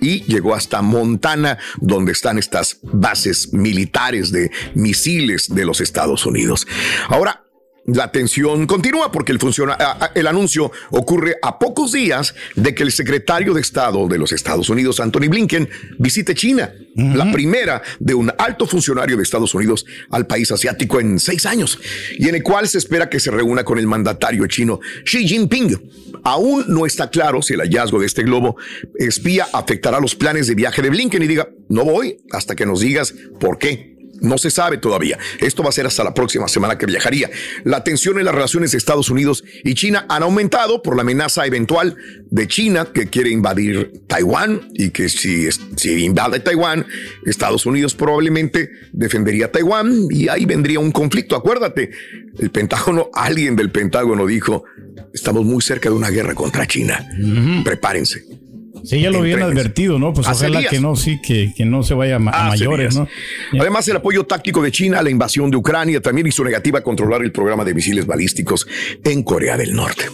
y 0.00 0.22
llegó 0.24 0.54
hasta 0.54 0.82
Montana, 0.82 1.58
donde 1.80 2.12
están 2.12 2.38
estas 2.38 2.78
bases 2.82 3.52
militares 3.52 4.30
de 4.32 4.50
misiles 4.74 5.54
de 5.54 5.64
los 5.64 5.80
Estados 5.80 6.26
Unidos. 6.26 6.66
Ahora, 7.08 7.43
La 7.86 8.10
tensión 8.10 8.66
continúa 8.66 9.12
porque 9.12 9.30
el, 9.32 9.38
funciona- 9.38 9.76
el 10.14 10.26
anuncio 10.26 10.72
ocurre 10.90 11.36
a 11.42 11.58
pocos 11.58 11.92
días 11.92 12.34
de 12.56 12.74
que 12.74 12.82
el 12.82 12.90
secretario 12.92 13.52
de 13.52 13.60
Estado 13.60 14.08
de 14.08 14.16
los 14.16 14.32
Estados 14.32 14.70
Unidos, 14.70 15.00
Anthony 15.00 15.28
Blinken, 15.28 15.68
visite 15.98 16.34
China, 16.34 16.72
la 16.94 17.30
primera 17.30 17.82
de 17.98 18.14
un 18.14 18.32
alto 18.38 18.66
funcionario 18.66 19.16
de 19.18 19.22
Estados 19.22 19.52
Unidos 19.54 19.84
al 20.10 20.26
país 20.26 20.50
asiático 20.50 20.98
en 20.98 21.18
seis 21.18 21.44
años, 21.44 21.78
y 22.16 22.28
en 22.28 22.36
el 22.36 22.42
cual 22.42 22.66
se 22.68 22.78
espera 22.78 23.10
que 23.10 23.20
se 23.20 23.30
reúna 23.30 23.64
con 23.64 23.78
el 23.78 23.86
mandatario 23.86 24.46
chino 24.46 24.80
Xi 25.04 25.26
Jinping. 25.28 25.90
Aún 26.24 26.64
no 26.68 26.86
está 26.86 27.10
claro 27.10 27.42
si 27.42 27.52
el 27.52 27.60
hallazgo 27.60 27.98
de 28.00 28.06
este 28.06 28.22
globo 28.22 28.56
espía 28.98 29.46
afectará 29.52 30.00
los 30.00 30.14
planes 30.14 30.46
de 30.46 30.54
viaje 30.54 30.80
de 30.80 30.88
Blinken 30.88 31.22
y 31.22 31.26
diga, 31.26 31.48
no 31.68 31.84
voy 31.84 32.16
hasta 32.32 32.54
que 32.56 32.64
nos 32.64 32.80
digas 32.80 33.12
por 33.38 33.58
qué. 33.58 33.93
No 34.24 34.38
se 34.38 34.50
sabe 34.50 34.78
todavía. 34.78 35.18
Esto 35.40 35.62
va 35.62 35.68
a 35.68 35.72
ser 35.72 35.86
hasta 35.86 36.02
la 36.02 36.14
próxima 36.14 36.48
semana 36.48 36.78
que 36.78 36.86
viajaría. 36.86 37.30
La 37.64 37.84
tensión 37.84 38.18
en 38.18 38.24
las 38.24 38.34
relaciones 38.34 38.72
de 38.72 38.78
Estados 38.78 39.10
Unidos 39.10 39.44
y 39.62 39.74
China 39.74 40.06
han 40.08 40.22
aumentado 40.22 40.82
por 40.82 40.96
la 40.96 41.02
amenaza 41.02 41.46
eventual 41.46 41.96
de 42.30 42.48
China 42.48 42.88
que 42.92 43.08
quiere 43.08 43.30
invadir 43.30 43.92
Taiwán 44.06 44.68
y 44.74 44.90
que 44.90 45.08
si, 45.08 45.50
si 45.76 46.04
invade 46.04 46.40
Taiwán, 46.40 46.86
Estados 47.26 47.66
Unidos 47.66 47.94
probablemente 47.94 48.70
defendería 48.92 49.52
Taiwán 49.52 50.06
y 50.10 50.28
ahí 50.28 50.44
vendría 50.44 50.80
un 50.80 50.92
conflicto. 50.92 51.36
Acuérdate, 51.36 51.90
el 52.38 52.50
Pentágono, 52.50 53.10
alguien 53.14 53.56
del 53.56 53.70
Pentágono 53.70 54.26
dijo, 54.26 54.64
estamos 55.12 55.44
muy 55.44 55.62
cerca 55.62 55.88
de 55.88 55.94
una 55.94 56.10
guerra 56.10 56.34
contra 56.34 56.66
China. 56.66 57.06
Prepárense. 57.64 58.43
Sí, 58.84 59.00
ya 59.00 59.10
lo 59.10 59.18
habían 59.20 59.42
advertido, 59.42 59.98
¿no? 59.98 60.12
Pues 60.12 60.28
ojalá 60.28 60.60
días. 60.60 60.70
que 60.70 60.80
no, 60.80 60.94
sí, 60.94 61.20
que, 61.22 61.52
que 61.56 61.64
no 61.64 61.82
se 61.82 61.94
vaya 61.94 62.16
a, 62.16 62.18
mayores, 62.18 62.94
días. 62.94 63.08
¿no? 63.52 63.60
Además, 63.60 63.88
el 63.88 63.96
apoyo 63.96 64.24
táctico 64.24 64.62
de 64.62 64.70
China 64.70 64.98
a 64.98 65.02
la 65.02 65.10
invasión 65.10 65.50
de 65.50 65.56
Ucrania 65.56 66.00
también 66.00 66.30
su 66.30 66.44
negativa 66.44 66.80
a 66.80 66.82
controlar 66.82 67.22
el 67.22 67.32
programa 67.32 67.64
de 67.64 67.74
misiles 67.74 68.06
balísticos 68.06 68.66
en 69.04 69.22
Corea 69.22 69.56
del 69.56 69.74
Norte. 69.74 70.04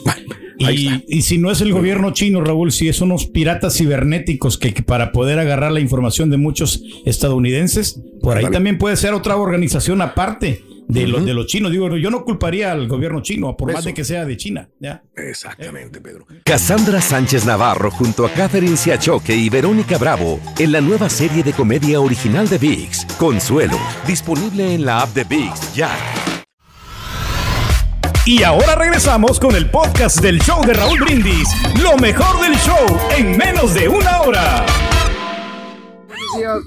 Y, 0.59 1.05
y 1.09 1.23
si 1.23 1.39
no 1.39 1.51
es 1.51 1.63
el 1.63 1.73
gobierno 1.73 2.13
chino, 2.13 2.43
Raúl, 2.43 2.71
si 2.71 2.89
es 2.89 3.01
unos 3.01 3.27
piratas 3.27 3.77
cibernéticos 3.77 4.59
que, 4.59 4.75
que 4.75 4.83
para 4.83 5.11
poder 5.11 5.39
agarrar 5.39 5.73
la 5.73 5.81
información 5.81 6.31
de 6.31 6.37
muchos 6.37 6.83
estadounidenses, 7.07 8.01
por 8.23 8.37
ahí 8.37 8.45
también 8.51 8.77
puede 8.77 8.97
ser 8.97 9.15
otra 9.15 9.37
organización 9.37 10.03
aparte 10.03 10.63
de, 10.91 11.07
los, 11.07 11.25
de 11.25 11.35
los 11.35 11.47
chinos. 11.47 11.71
Digo, 11.71 11.97
yo 11.97 12.11
no 12.11 12.25
culparía 12.25 12.73
al 12.73 12.89
gobierno 12.89 13.23
chino, 13.23 13.57
por 13.57 13.73
más 13.73 13.85
de 13.85 13.95
que 13.95 14.05
sea 14.05 14.25
de 14.25 14.37
China. 14.37 14.69
¿ya? 14.79 15.03
Exactamente, 15.17 16.01
Pedro. 16.01 16.27
Cassandra 16.45 17.01
Sánchez 17.01 17.47
Navarro 17.47 17.91
junto 17.91 18.27
a 18.27 18.31
Catherine 18.31 18.77
Siachoque 18.77 19.35
y 19.35 19.49
Verónica 19.49 19.99
Bravo 19.99 20.41
en 20.59 20.73
la 20.73 20.81
nueva 20.81 21.09
serie 21.09 21.43
de 21.43 21.53
comedia 21.53 22.01
original 22.01 22.49
de 22.49 22.59
VIX, 22.59 23.07
Consuelo, 23.19 23.79
disponible 24.07 24.75
en 24.75 24.85
la 24.85 25.03
app 25.03 25.15
de 25.15 25.25
VIX 25.25 25.75
ya. 25.75 25.91
Y 28.27 28.43
ahora 28.43 28.75
regresamos 28.75 29.41
con 29.41 29.57
el 29.57 29.71
podcast 29.71 30.21
del 30.21 30.41
show 30.41 30.65
de 30.65 30.75
Raúl 30.75 31.01
Brindis. 31.01 31.49
Lo 31.83 31.97
mejor 31.97 32.41
del 32.43 32.55
show 32.59 33.01
en 33.17 33.37
menos 33.37 33.75
de 33.75 33.89
una 33.89 34.21
hora. 34.21 34.67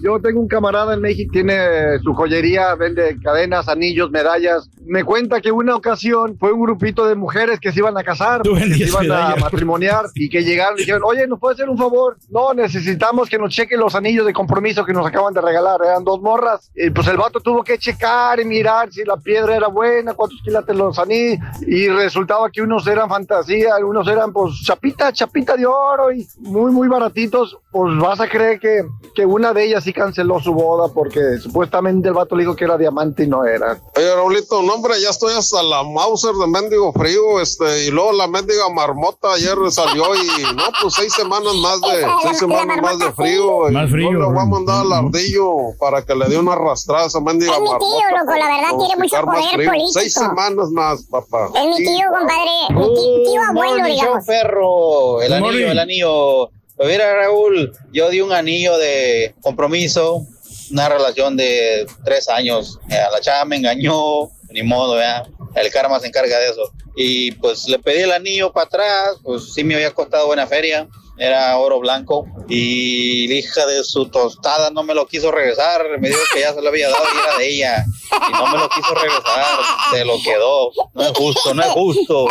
Yo 0.04 0.20
tengo 0.20 0.40
un 0.40 0.48
camarada 0.48 0.94
en 0.94 1.02
México, 1.02 1.32
tiene 1.32 2.00
su 2.00 2.14
joyería, 2.14 2.76
vende 2.76 3.18
cadenas, 3.22 3.68
anillos, 3.68 4.12
medallas. 4.12 4.70
Me 4.86 5.04
cuenta 5.04 5.42
que 5.42 5.52
una 5.52 5.76
ocasión 5.76 6.38
fue 6.38 6.52
un 6.52 6.62
grupito 6.62 7.06
de 7.06 7.16
mujeres 7.16 7.60
que 7.60 7.72
se 7.72 7.80
iban 7.80 7.98
a 7.98 8.04
casar, 8.04 8.42
que 8.42 8.74
se 8.74 8.90
iban 8.90 9.12
a 9.12 9.36
matrimoniar 9.38 10.06
y 10.16 10.30
que 10.30 10.44
llegaron 10.44 10.78
y 10.78 10.82
dijeron, 10.82 11.02
oye, 11.06 11.28
¿nos 11.28 11.40
puede 11.40 11.56
hacer 11.56 11.70
un 11.70 11.78
favor? 11.78 12.18
No, 12.30 12.54
necesitamos 12.54 13.30
que 13.30 13.38
nos 13.38 13.54
chequen 13.54 13.80
los 13.80 13.96
anillos 13.96 14.26
de 14.26 14.34
compromiso 14.34 14.86
que 14.86 14.94
nos 14.94 15.06
acaban 15.06 15.34
de 15.34 15.42
regalar. 15.42 15.80
Eran 15.84 16.04
dos 16.04 16.22
morras. 16.22 16.72
Y 16.76 16.90
pues 16.90 17.08
el 17.08 17.18
vato 17.18 17.40
tuvo 17.40 17.64
que 17.64 17.78
checar 17.78 18.40
y 18.40 18.46
mirar 18.46 18.92
si 18.92 19.04
la 19.04 19.18
piedra 19.18 19.56
era 19.56 19.68
buena, 19.68 20.14
cuántos 20.14 20.42
quilates 20.44 20.76
los 20.76 21.00
anillos. 21.00 21.40
Y 21.66 21.88
resultaba 21.88 22.50
que 22.50 22.62
unos 22.62 22.86
eran 22.88 23.10
fantasía, 23.10 23.76
unos 23.84 24.08
eran 24.08 24.34
pues 24.34 24.62
chapita, 24.64 25.12
chapita 25.14 25.56
de 25.56 25.66
oro 25.66 26.12
y 26.12 26.28
muy, 26.40 26.72
muy 26.72 26.88
baratitos. 26.88 27.58
Pues 27.74 27.98
vas 28.00 28.20
a 28.20 28.30
creer 28.30 28.60
que, 28.60 28.84
que 29.16 29.26
una 29.26 29.52
de 29.52 29.66
ellas 29.66 29.84
sí 29.84 29.92
canceló 29.94 30.40
su 30.40 30.54
boda 30.54 30.94
porque 30.94 31.40
supuestamente 31.42 32.08
el 32.08 32.14
vato 32.14 32.36
le 32.36 32.44
dijo 32.44 32.56
que 32.56 32.66
era 32.66 32.78
diamante 32.78 33.24
y 33.24 33.28
no 33.28 33.46
era. 33.46 33.82
Oye, 33.98 34.16
Raulito, 34.16 34.62
no, 34.62 34.74
hombre, 34.76 35.02
ya 35.02 35.10
estoy 35.10 35.34
hasta 35.34 35.64
la 35.64 35.82
Mauser 35.84 36.36
de 36.36 36.46
mendigo 36.46 36.94
frío, 36.94 37.40
este, 37.42 37.86
y 37.86 37.90
luego 37.90 38.12
la 38.12 38.28
mendiga 38.28 38.70
marmota 38.70 39.34
ayer 39.34 39.56
salió 39.72 40.04
y, 40.16 40.44
no, 40.56 40.64
pues 40.82 40.94
seis 40.94 41.12
semanas 41.14 41.52
más 41.64 41.82
de, 41.82 42.06
seis 42.22 42.38
semanas 42.38 42.78
más 42.80 43.00
de 43.00 43.12
frío. 43.14 43.68
y 43.70 43.74
Más 43.74 43.90
frío, 43.90 44.12
yo 44.12 44.20
le 44.20 44.26
voy 44.28 44.38
a 44.40 44.46
mandar 44.46 44.82
al 44.82 44.94
ardillo 44.94 45.50
para 45.80 46.06
que 46.06 46.14
le 46.14 46.28
dé 46.30 46.38
una 46.38 46.54
arrastrada 46.54 47.06
a 47.06 47.08
esa 47.08 47.22
mendiga 47.22 47.54
Es 47.54 47.60
mi 47.60 47.66
tío, 47.66 47.76
marmota. 47.80 48.20
loco, 48.24 48.38
la 48.38 48.48
verdad, 48.56 48.78
tiene 48.78 48.96
mucho 49.02 49.22
poder 49.26 49.66
político. 49.68 49.92
Seis 49.94 50.14
semanas 50.14 50.70
más, 50.70 51.04
papá. 51.10 51.50
Es 51.56 51.66
mi 51.68 51.78
tío, 51.78 52.06
compadre. 52.08 52.52
Mi 52.70 52.94
ti- 52.94 53.32
tío 53.32 53.42
abuelo, 53.50 53.84
digamos. 53.84 54.26
perro. 54.28 55.22
El 55.24 55.34
anillo, 55.34 55.72
el 55.72 55.80
anillo. 55.80 56.50
Pues 56.84 56.96
mira, 56.98 57.16
Raúl, 57.16 57.72
yo 57.94 58.10
di 58.10 58.20
un 58.20 58.34
anillo 58.34 58.78
de 58.78 59.34
compromiso, 59.42 60.28
una 60.70 60.90
relación 60.90 61.38
de 61.38 61.88
tres 62.04 62.28
años. 62.28 62.78
Eh, 62.90 62.98
La 63.10 63.22
chava 63.22 63.46
me 63.46 63.56
engañó, 63.56 64.30
ni 64.50 64.64
modo, 64.64 65.00
ya. 65.00 65.24
El 65.56 65.72
karma 65.72 66.02
se 66.02 66.08
encarga 66.08 66.38
de 66.40 66.50
eso. 66.50 66.74
Y 66.98 67.32
pues 67.36 67.70
le 67.70 67.80
pedí 67.80 68.02
el 68.02 68.12
anillo 68.12 68.52
para 68.52 68.66
atrás, 68.66 69.16
pues 69.24 69.54
sí 69.54 69.64
me 69.64 69.76
había 69.76 69.92
costado 69.92 70.28
buena 70.28 70.46
feria. 70.46 70.86
Era 71.18 71.58
oro 71.58 71.80
blanco 71.80 72.26
y 72.50 73.30
la 73.30 73.36
hija 73.36 73.66
de 73.66 73.84
su 73.86 74.08
tostada 74.08 74.70
no 74.70 74.84
me 74.84 74.94
lo 74.94 75.08
quiso 75.08 75.32
regresar. 75.32 75.86
Me 76.02 76.10
dijo 76.10 76.20
que 76.34 76.42
ya 76.42 76.54
se 76.54 76.62
lo 76.62 76.68
había 76.68 76.90
dado 76.90 77.06
y 77.16 77.18
era 77.18 77.38
de 77.38 77.50
ella. 77.50 77.86
Y 78.12 78.32
no 78.34 78.48
me 78.48 78.58
lo 78.58 78.68
quiso 78.68 78.94
regresar. 78.94 79.46
Se 79.94 80.04
lo 80.04 80.16
quedó. 80.22 80.72
No 80.94 81.04
es 81.04 81.12
justo, 81.18 81.54
no 81.54 81.62
es 81.62 81.70
justo. 81.70 82.28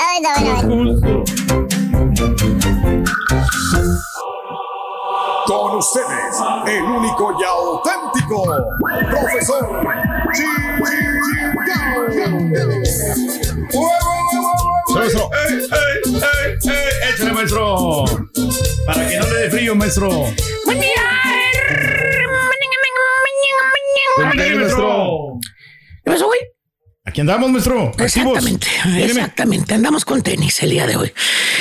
Con 5.72 5.78
ustedes, 5.78 6.36
el 6.66 6.82
único 6.82 7.34
y 7.40 7.44
auténtico 7.44 8.44
profesor 9.08 9.82
Maestro. 14.94 15.30
Échale, 17.08 17.32
maestro. 17.32 18.04
Para 18.84 19.08
que 19.08 19.18
no 19.18 19.26
le 19.30 19.38
dé 19.38 19.50
frío, 19.50 19.74
maestro. 19.74 20.10
Buen 20.10 20.78
día. 20.78 20.90
Buen 24.16 24.30
día, 24.36 24.54
maestro. 24.56 25.38
¿Qué 26.04 26.10
pasó, 26.10 26.26
güey? 26.26 26.40
Aquí 27.06 27.22
andamos, 27.22 27.50
maestro. 27.50 27.84
Activos. 27.84 28.36
Exactamente, 28.36 28.66
exactamente. 28.98 29.72
Andamos 29.72 30.04
con 30.04 30.22
tenis 30.22 30.62
el 30.62 30.68
día 30.68 30.86
de 30.86 30.96
hoy. 30.96 31.14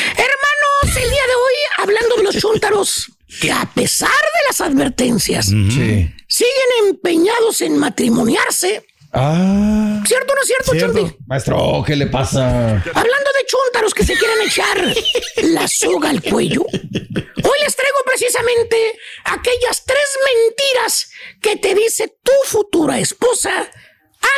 Hermanos, 0.10 0.98
el 0.98 1.10
día 1.10 1.28
de 1.28 1.36
hoy, 1.36 1.54
hablando 1.78 2.16
de 2.18 2.24
los 2.24 2.36
chúntaros, 2.36 3.10
que 3.40 3.52
a 3.52 3.70
pesar 3.74 4.10
de 4.10 4.48
las 4.48 4.62
advertencias, 4.62 5.46
siguen 5.46 6.70
empeñados 6.88 7.62
en 7.62 7.78
matrimoniarse. 7.78 8.86
Ah. 9.14 10.02
¿Cierto 10.06 10.32
o 10.32 10.36
no 10.36 10.42
es 10.42 10.48
cierto, 10.48 10.72
Charlie? 10.78 11.18
Maestro, 11.28 11.84
¿qué 11.86 11.96
le 11.96 12.08
pasa? 12.08 12.72
Hablando 12.72 13.30
de 13.36 13.46
chúntaros 13.46 13.94
que 13.94 14.06
se 14.06 14.14
quieren 14.14 14.42
echar 14.48 14.96
la 15.44 15.68
soga 15.68 16.10
al 16.10 16.22
cuello, 16.22 16.62
hoy 16.64 17.58
les 17.64 17.76
traigo 17.76 17.98
precisamente 18.06 18.78
aquellas 19.26 19.84
tres 19.86 20.18
mentiras 20.26 21.12
que 21.42 21.58
te 21.58 21.76
dice 21.76 22.16
tu 22.24 22.32
futura 22.46 23.00
esposa 23.00 23.70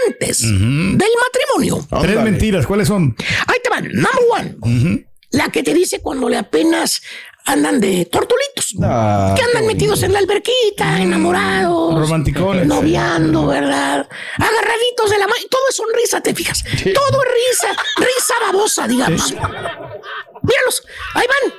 antes 0.08 0.42
del 0.42 0.98
matrimonio. 0.98 1.88
Tres 2.02 2.20
mentiras, 2.22 2.66
¿cuáles 2.66 2.88
son? 2.88 3.16
Ahí 3.48 3.58
te 3.64 3.70
van. 3.70 3.90
Number 3.92 4.56
one. 4.60 5.06
La 5.32 5.50
que 5.50 5.64
te 5.64 5.74
dice 5.74 6.00
cuando 6.00 6.30
le 6.30 6.38
apenas 6.38 7.02
andan 7.46 7.80
de 7.80 8.06
tortulitos. 8.06 8.76
Ah, 8.82 9.34
que 9.36 9.44
andan 9.44 9.66
metidos 9.68 10.04
en 10.04 10.14
la 10.14 10.20
alberquita, 10.20 11.02
enamorados. 11.02 12.00
Romanticones. 12.00 12.66
Noviando, 12.66 13.48
¿verdad? 13.48 14.08
Agarraditos 14.38 15.10
de 15.10 15.18
la 15.18 15.28
mano. 15.28 15.42
Todo 15.50 15.62
es 15.70 15.76
sonrisa, 15.76 16.22
te 16.22 16.34
fijas. 16.34 16.64
Todo 16.64 17.24
es 17.24 17.30
risa. 17.34 17.76
Risa 17.98 18.34
babosa, 18.46 18.88
digamos. 18.88 19.32
Míralos. 19.32 20.84
Ahí 21.14 21.26
van. 21.28 21.54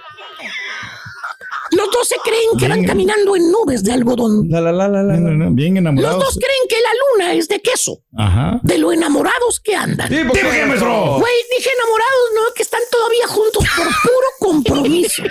Los 1.76 1.90
dos 1.90 2.08
se 2.08 2.16
creen 2.22 2.48
que 2.58 2.68
van 2.68 2.84
caminando 2.84 3.34
en 3.36 3.50
nubes 3.50 3.82
de 3.84 3.92
algodón. 3.92 4.46
La, 4.48 4.60
la, 4.60 4.72
la, 4.72 4.88
la, 4.88 5.02
la. 5.02 5.14
Bien 5.50 5.74
Los 5.74 5.80
enamorados. 5.80 6.24
dos 6.24 6.34
creen 6.38 6.68
que 6.68 6.76
la 6.80 6.90
luna 7.24 7.34
es 7.34 7.48
de 7.48 7.60
queso. 7.60 7.98
Ajá. 8.16 8.60
De 8.62 8.78
lo 8.78 8.92
enamorados 8.92 9.60
que 9.60 9.74
andan. 9.74 10.08
Sí, 10.08 10.16
¿por 10.24 10.38
qué, 10.38 10.64
maestro? 10.66 11.18
Güey, 11.18 11.32
dije 11.56 11.70
enamorados, 11.78 12.28
¿no? 12.36 12.54
Que 12.54 12.62
están 12.62 12.80
todavía 12.90 13.26
juntos 13.28 13.64
por 13.76 13.86
puro 13.86 14.28
compromiso. 14.40 15.22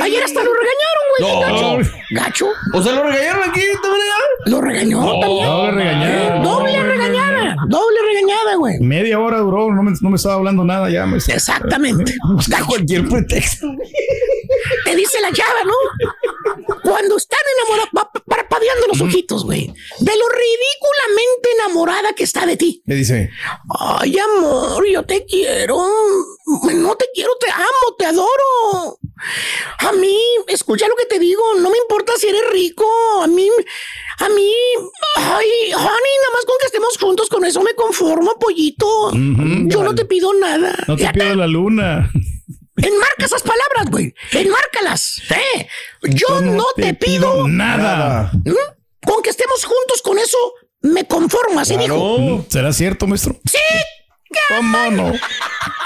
Ayer 0.00 0.24
hasta 0.24 0.42
lo 0.42 0.52
regañaron, 0.54 1.04
güey. 1.18 1.32
No. 1.32 1.40
Gacho. 1.40 1.90
Gacho. 2.10 2.46
O 2.74 2.82
sea, 2.82 2.92
lo 2.92 3.02
regañaron 3.04 3.50
aquí, 3.50 3.60
¿te 3.60 4.50
Lo 4.50 4.60
regañó 4.60 5.00
No, 5.00 5.20
también. 5.20 5.46
doble 5.46 5.72
regañada. 5.84 6.42
Doble 6.42 6.82
regañada. 6.82 7.31
Doble 7.68 7.98
regañada, 8.06 8.54
güey. 8.56 8.78
Media 8.80 9.18
hora 9.18 9.38
duró, 9.38 9.72
no 9.72 9.82
me, 9.82 9.92
no 10.00 10.10
me 10.10 10.16
estaba 10.16 10.34
hablando 10.34 10.64
nada 10.64 10.90
ya, 10.90 11.06
maestro. 11.06 11.34
Exactamente. 11.34 12.14
cualquier 12.66 13.08
pretexto. 13.08 13.66
Te 14.84 14.96
dice 14.96 15.20
la 15.20 15.32
chava, 15.32 15.64
¿no? 15.64 16.76
Cuando 16.82 17.16
están 17.16 17.40
enamorados, 17.58 17.90
va 17.96 18.10
parpadeando 18.26 18.86
los 18.88 19.00
ojitos, 19.00 19.44
güey. 19.44 19.66
De 19.66 20.12
lo 20.16 20.28
ridículamente 20.28 21.48
enamorada 21.58 22.12
que 22.14 22.24
está 22.24 22.46
de 22.46 22.56
ti. 22.56 22.82
Le 22.86 22.94
dice. 22.96 23.30
Ay, 23.78 24.16
amor, 24.18 24.84
yo 24.86 25.02
te 25.04 25.24
quiero. 25.24 25.78
No 26.74 26.96
te 26.96 27.06
quiero, 27.14 27.30
te 27.40 27.50
amo, 27.50 27.96
te 27.98 28.06
adoro. 28.06 28.98
A 29.78 29.92
mí, 29.92 30.18
escucha 30.48 30.88
lo 30.88 30.96
que 30.96 31.06
te 31.06 31.18
digo, 31.18 31.42
no 31.58 31.70
me 31.70 31.78
importa 31.78 32.12
si 32.18 32.28
eres 32.28 32.50
rico. 32.50 32.84
A 33.22 33.26
mí, 33.26 33.48
a 34.18 34.28
mí, 34.28 34.52
ay, 35.16 35.72
honey, 35.72 35.74
nada 35.74 36.32
más 36.34 36.44
con 36.46 36.56
que 36.60 36.66
estemos 36.66 36.98
juntos, 36.98 37.28
con 37.28 37.44
eso 37.52 37.62
me 37.62 37.74
conformo, 37.74 38.34
pollito. 38.40 39.10
Yo 39.12 39.82
no 39.84 39.94
te 39.94 40.04
pido 40.06 40.32
nada. 40.34 40.74
No 40.88 40.96
te 40.96 41.08
pido 41.12 41.34
la 41.34 41.46
luna. 41.46 42.10
Enmarca 42.76 43.26
esas 43.26 43.42
palabras, 43.42 43.90
güey. 43.90 44.14
Enmárcalas. 44.32 45.20
¿eh? 45.30 45.68
Yo 46.02 46.40
no, 46.40 46.64
te, 46.74 46.94
pido, 46.94 47.46
nada. 47.46 48.30
¿Mm? 48.44 49.06
Con 49.06 49.22
que 49.22 49.30
estemos 49.30 49.62
juntos, 49.64 50.00
con 50.02 50.18
eso 50.18 50.38
me 50.80 51.06
conformo, 51.06 51.60
así 51.60 51.76
dijo. 51.76 52.18
Mm, 52.18 52.44
¿Será 52.48 52.72
cierto, 52.72 53.06
maestro? 53.06 53.38
Sí. 53.44 53.58
¿Cómo 54.48 54.90
no? 54.90 55.12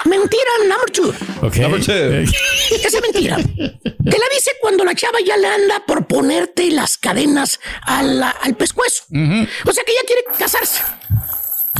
Mentira 0.04 0.50
number 0.68 0.90
two. 0.92 1.12
Ok. 1.42 1.56
Esa 1.56 2.98
es 2.98 3.02
mentira. 3.02 3.36
Te 3.36 4.18
la 4.18 4.26
dice 4.32 4.52
cuando 4.60 4.84
la 4.84 4.94
chava 4.94 5.18
ya 5.26 5.36
le 5.36 5.48
anda 5.48 5.82
por 5.84 6.06
ponerte 6.06 6.70
las 6.70 6.96
cadenas 6.96 7.58
a 7.82 8.04
la- 8.04 8.30
al 8.30 8.54
pescuezo. 8.56 9.02
O 9.10 9.72
sea 9.72 9.82
que 9.84 9.90
ella 9.92 10.02
quiere 10.06 10.22
casarse. 10.38 10.80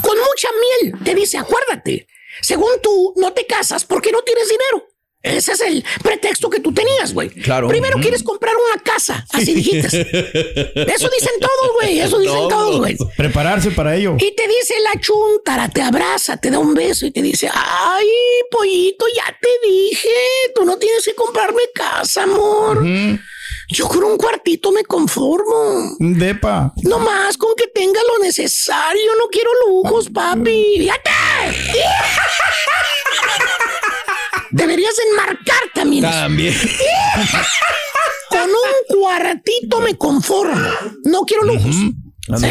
Con 0.03 0.19
mucha 0.19 0.49
miel. 0.81 0.95
Te 1.05 1.15
dice, 1.15 1.39
acuérdate. 1.39 2.07
Según 2.43 2.81
tú, 2.83 3.15
no 3.17 3.33
te 3.33 3.47
casas 3.47 3.85
porque 3.85 4.13
no 4.13 4.23
tienes 4.23 4.49
dinero. 4.49 4.89
Ese 5.23 5.53
es 5.53 5.61
el 5.61 5.85
pretexto 6.03 6.49
que 6.49 6.61
tú 6.61 6.73
tenías, 6.73 7.13
güey. 7.13 7.29
Claro. 7.31 7.67
Primero 7.67 7.99
quieres 7.99 8.23
comprar 8.23 8.55
una 8.55 8.81
casa. 8.83 9.27
Así 9.33 9.55
dijiste. 9.55 9.89
Eso 9.89 11.09
dicen 11.09 11.41
todos, 11.41 11.73
güey. 11.75 11.99
Eso 11.99 12.19
dicen 12.21 12.49
todos, 12.49 12.79
güey. 12.79 12.97
Prepararse 13.17 13.73
para 13.73 13.97
ello. 13.97 14.15
Y 14.19 14.35
te 14.37 14.47
dice 14.47 14.75
la 14.85 15.01
chuntara, 15.01 15.69
te 15.69 15.83
abraza, 15.83 16.37
te 16.37 16.51
da 16.51 16.61
un 16.61 16.75
beso 16.75 17.07
y 17.07 17.11
te 17.11 17.23
dice, 17.23 17.51
ay, 17.53 18.07
pollito, 18.51 19.05
ya 19.17 19.37
te 19.41 19.69
dije, 19.69 20.09
tú 20.55 20.65
no 20.65 20.79
tienes 20.79 21.05
que 21.05 21.15
comprarme 21.15 21.63
casa, 21.75 22.23
amor. 22.23 22.85
Yo 23.69 23.89
con 23.89 24.05
un 24.05 24.17
cuartito 24.17 24.71
me 24.71 24.85
conformo. 24.85 25.97
Depa. 25.99 26.73
No 26.83 26.99
más 27.01 27.37
con 27.37 27.55
que 27.57 27.67
tenga 27.69 28.01
lo 28.07 28.25
necesario, 28.25 29.13
no 29.19 29.27
quiero 29.29 29.51
lujos, 29.67 30.09
papi. 30.11 30.77
¡Fíjate! 30.79 31.11
Deberías 34.51 34.95
enmarcar 35.11 35.63
también. 35.75 36.03
También. 36.03 36.55
Con 38.31 38.51
un 38.51 39.01
cuartito 39.01 39.81
me 39.81 39.97
conformo. 39.97 40.71
No 41.05 41.23
quiero 41.23 41.45
lujos. 41.45 41.77
¿Sí? 42.27 42.47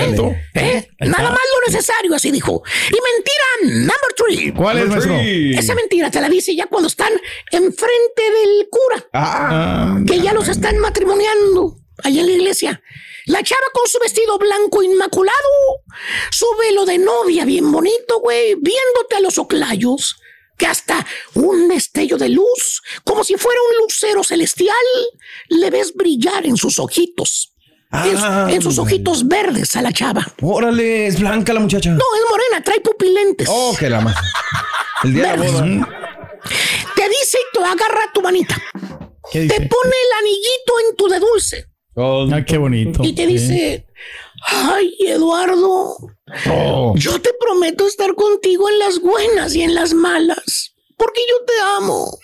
¿Eh? 0.53 0.87
Nada 0.99 1.29
más 1.29 1.39
lo 1.39 1.71
necesario, 1.71 2.15
así 2.15 2.31
dijo. 2.31 2.63
Y 2.89 2.97
mentira 3.13 3.85
number 3.85 4.13
three. 4.15 4.53
¿Cuál 4.53 4.77
es? 4.79 5.59
Esa 5.59 5.75
mentira 5.75 6.09
te 6.09 6.21
la 6.21 6.29
dice 6.29 6.55
ya 6.55 6.67
cuando 6.67 6.87
están 6.87 7.11
enfrente 7.51 8.21
del 8.21 8.69
cura. 8.69 9.07
Ah, 9.13 9.99
que 10.07 10.19
ya 10.19 10.33
los 10.33 10.47
están 10.47 10.77
matrimoniando 10.79 11.77
allá 12.03 12.21
en 12.21 12.27
la 12.27 12.33
iglesia. 12.33 12.81
La 13.25 13.41
chava 13.43 13.65
con 13.73 13.87
su 13.87 13.97
vestido 13.99 14.37
blanco 14.37 14.83
inmaculado, 14.83 15.35
su 16.31 16.45
velo 16.59 16.85
de 16.85 16.99
novia 16.99 17.43
bien 17.43 17.71
bonito, 17.71 18.19
güey, 18.19 18.53
viéndote 18.55 19.15
a 19.15 19.19
los 19.19 19.39
oclayos, 19.39 20.17
que 20.57 20.67
hasta 20.67 21.05
un 21.33 21.67
destello 21.67 22.17
de 22.17 22.29
luz, 22.29 22.83
como 23.03 23.23
si 23.23 23.35
fuera 23.35 23.59
un 23.71 23.83
lucero 23.83 24.23
celestial, 24.23 24.75
le 25.49 25.69
ves 25.71 25.93
brillar 25.95 26.45
en 26.45 26.55
sus 26.55 26.77
ojitos. 26.77 27.54
Ah, 27.97 28.47
en 28.51 28.61
sus 28.61 28.77
ojitos 28.77 29.27
verdes 29.27 29.75
a 29.75 29.81
la 29.81 29.91
chava. 29.91 30.25
Órale, 30.41 31.07
es 31.07 31.19
blanca 31.19 31.53
la 31.53 31.59
muchacha. 31.59 31.91
No, 31.91 31.97
es 31.97 32.29
morena, 32.29 32.63
trae 32.63 32.79
pupilentes. 32.81 33.47
Oh, 33.49 33.75
que 33.77 33.89
la 33.89 34.01
más. 34.01 34.15
El 35.03 35.13
día 35.13 35.31
de 35.31 35.37
la 35.37 35.51
boda. 35.51 35.63
Te 36.95 37.09
dice 37.09 37.37
y 37.39 37.57
te 37.57 37.63
agarra 37.63 38.11
tu 38.13 38.21
manita. 38.21 38.55
¿Qué 39.31 39.47
Te 39.47 39.55
pone 39.55 39.95
el 39.95 40.19
anillito 40.19 40.73
en 40.89 40.95
tu 40.95 41.07
de 41.07 41.19
dulce. 41.19 41.65
Ah, 41.97 42.41
qué 42.45 42.57
bonito. 42.57 43.01
Y 43.03 43.13
te 43.15 43.25
dice, 43.25 43.85
ay, 44.47 44.95
Eduardo, 45.07 45.95
Oh. 46.49 46.93
yo 46.97 47.21
te 47.21 47.31
prometo 47.39 47.87
estar 47.87 48.13
contigo 48.15 48.69
en 48.69 48.79
las 48.79 48.99
buenas 48.99 49.55
y 49.55 49.61
en 49.61 49.73
las 49.73 49.93
malas, 49.93 50.73
porque 50.97 51.21
yo 51.29 51.35
te 51.45 51.53
amo. 51.77 52.17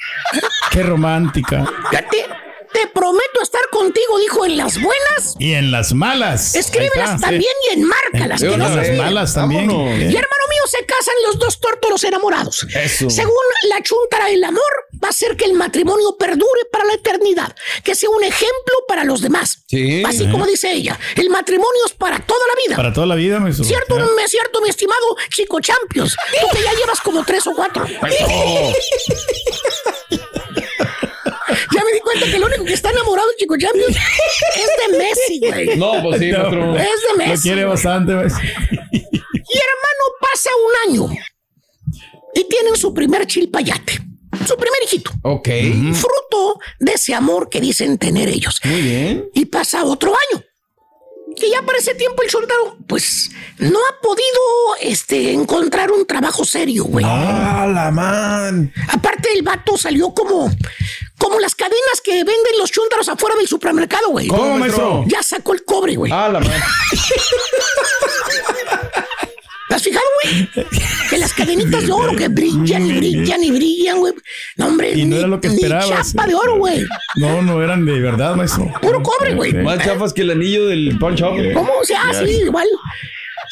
Qué 0.72 0.84
romántica. 0.84 1.65
Fíjate, 1.89 2.26
te 2.74 2.88
prometo 2.88 3.41
estar 3.41 3.61
contigo, 3.72 4.19
dijo, 4.19 4.45
en 4.45 4.57
las 4.57 4.82
buenas. 4.82 5.36
Y 5.39 5.53
en 5.53 5.72
las 5.72 5.93
malas. 5.93 6.55
Escríbelas 6.55 7.15
está, 7.15 7.28
también 7.28 7.51
sí. 7.63 7.69
y 7.69 7.74
enmárcalas. 7.80 8.41
En 8.41 8.51
que 8.51 8.57
no 8.57 8.69
las 8.69 8.86
se- 8.88 8.93
malas 8.93 9.34
también. 9.34 9.67
Vámonos. 9.67 9.99
Y 9.99 10.03
hermano 10.05 10.45
mío, 10.49 10.63
se 10.67 10.86
casan 10.86 11.15
los 11.28 11.39
dos 11.39 11.59
tórtolos 11.59 12.03
enamorados. 12.03 12.65
Eso. 12.76 13.09
Según 13.09 13.34
la 13.69 13.82
chuntara, 13.82 14.30
el 14.30 14.43
amor 14.43 14.61
va 15.03 15.07
a 15.07 15.11
hacer 15.11 15.36
que 15.36 15.45
el 15.45 15.53
matrimonio 15.53 16.15
perdure 16.17 16.65
para 16.72 16.86
la 16.86 16.93
eternidad, 16.93 17.55
que 17.84 17.95
sea 17.95 18.09
un 18.09 18.24
ejemplo 18.24 18.74
para 18.88 19.03
los 19.03 19.22
demás. 19.22 19.63
Sí. 19.67 20.03
Así 20.05 20.30
como 20.30 20.45
dice 20.45 20.72
ella, 20.72 20.99
el 21.15 21.30
matrimonio 21.30 21.86
es 21.88 21.93
para 21.93 22.19
toda 22.19 22.45
la 22.47 22.53
vida. 22.65 22.76
Para 22.76 22.93
toda 22.93 23.07
la 23.07 23.15
vida, 23.15 23.39
maestro. 23.39 23.65
¿Cierto, 23.65 23.97
Ya. 23.97 24.05
me 24.15 24.28
cierto, 24.28 24.61
mi 24.61 24.69
estimado 24.69 25.15
Chico 25.30 25.59
Champions? 25.59 26.15
Tú 26.39 26.47
que 26.55 26.63
ya 26.63 26.74
llevas 26.74 27.01
como 27.01 27.24
tres 27.26 27.45
o 27.47 27.53
cuatro. 27.55 27.86
cuenta 32.12 32.30
que 32.32 32.36
el 32.38 32.43
único 32.43 32.66
que 32.66 32.74
está 32.74 32.89
enamorado 32.91 33.28
de 33.30 33.36
Chico 33.38 33.57
Champions 33.57 33.95
es 34.55 34.91
de 34.91 34.97
Messi, 34.97 35.39
güey. 35.39 35.78
No, 35.78 36.01
pues 36.03 36.20
sí, 36.20 36.32
maestro. 36.32 36.76
Es 36.78 36.86
de 36.86 37.09
Lo 37.12 37.18
Messi. 37.18 37.43
quiere 37.43 37.62
güey. 37.64 37.74
bastante, 37.74 38.14
maestro. 38.14 38.41
Y 38.91 39.57
hermano, 39.57 40.03
pasa 40.22 40.49
un 40.68 40.89
año 40.91 41.16
y 42.34 42.43
tienen 42.45 42.76
su 42.78 42.93
primer 42.93 43.26
chilpayate, 43.28 43.93
su 44.47 44.55
primer 44.55 44.80
hijito. 44.86 45.12
Ok. 45.24 45.47
Fruto 45.93 46.59
de 46.80 46.93
ese 46.93 47.14
amor 47.14 47.49
que 47.49 47.59
dicen 47.59 47.97
tener 47.97 48.30
ellos. 48.30 48.59
Muy 48.64 48.82
bien. 48.82 49.30
Y 49.34 49.45
pasa 49.45 49.84
otro 49.84 50.14
año. 50.32 50.43
Que 51.36 51.49
ya 51.49 51.62
para 51.62 51.78
ese 51.78 51.95
tiempo 51.95 52.22
el 52.24 52.30
soldado, 52.30 52.76
pues, 52.88 53.32
no 53.57 53.80
ha 53.80 54.01
podido 54.01 54.26
este, 54.82 55.32
encontrar 55.32 55.89
un 55.89 56.05
trabajo 56.05 56.43
serio, 56.43 56.84
güey. 56.84 57.05
Ah, 57.07 57.70
la 57.74 57.89
man. 57.89 58.72
Aparte, 58.89 59.30
el 59.34 59.41
vato 59.41 59.78
salió 59.78 60.14
como, 60.14 60.51
como 61.22 61.39
las 61.39 61.53
cadenas 61.53 62.01
que 62.03 62.11
venden 62.15 62.57
los 62.57 62.72
chúntaros 62.72 63.07
afuera 63.07 63.36
del 63.36 63.47
supermercado, 63.47 64.09
güey. 64.09 64.28
¿Cómo, 64.28 64.57
maestro? 64.57 65.03
Ya 65.07 65.22
sacó 65.22 65.53
el 65.53 65.63
cobre, 65.63 65.95
güey. 65.95 66.11
Ah, 66.11 66.30
la. 66.30 66.39
¿Te 69.69 69.76
has 69.76 69.84
fijado, 69.84 70.05
güey? 70.24 70.49
Que 71.09 71.17
las 71.17 71.34
cadenitas 71.34 71.86
de 71.86 71.91
oro 71.93 72.13
que 72.15 72.28
brillan 72.28 72.86
y 72.86 72.91
brillan 72.97 73.41
y 73.43 73.51
brillan, 73.51 73.99
güey. 73.99 74.13
No, 74.57 74.67
hombre, 74.67 74.91
Y 74.93 75.05
no 75.05 75.11
ni- 75.15 75.19
era 75.19 75.28
lo 75.30 75.39
que 75.39 75.47
esperabas. 75.47 76.11
chapa 76.11 76.28
de 76.28 76.36
oro, 76.36 76.57
güey. 76.57 76.84
No, 77.15 77.41
no 77.41 77.63
eran 77.63 77.86
de 77.86 77.99
verdad, 77.99 78.36
maestro. 78.36 78.69
Puro 78.82 79.01
cobre, 79.01 79.34
güey. 79.36 79.53
Más 79.53 79.80
chafas 79.84 80.11
que 80.11 80.24
el 80.24 80.32
anillo 80.32 80.65
del 80.67 80.97
punch 80.99 81.22
up. 81.22 81.53
¿Cómo 81.53 81.72
se 81.84 81.95
hace? 81.95 82.30
igual. 82.32 82.67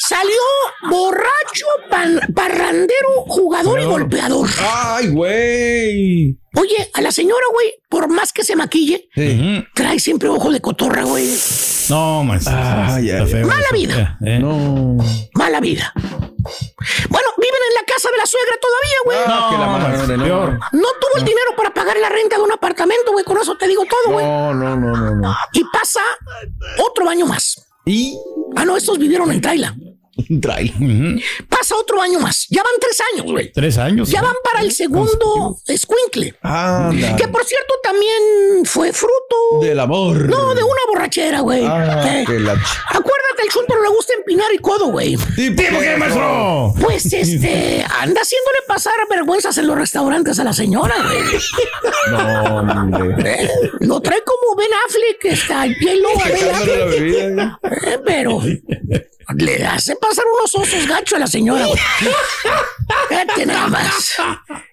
Salió 0.09 0.41
borracho, 0.89 1.65
pan- 1.87 2.19
parrandero, 2.33 3.09
jugador 3.27 3.79
y 3.79 3.85
golpeador. 3.85 4.49
Ay, 4.59 5.07
güey. 5.09 6.39
Oye, 6.55 6.89
a 6.95 7.01
la 7.01 7.11
señora, 7.11 7.43
güey, 7.53 7.75
por 7.89 8.07
más 8.09 8.33
que 8.33 8.43
se 8.43 8.55
maquille, 8.55 9.07
Sí. 9.13 9.63
trae 9.75 9.99
siempre 9.99 10.27
ojo 10.29 10.51
de 10.51 10.61
cotorra, 10.61 11.03
güey. 11.03 11.27
No, 11.89 12.23
feo 12.39 13.45
Mala 13.47 13.67
vida. 13.71 14.17
Eh, 14.25 14.37
eh. 14.37 14.39
No. 14.39 14.97
Mala 15.35 15.59
vida. 15.59 15.93
Bueno, 15.95 17.27
viven 17.37 17.61
en 17.69 17.75
la 17.75 17.83
casa 17.85 18.09
de 18.09 18.17
la 18.17 18.25
suegra 18.25 18.55
todavía, 18.59 18.97
güey. 19.05 19.17
Ah, 19.27 19.47
que 19.51 19.57
la 19.59 19.65
No, 19.65 19.71
madre, 19.77 20.17
no. 20.17 20.23
peor. 20.23 20.59
No 20.71 20.87
tuvo 20.99 21.17
el 21.17 21.23
dinero 21.25 21.51
para 21.55 21.71
pagar 21.71 21.97
la 21.99 22.09
renta 22.09 22.37
de 22.37 22.41
un 22.41 22.51
apartamento, 22.51 23.11
güey. 23.11 23.23
Con 23.25 23.37
eso 23.37 23.55
te 23.57 23.67
digo 23.67 23.83
todo, 23.85 24.13
güey. 24.13 24.25
No, 24.25 24.55
no, 24.55 24.75
no, 24.75 24.91
no, 24.95 25.15
no. 25.15 25.35
Y 25.53 25.63
pasa 25.65 26.01
otro 26.79 27.07
año 27.07 27.27
más. 27.27 27.63
Y 27.85 28.17
Ah, 28.55 28.65
no, 28.65 28.75
estos 28.75 28.97
vivieron 28.97 29.31
en 29.31 29.41
Traila. 29.41 29.75
Un. 30.29 31.21
Pasa 31.49 31.75
otro 31.75 32.01
año 32.01 32.19
más. 32.19 32.45
Ya 32.49 32.63
van 32.63 32.73
tres 32.79 33.01
años, 33.13 33.31
güey. 33.31 33.51
Tres 33.51 33.77
años. 33.77 34.09
Ya 34.09 34.21
van 34.21 34.35
para 34.43 34.61
el 34.63 34.71
segundo 34.71 35.57
escuincle. 35.67 36.35
Anda. 36.41 37.15
Que 37.15 37.27
por 37.27 37.43
cierto 37.45 37.73
también 37.83 38.65
fue 38.65 38.91
fruto. 38.93 39.61
Del 39.61 39.79
amor. 39.79 40.27
No, 40.29 40.53
de 40.55 40.63
una 40.63 40.81
borrachera, 40.87 41.41
güey. 41.41 41.63
Ah, 41.65 42.03
Eh, 42.19 42.23
que 42.25 42.39
la 42.39 42.55
ch- 42.55 42.77
Acuérdate, 42.89 43.41
al 43.43 43.49
chuntaro 43.49 43.81
le 43.83 43.89
gusta 43.89 44.13
empinar 44.13 44.51
el 44.51 44.61
codo, 44.61 44.87
güey. 44.87 45.17
Sí, 45.35 45.49
¿por 45.51 45.65
¿Por 45.69 45.79
qué, 45.83 45.97
maestro? 45.97 46.73
Pues 46.81 47.05
este, 47.13 47.85
anda 47.99 48.21
haciéndole 48.21 48.57
pasar 48.67 48.93
vergüenzas 49.09 49.57
en 49.57 49.67
los 49.67 49.77
restaurantes 49.77 50.39
a 50.39 50.43
la 50.43 50.53
señora, 50.53 50.95
güey. 51.03 51.41
No, 52.11 52.55
hombre. 52.55 53.43
Eh, 53.43 53.49
Lo 53.81 54.01
trae 54.01 54.21
como 54.23 54.55
Ben 54.55 54.69
Affleck, 54.85 55.25
está 55.25 55.65
hielo 55.67 56.09
a 56.09 56.23
Ben 56.27 56.55
Affleck. 56.55 56.89
bebida. 56.89 57.59
Eh, 57.63 57.99
pero 58.05 58.41
le 59.37 59.65
hace 59.65 59.95
pasar 59.95 60.25
unos 60.37 60.53
osos 60.55 60.87
gachos 60.87 61.13
a 61.17 61.19
la 61.19 61.27
señora, 61.27 61.65
güey. 61.65 61.79
Fíjate 63.09 63.45
nada 63.45 63.67
más. 63.67 64.13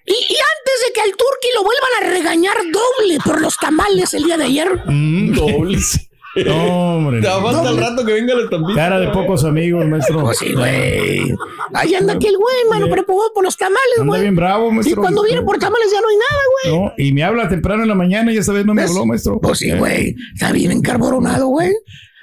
Y, 0.05 0.11
y 0.11 0.13
antes 0.15 0.75
de 0.85 0.93
que 0.93 1.01
al 1.01 1.09
turqui 1.11 1.47
lo 1.55 1.63
vuelvan 1.63 1.91
a 2.01 2.09
regañar 2.15 2.57
doble 2.71 3.19
por 3.23 3.41
los 3.41 3.57
tamales 3.57 4.13
el 4.13 4.23
día 4.23 4.37
de 4.37 4.45
ayer, 4.45 4.81
Mm, 4.87 5.33
dobles. 5.35 5.99
No, 6.45 6.97
hombre. 6.97 7.19
Te 7.21 7.27
va 7.27 7.69
el 7.69 7.77
rato 7.77 8.05
que 8.05 8.13
venga 8.13 8.35
la 8.35 8.43
estampita. 8.43 8.75
Cara 8.75 8.99
de 8.99 9.07
pocos 9.07 9.43
amigos, 9.43 9.83
maestro. 9.87 10.21
Pues 10.21 10.37
sí, 10.37 10.53
güey. 10.53 11.33
Ahí 11.73 11.95
anda 11.95 12.13
aquel 12.13 12.37
güey, 12.37 12.55
mano, 12.69 12.87
preocupado 12.91 13.33
por 13.33 13.43
los 13.43 13.57
tamales, 13.57 13.79
güey. 14.05 14.21
bien 14.21 14.35
bravo, 14.35 14.69
Y 14.69 14.73
maestro. 14.75 15.01
cuando 15.01 15.23
viene 15.23 15.41
por 15.41 15.57
tamales 15.57 15.87
ya 15.91 15.99
no 15.99 16.07
hay 16.09 16.15
nada, 16.15 16.41
güey. 16.51 16.79
No, 16.85 16.93
y 16.95 17.11
me 17.11 17.23
habla 17.23 17.49
temprano 17.49 17.81
en 17.81 17.89
la 17.89 17.95
mañana 17.95 18.31
y 18.31 18.37
esta 18.37 18.53
vez 18.53 18.65
no 18.67 18.75
me 18.75 18.83
¿Ves? 18.83 18.91
habló, 18.91 19.07
maestro. 19.07 19.39
Pues 19.41 19.57
sí, 19.57 19.71
güey. 19.71 20.15
Está 20.35 20.51
bien 20.51 20.71
encarboronado, 20.71 21.47
güey. 21.47 21.73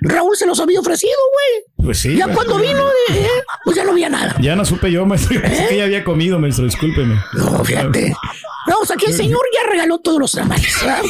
Raúl 0.01 0.37
se 0.37 0.47
los 0.47 0.61
había 0.61 0.81
ofrecido, 0.81 1.15
güey. 1.33 1.87
Pues 1.87 1.99
sí. 1.99 2.17
ya 2.17 2.29
cuando 2.29 2.59
vino, 2.59 2.83
eh, 3.11 3.29
pues 3.65 3.77
ya 3.77 3.85
no 3.85 3.93
había 3.93 4.09
nada. 4.09 4.37
Ya 4.41 4.57
no 4.57 4.65
supe 4.65 4.91
yo, 4.91 5.07
maestro. 5.07 5.41
Pensé 5.41 5.69
que 5.69 5.77
ya 5.77 5.85
había 5.85 6.05
comido, 6.05 6.39
maestro. 6.39 6.65
Discúlpeme. 6.65 7.17
No, 7.35 7.65
fíjate. 7.65 8.15
Vamos, 8.67 8.91
aquí 8.91 9.07
el 9.07 9.15
señor 9.15 9.41
ya 9.53 9.69
regaló 9.71 9.99
todos 9.99 10.19
los 10.19 10.33
tamales. 10.33 10.75
¿verdad? 10.81 11.03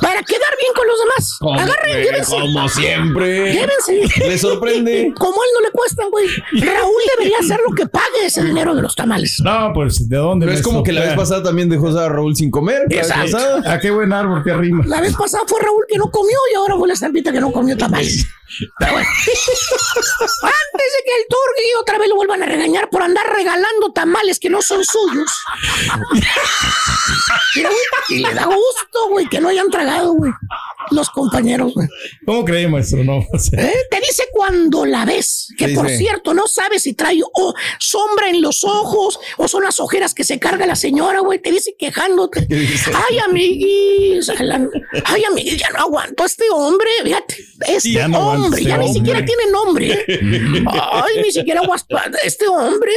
Para 0.00 0.22
quedar 0.22 0.56
bien 0.60 0.72
con 0.74 0.86
los 0.86 0.98
demás. 0.98 1.36
Como, 1.38 1.60
Agarren, 1.60 2.02
llévense. 2.02 2.30
como 2.30 2.68
siempre. 2.68 3.52
Llévense. 3.52 4.26
Le 4.26 4.38
sorprende. 4.38 5.12
Como 5.18 5.42
a 5.42 5.44
él 5.44 5.50
no 5.54 5.60
le 5.60 5.70
cuestan, 5.70 6.10
güey. 6.10 6.26
Raúl 6.52 7.02
debería 7.16 7.38
hacer 7.38 7.60
lo 7.66 7.74
que 7.74 7.86
pague 7.86 8.24
ese 8.26 8.42
dinero 8.42 8.74
de 8.74 8.82
los 8.82 8.94
tamales. 8.94 9.40
No, 9.42 9.72
pues, 9.74 10.08
¿de 10.08 10.16
dónde, 10.16 10.46
Pero 10.46 10.58
es 10.58 10.64
como 10.64 10.82
que 10.82 10.92
la 10.92 11.02
vez 11.02 11.14
pasada 11.14 11.42
también 11.42 11.68
dejó 11.68 11.88
a 11.88 12.08
Raúl 12.08 12.34
sin 12.36 12.50
comer. 12.50 12.82
Exacto. 12.90 13.32
pasada. 13.32 13.62
Ah, 13.66 13.78
qué 13.78 13.90
buen 13.90 14.12
árbol 14.12 14.42
que 14.42 14.50
arrima. 14.50 14.84
La 14.86 15.00
vez 15.00 15.14
pasada 15.14 15.44
fue 15.46 15.60
Raúl 15.60 15.84
que 15.88 15.98
no 15.98 16.10
comió 16.10 16.38
y 16.52 16.56
ahora 16.56 16.76
fue 16.76 16.88
la 16.88 16.94
estampita 16.94 17.32
que 17.32 17.40
no 17.40 17.52
comió 17.52 17.76
tamales. 17.76 18.26
Pero 18.78 18.92
bueno. 18.92 19.08
Antes 19.08 20.88
de 20.96 21.04
que 21.04 21.14
el 21.16 21.26
Turgui 21.28 21.74
otra 21.80 21.98
vez 21.98 22.08
lo 22.08 22.16
vuelvan 22.16 22.42
a 22.42 22.46
regañar 22.46 22.88
por 22.90 23.02
andar 23.02 23.26
regalando 23.34 23.92
tamales 23.92 24.38
que 24.38 24.48
no 24.48 24.62
son 24.62 24.84
suyos. 24.84 25.30
Mira, 27.54 27.70
güey, 27.70 28.18
y 28.18 28.22
le 28.22 28.34
da 28.34 28.44
gusto, 28.46 29.08
güey, 29.10 29.26
que 29.28 29.40
no 29.40 29.48
hayan 29.48 29.70
tragado, 29.70 30.12
güey. 30.14 30.32
Los 30.90 31.10
compañeros, 31.10 31.74
güey. 31.74 31.86
¿Cómo 32.24 32.44
cree, 32.44 32.66
maestro? 32.68 33.04
No, 33.04 33.18
o 33.18 33.38
sea, 33.38 33.60
¿Eh? 33.62 33.74
Te 33.90 34.00
dice 34.00 34.24
cuando 34.32 34.86
la 34.86 35.04
ves, 35.04 35.48
que 35.58 35.66
¿Qué 35.66 35.74
por 35.74 35.88
cierto 35.90 36.32
no 36.34 36.46
sabes 36.46 36.82
si 36.84 36.94
trae 36.94 37.20
o 37.22 37.54
sombra 37.78 38.28
en 38.30 38.40
los 38.40 38.64
ojos 38.64 39.18
o 39.36 39.48
son 39.48 39.64
las 39.64 39.80
ojeras 39.80 40.14
que 40.14 40.24
se 40.24 40.38
carga 40.38 40.66
la 40.66 40.76
señora, 40.76 41.20
güey. 41.20 41.40
Te 41.40 41.50
dice 41.50 41.74
quejándote. 41.78 42.46
Ay, 42.50 43.18
amiguis, 43.18 44.30
ay, 44.30 45.24
amiguis, 45.24 45.58
ya 45.58 45.68
no 45.70 45.80
aguanto 45.80 46.22
a 46.22 46.26
este 46.26 46.44
hombre, 46.52 46.88
fíjate, 47.02 47.36
este 47.66 47.90
Ya 47.92 48.08
no 48.08 48.16
aguanto 48.18 48.44
hombre, 48.44 48.60
este 48.60 48.70
ya 48.70 48.78
ni 48.78 48.86
hombre. 48.86 48.98
siquiera 48.98 49.24
tiene 49.26 49.50
nombre. 49.52 50.04
¿eh? 50.08 50.64
Ay, 50.92 51.22
ni 51.22 51.32
siquiera 51.32 51.60
aguaspa, 51.60 52.04
este 52.24 52.46
hombre. 52.48 52.92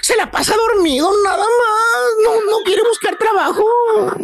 Se 0.00 0.16
la 0.16 0.30
pasa 0.30 0.54
dormido 0.56 1.10
nada 1.24 1.44
más. 1.44 2.02
No, 2.24 2.40
no 2.50 2.62
quiere 2.64 2.82
buscar 2.82 3.16
trabajo. 3.16 3.64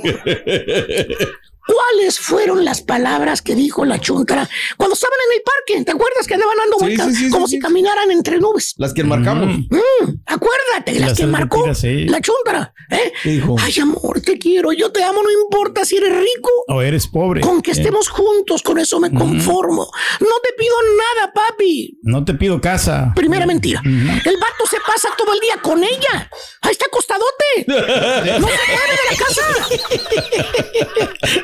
¿Cuáles 1.69 2.19
fueron 2.19 2.65
las 2.65 2.81
palabras 2.83 3.43
que 3.43 3.55
dijo 3.55 3.85
la 3.85 4.01
chuntara 4.01 4.49
cuando 4.79 4.95
estaban 4.95 5.19
en 5.31 5.37
el 5.37 5.43
parque? 5.43 5.85
¿Te 5.85 5.93
acuerdas 5.93 6.27
que 6.27 6.35
andaban 6.35 6.57
dando 6.57 6.79
vueltas 6.79 7.09
sí, 7.09 7.25
sí, 7.27 7.31
como 7.31 7.47
sí, 7.47 7.53
si 7.53 7.57
sí. 7.57 7.63
caminaran 7.63 8.11
entre 8.11 8.39
nubes? 8.39 8.75
Las 8.79 8.95
que 8.95 9.05
marcamos. 9.05 9.59
Mm, 9.69 10.11
acuérdate, 10.27 10.93
las 10.99 11.11
Las 11.11 11.19
que 11.19 11.27
marcó 11.27 11.67
mentiras, 11.67 12.11
la 12.11 12.21
chuntara. 12.23 12.75
¿eh? 12.91 13.13
¿Qué 13.23 13.31
dijo? 13.33 13.57
Ay, 13.61 13.75
amor, 13.81 14.21
te 14.23 14.39
quiero, 14.39 14.73
yo 14.73 14.91
te 14.91 15.03
amo, 15.05 15.23
no 15.23 15.31
importa 15.31 15.85
si 15.85 15.97
eres 15.99 16.11
rico. 16.17 16.51
o 16.69 16.81
eres 16.81 17.07
pobre. 17.07 17.43
Con 17.43 17.61
que 17.61 17.71
Eh, 17.73 17.75
estemos 17.75 18.09
juntos, 18.09 18.63
con 18.63 18.79
eso 18.79 18.99
me 18.99 19.13
conformo. 19.13 19.91
No 20.21 20.37
te 20.43 20.53
pido 20.57 20.75
nada, 20.97 21.33
papi. 21.35 21.99
No 22.03 22.25
te 22.25 22.33
pido 22.35 22.61
casa. 22.61 23.13
Primera 23.15 23.45
mentira. 23.47 23.83
El 23.85 24.37
vato 24.39 24.67
se 24.71 24.79
pasa 24.87 25.09
todo 25.19 25.33
el 25.35 25.41
día 25.41 25.57
con 25.63 25.83
ella. 25.85 26.31
Ahí 26.63 26.73
está 26.73 26.87
acostadote. 26.87 27.67
No 28.39 28.47
se 28.49 28.73
mueve 28.73 28.95
de 28.95 29.05
la 29.11 29.17
casa. 29.19 29.43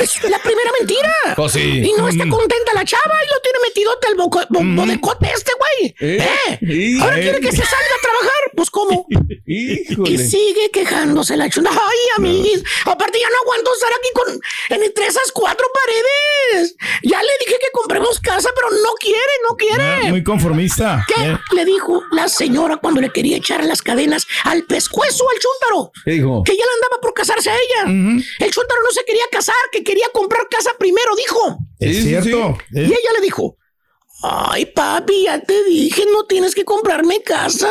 Es 0.00 0.22
la 0.24 0.38
primera 0.38 0.70
mentira. 0.78 1.12
Pues 1.36 1.52
sí. 1.52 1.82
Y 1.84 1.92
no 1.96 2.08
está 2.08 2.28
contenta 2.28 2.72
la 2.74 2.84
chava 2.84 3.14
y 3.24 3.28
lo 3.28 3.40
tiene 3.40 3.58
metidote 3.66 4.06
al 4.08 4.76
bodecote 4.76 5.28
este, 5.34 5.52
güey. 5.58 5.94
¿Eh? 6.00 6.58
¿Eh? 6.60 6.98
Ahora 7.00 7.18
¿Eh? 7.18 7.22
quiere 7.22 7.40
que 7.40 7.50
se 7.52 7.62
salga. 7.64 7.90
Pues, 8.60 8.70
¿cómo? 8.70 9.06
Y 9.46 10.18
sigue 10.18 10.70
quejándose 10.70 11.34
la 11.36 11.48
chunda. 11.48 11.70
Ay, 11.72 11.98
amiguis. 12.18 12.62
Aparte, 12.84 13.18
ya 13.18 13.28
no 13.30 13.36
aguanto 13.42 13.70
estar 13.72 13.90
aquí 13.90 14.08
con 14.12 14.76
en- 14.76 14.82
entre 14.84 15.06
esas 15.06 15.32
cuatro 15.32 15.66
paredes. 15.72 16.76
Ya 17.02 17.22
le 17.22 17.28
dije 17.46 17.58
que 17.58 17.68
compremos 17.72 18.20
casa, 18.20 18.50
pero 18.54 18.68
no 18.70 18.92
quiere, 19.00 19.18
no 19.48 19.56
quiere. 19.56 19.82
Ah, 19.82 20.00
Muy 20.10 20.22
conformista. 20.22 21.06
¿Qué 21.08 21.22
Eh, 21.30 21.38
le 21.56 21.64
dijo 21.64 22.02
la 22.12 22.28
señora 22.28 22.76
cuando 22.76 23.00
le 23.00 23.10
quería 23.10 23.38
echar 23.38 23.64
las 23.64 23.80
cadenas 23.82 24.26
al 24.44 24.64
pescuezo 24.64 25.24
al 25.30 25.38
chúntaro? 25.38 25.92
¿Qué 26.04 26.10
dijo? 26.12 26.42
Que 26.44 26.52
ya 26.52 26.64
le 26.64 26.72
andaba 26.74 27.00
por 27.00 27.14
casarse 27.14 27.48
a 27.50 27.54
ella. 27.54 27.84
El 28.40 28.50
chúntaro 28.50 28.80
no 28.84 28.90
se 28.92 29.04
quería 29.06 29.24
casar, 29.32 29.56
que 29.72 29.82
quería 29.82 30.06
comprar 30.12 30.46
casa 30.50 30.72
primero, 30.78 31.16
dijo. 31.16 31.58
Es 31.78 32.02
cierto. 32.04 32.58
Y 32.72 32.80
ella 32.80 33.12
le 33.16 33.20
dijo, 33.22 33.56
ay 34.22 34.66
papi, 34.66 35.24
ya 35.24 35.40
te 35.40 35.64
dije, 35.64 36.04
no 36.12 36.24
tienes 36.24 36.54
que 36.54 36.64
comprarme 36.64 37.22
casa. 37.22 37.70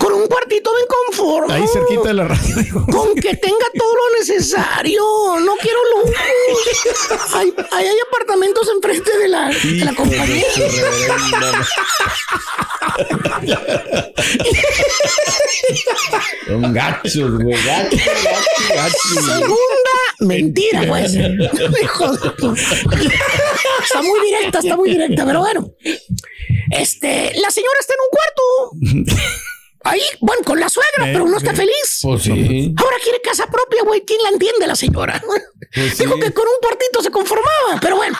Con 0.00 0.12
un 0.12 0.26
cuartito 0.26 0.70
me 0.74 0.86
conformo. 0.86 1.52
Ahí 1.54 1.64
cerquita 1.72 2.08
de 2.08 2.14
la 2.14 2.28
radio. 2.28 2.86
Con 2.90 3.14
que 3.14 3.36
tenga 3.36 3.66
todo 3.78 3.94
lo 3.94 4.18
necesario. 4.18 5.02
No 5.40 5.54
quiero 5.56 5.78
lujos. 5.96 6.14
Hay, 7.34 7.54
hay, 7.72 7.86
hay 7.86 7.96
apartamentos 8.08 8.68
enfrente 8.74 9.18
de 9.18 9.28
la, 9.28 9.48
de 9.48 9.84
la 9.84 9.94
compañía. 9.94 10.44
Son 16.46 16.72
gachos, 16.72 17.30
güey. 17.42 17.56
Gachos, 17.64 18.00
gachos, 18.00 18.68
gachos. 18.74 19.24
Segunda 19.24 19.94
mentira, 20.20 20.82
pues. 20.88 21.12
De 21.12 21.38
tu- 22.38 22.54
Está 22.54 24.02
muy 24.02 24.20
directa, 24.26 24.58
está 24.58 24.76
muy 24.76 24.90
directa, 24.90 25.24
pero 25.26 25.40
bueno. 25.40 25.53
Este, 26.70 27.32
la 27.40 27.50
señora 27.50 27.76
está 27.80 27.94
en 27.94 28.00
un 28.00 28.10
cuarto. 28.10 29.22
Ahí, 29.86 30.00
bueno, 30.20 30.42
con 30.44 30.58
la 30.58 30.68
suegra, 30.70 31.08
Eh, 31.10 31.12
pero 31.12 31.26
no 31.26 31.36
está 31.36 31.52
eh. 31.52 31.56
feliz. 31.56 31.98
Pues 32.02 32.22
sí. 32.22 32.74
Ahora 32.78 32.96
quiere 33.02 33.20
casa 33.20 33.46
propia, 33.46 33.82
güey. 33.84 34.02
¿Quién 34.06 34.22
la 34.22 34.30
entiende, 34.30 34.66
la 34.66 34.76
señora? 34.76 35.22
Pues 35.74 35.98
Dijo 35.98 36.14
sí. 36.14 36.20
que 36.20 36.32
con 36.32 36.46
un 36.46 36.54
cuartito 36.62 37.02
se 37.02 37.10
conformaba, 37.10 37.78
pero 37.82 37.96
bueno. 37.96 38.16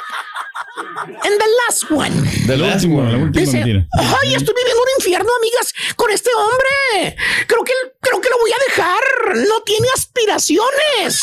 En 1.25 1.39
the 1.39 1.45
last 1.67 1.91
one. 1.91 2.11
Del 2.47 2.61
La 2.61 2.75
último. 2.75 2.99
última, 2.99 3.11
la 3.19 3.25
última 3.25 3.41
Dice, 3.45 3.57
mentira. 3.59 3.87
ay, 3.93 4.35
estoy 4.35 4.55
viviendo 4.55 4.83
un 4.83 4.89
infierno, 4.99 5.31
amigas, 5.37 5.73
con 5.97 6.11
este 6.11 6.31
hombre. 6.35 7.17
Creo 7.47 7.65
que, 7.65 7.73
creo 8.01 8.21
que 8.21 8.29
lo 8.31 8.39
voy 8.39 8.51
a 8.53 8.65
dejar. 8.69 9.37
No 9.49 9.61
tiene 9.65 9.89
aspiraciones. 9.95 11.21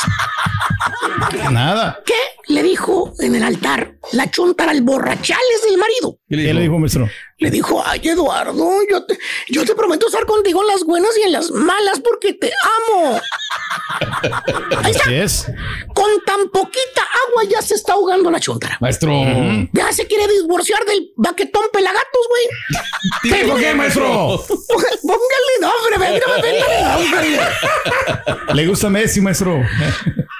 Nada. 1.51 2.01
¿Qué 2.05 2.13
le 2.53 2.63
dijo 2.63 3.13
en 3.19 3.35
el 3.35 3.43
altar 3.43 3.95
la 4.13 4.29
chuntara 4.29 4.71
al 4.71 4.81
borrachales 4.81 5.61
del 5.67 5.77
marido? 5.77 6.17
¿Qué 6.29 6.35
¿Qué 6.37 6.53
le 6.53 6.61
dijo, 6.61 6.77
maestro? 6.79 7.09
Le 7.37 7.49
dijo, 7.49 7.81
ay, 7.85 8.01
Eduardo, 8.03 8.69
yo 8.89 9.05
te, 9.05 9.17
yo 9.49 9.65
te 9.65 9.73
prometo 9.75 10.07
estar 10.07 10.25
contigo 10.25 10.61
en 10.61 10.67
las 10.67 10.83
buenas 10.83 11.11
y 11.17 11.23
en 11.23 11.31
las 11.31 11.49
malas 11.51 11.99
porque 11.99 12.33
te 12.33 12.51
amo. 12.91 13.19
Ahí 14.83 14.91
está. 14.91 15.03
Así 15.05 15.13
es. 15.15 15.45
Con 15.95 16.09
tan 16.25 16.49
poquita 16.49 17.00
agua 17.31 17.43
ya 17.49 17.61
se 17.61 17.75
está 17.75 17.93
ahogando 17.93 18.29
la 18.31 18.39
chuntara. 18.39 18.77
Maestro. 18.79 19.11
Ya 19.73 19.91
se 19.91 20.05
quiere 20.07 20.27
divorciar 20.27 20.83
del 20.85 21.11
baquetón 21.15 21.63
pelagatos, 21.71 22.27
güey. 22.29 22.45
¿Qué 23.33 23.43
dijo 23.43 23.57
qué, 23.57 23.73
maestro? 23.73 24.43
Póngale 24.47 25.53
nombre, 25.61 26.21
nombre. 26.27 27.39
Le 28.53 28.67
gusta 28.67 28.89
Messi, 28.89 29.21
maestro. 29.21 29.61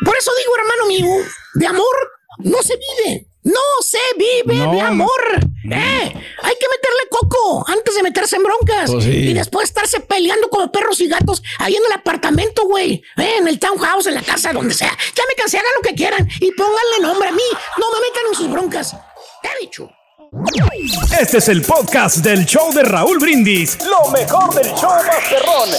Por 0.06 0.18
eso 0.18 0.32
digo, 0.38 0.54
hermano 0.58 0.86
mío, 0.88 1.26
de 1.56 1.68
amor 1.68 1.96
no 2.40 2.62
se 2.62 2.76
vive. 2.78 3.28
No 3.44 3.60
se 3.84 3.98
vive 4.18 4.56
No, 4.60 4.72
de 4.72 4.78
no. 4.82 4.86
amor. 4.86 5.22
Eh, 5.64 5.70
hay 5.74 6.56
que 6.60 6.68
meterle 6.68 7.08
coco 7.10 7.64
antes 7.68 7.96
de 7.96 8.04
meterse 8.04 8.36
en 8.36 8.44
broncas. 8.44 8.92
Pues 8.92 9.04
sí. 9.04 9.10
Y 9.12 9.34
después 9.34 9.70
estarse 9.70 10.00
peleando 10.00 10.50
como 10.50 10.72
perros 10.72 11.00
y 11.02 11.08
gatos 11.08 11.42
ahí 11.60 11.76
en 11.76 11.84
el 11.86 11.92
apartamento, 11.94 12.66
güey. 12.66 13.02
Eh, 13.18 13.38
en 13.40 13.48
el 13.48 13.58
townhouse, 13.60 14.08
en 14.08 14.16
la 14.16 14.22
casa, 14.22 14.54
donde 14.54 14.74
sea. 14.74 14.96
Ya 15.16 15.24
me 15.28 15.36
cansé, 15.36 15.58
hagan 15.58 15.72
lo 15.76 15.82
que 15.90 15.96
quieran. 15.96 16.28
Y 16.40 16.52
pónganle 16.52 17.00
nombre 17.02 17.30
a 17.30 17.32
mí. 17.32 17.42
No 17.78 17.86
me 17.92 18.00
metan 18.08 18.24
en 18.30 18.36
sus 18.36 18.50
broncas. 18.52 18.96
Te 19.42 19.50
he 19.50 19.62
dicho. 19.62 19.90
Este 21.20 21.40
es 21.40 21.48
el 21.50 21.62
podcast 21.62 22.18
del 22.18 22.46
show 22.46 22.72
de 22.74 22.84
Raúl 22.84 23.18
Brindis. 23.20 23.78
Lo 23.86 24.10
mejor 24.12 24.54
del 24.54 24.68
show 24.76 24.92
Masterrón. 25.06 25.70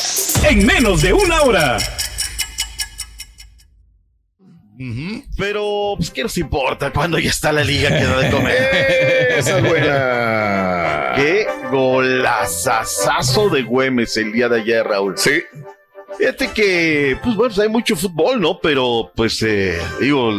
En 0.45 0.67
menos 0.67 1.01
de 1.01 1.13
una 1.13 1.43
hora. 1.43 1.79
Pero, 5.37 5.95
pues, 5.97 6.11
¿qué 6.11 6.23
nos 6.23 6.37
importa 6.39 6.93
cuando 6.93 7.19
ya 7.19 7.31
está 7.31 7.53
la 7.53 7.65
liga 7.65 7.89
que 7.89 8.05
da 8.05 8.19
de 8.19 8.31
comer? 8.31 8.57
Esa 9.39 9.59
es 9.59 9.69
buena. 9.69 11.13
Qué 11.17 11.47
golazazazo 11.71 13.49
de 13.49 13.63
Güemes 13.63 14.17
el 14.17 14.33
día 14.33 14.49
de 14.49 14.61
ayer, 14.61 14.87
Raúl. 14.87 15.17
Sí. 15.17 15.43
Fíjate 16.19 16.49
que, 16.53 17.19
pues 17.23 17.35
bueno, 17.37 17.55
pues, 17.55 17.59
hay 17.59 17.69
mucho 17.69 17.97
fútbol, 17.97 18.41
¿no? 18.41 18.59
Pero, 18.61 19.11
pues, 19.15 19.43
eh, 19.43 19.81
digo, 20.01 20.31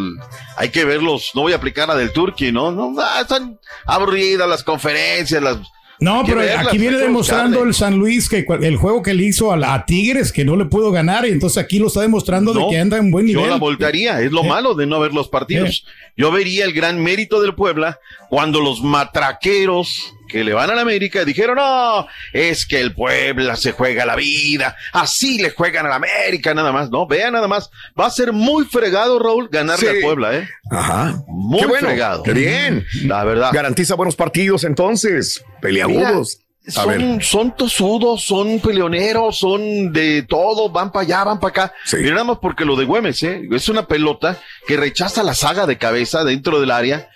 hay 0.55 0.69
que 0.69 0.85
verlos. 0.85 1.31
No 1.33 1.41
voy 1.41 1.53
a 1.53 1.57
aplicar 1.57 1.87
la 1.87 1.95
del 1.95 2.11
Turqui, 2.11 2.51
¿no? 2.51 2.71
No, 2.71 2.93
ah, 3.01 3.21
están 3.21 3.59
aburridas 3.85 4.47
las 4.47 4.63
conferencias, 4.63 5.41
las 5.41 5.57
No, 6.03 6.23
pero 6.25 6.37
verlas, 6.39 6.67
aquí 6.67 6.77
viene 6.77 6.97
demostrando 6.97 7.59
buscarle. 7.59 7.69
el 7.69 7.73
San 7.75 7.97
Luis 7.97 8.27
que 8.29 8.45
el 8.61 8.75
juego 8.77 9.01
que 9.01 9.13
le 9.13 9.23
hizo 9.23 9.51
a, 9.51 9.57
la- 9.57 9.73
a 9.73 9.85
Tigres 9.85 10.31
que 10.31 10.43
no 10.45 10.55
le 10.55 10.65
pudo 10.65 10.91
ganar 10.91 11.25
y 11.25 11.29
entonces 11.31 11.57
aquí 11.63 11.79
lo 11.79 11.87
está 11.87 12.01
demostrando 12.01 12.53
de 12.53 12.65
que 12.69 12.77
anda 12.79 12.97
en 12.97 13.09
buen 13.11 13.25
nivel. 13.25 13.43
Yo 13.43 13.49
la 13.49 13.55
voltaría, 13.57 14.21
es 14.21 14.31
lo 14.31 14.43
malo 14.43 14.73
de 14.75 14.85
no 14.85 14.99
ver 14.99 15.13
los 15.13 15.27
partidos. 15.29 15.85
Yo 16.17 16.31
vería 16.31 16.65
el 16.65 16.73
gran 16.73 17.01
mérito 17.01 17.41
del 17.41 17.55
Puebla 17.55 17.99
cuando 18.29 18.59
los 18.59 18.81
matraqueros 18.83 20.13
que 20.33 20.43
le 20.43 20.51
van 20.51 20.71
a 20.71 20.73
la 20.73 20.81
América 20.81 21.23
dijeron, 21.23 21.57
no, 21.57 22.07
es 22.33 22.65
que 22.65 22.79
el 22.81 22.95
Puebla 22.95 23.55
se 23.55 23.71
juega 23.71 24.03
la 24.03 24.15
vida, 24.15 24.75
así 24.91 25.37
le 25.39 25.51
juegan 25.51 25.85
a 25.85 25.89
la 25.89 25.95
América 25.97 26.55
nada 26.55 26.71
más, 26.71 26.89
no, 26.89 27.05
vean 27.05 27.33
nada 27.33 27.47
más, 27.47 27.69
va 27.97 28.07
a 28.07 28.09
ser 28.09 28.33
muy 28.33 28.65
fregado, 28.65 29.19
Raúl, 29.19 29.47
ganarle 29.51 29.91
Sí. 29.91 29.97
a 29.99 30.01
Puebla, 30.01 30.35
¿eh? 30.35 30.49
Ajá. 30.71 31.23
Muy 31.27 31.59
Qué 31.59 31.67
bueno, 31.67 31.87
fregado. 31.87 32.23
qué 32.23 32.33
bien. 32.33 32.83
La 33.03 33.23
verdad. 33.23 33.51
Garantiza 33.53 33.93
buenos 33.93 34.15
partidos 34.15 34.63
entonces. 34.63 35.43
Peleagudos. 35.61 36.39
Son, 36.67 37.21
son 37.21 37.55
tosudos, 37.55 38.23
son 38.23 38.59
peleoneros, 38.59 39.37
son 39.37 39.93
de 39.93 40.23
todo, 40.23 40.69
van 40.69 40.91
para 40.91 41.03
allá, 41.03 41.23
van 41.25 41.39
para 41.39 41.49
acá. 41.65 41.73
Mira 41.93 42.13
nada 42.13 42.23
más 42.23 42.37
porque 42.41 42.65
lo 42.65 42.75
de 42.75 42.85
Güemes, 42.85 43.21
¿eh? 43.21 43.41
es 43.51 43.69
una 43.69 43.85
pelota 43.85 44.39
que 44.65 44.77
rechaza 44.77 45.21
la 45.21 45.35
saga 45.35 45.67
de 45.67 45.77
cabeza 45.77 46.23
dentro 46.23 46.59
del 46.59 46.71
área 46.71 47.09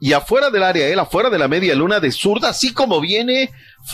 y 0.00 0.12
afuera 0.12 0.50
del 0.50 0.62
área, 0.62 0.88
él 0.88 0.98
afuera 0.98 1.30
de 1.30 1.38
la 1.38 1.48
media 1.48 1.74
luna 1.74 2.00
de 2.00 2.12
zurda, 2.12 2.50
así 2.50 2.72
como 2.72 3.00
viene, 3.00 3.50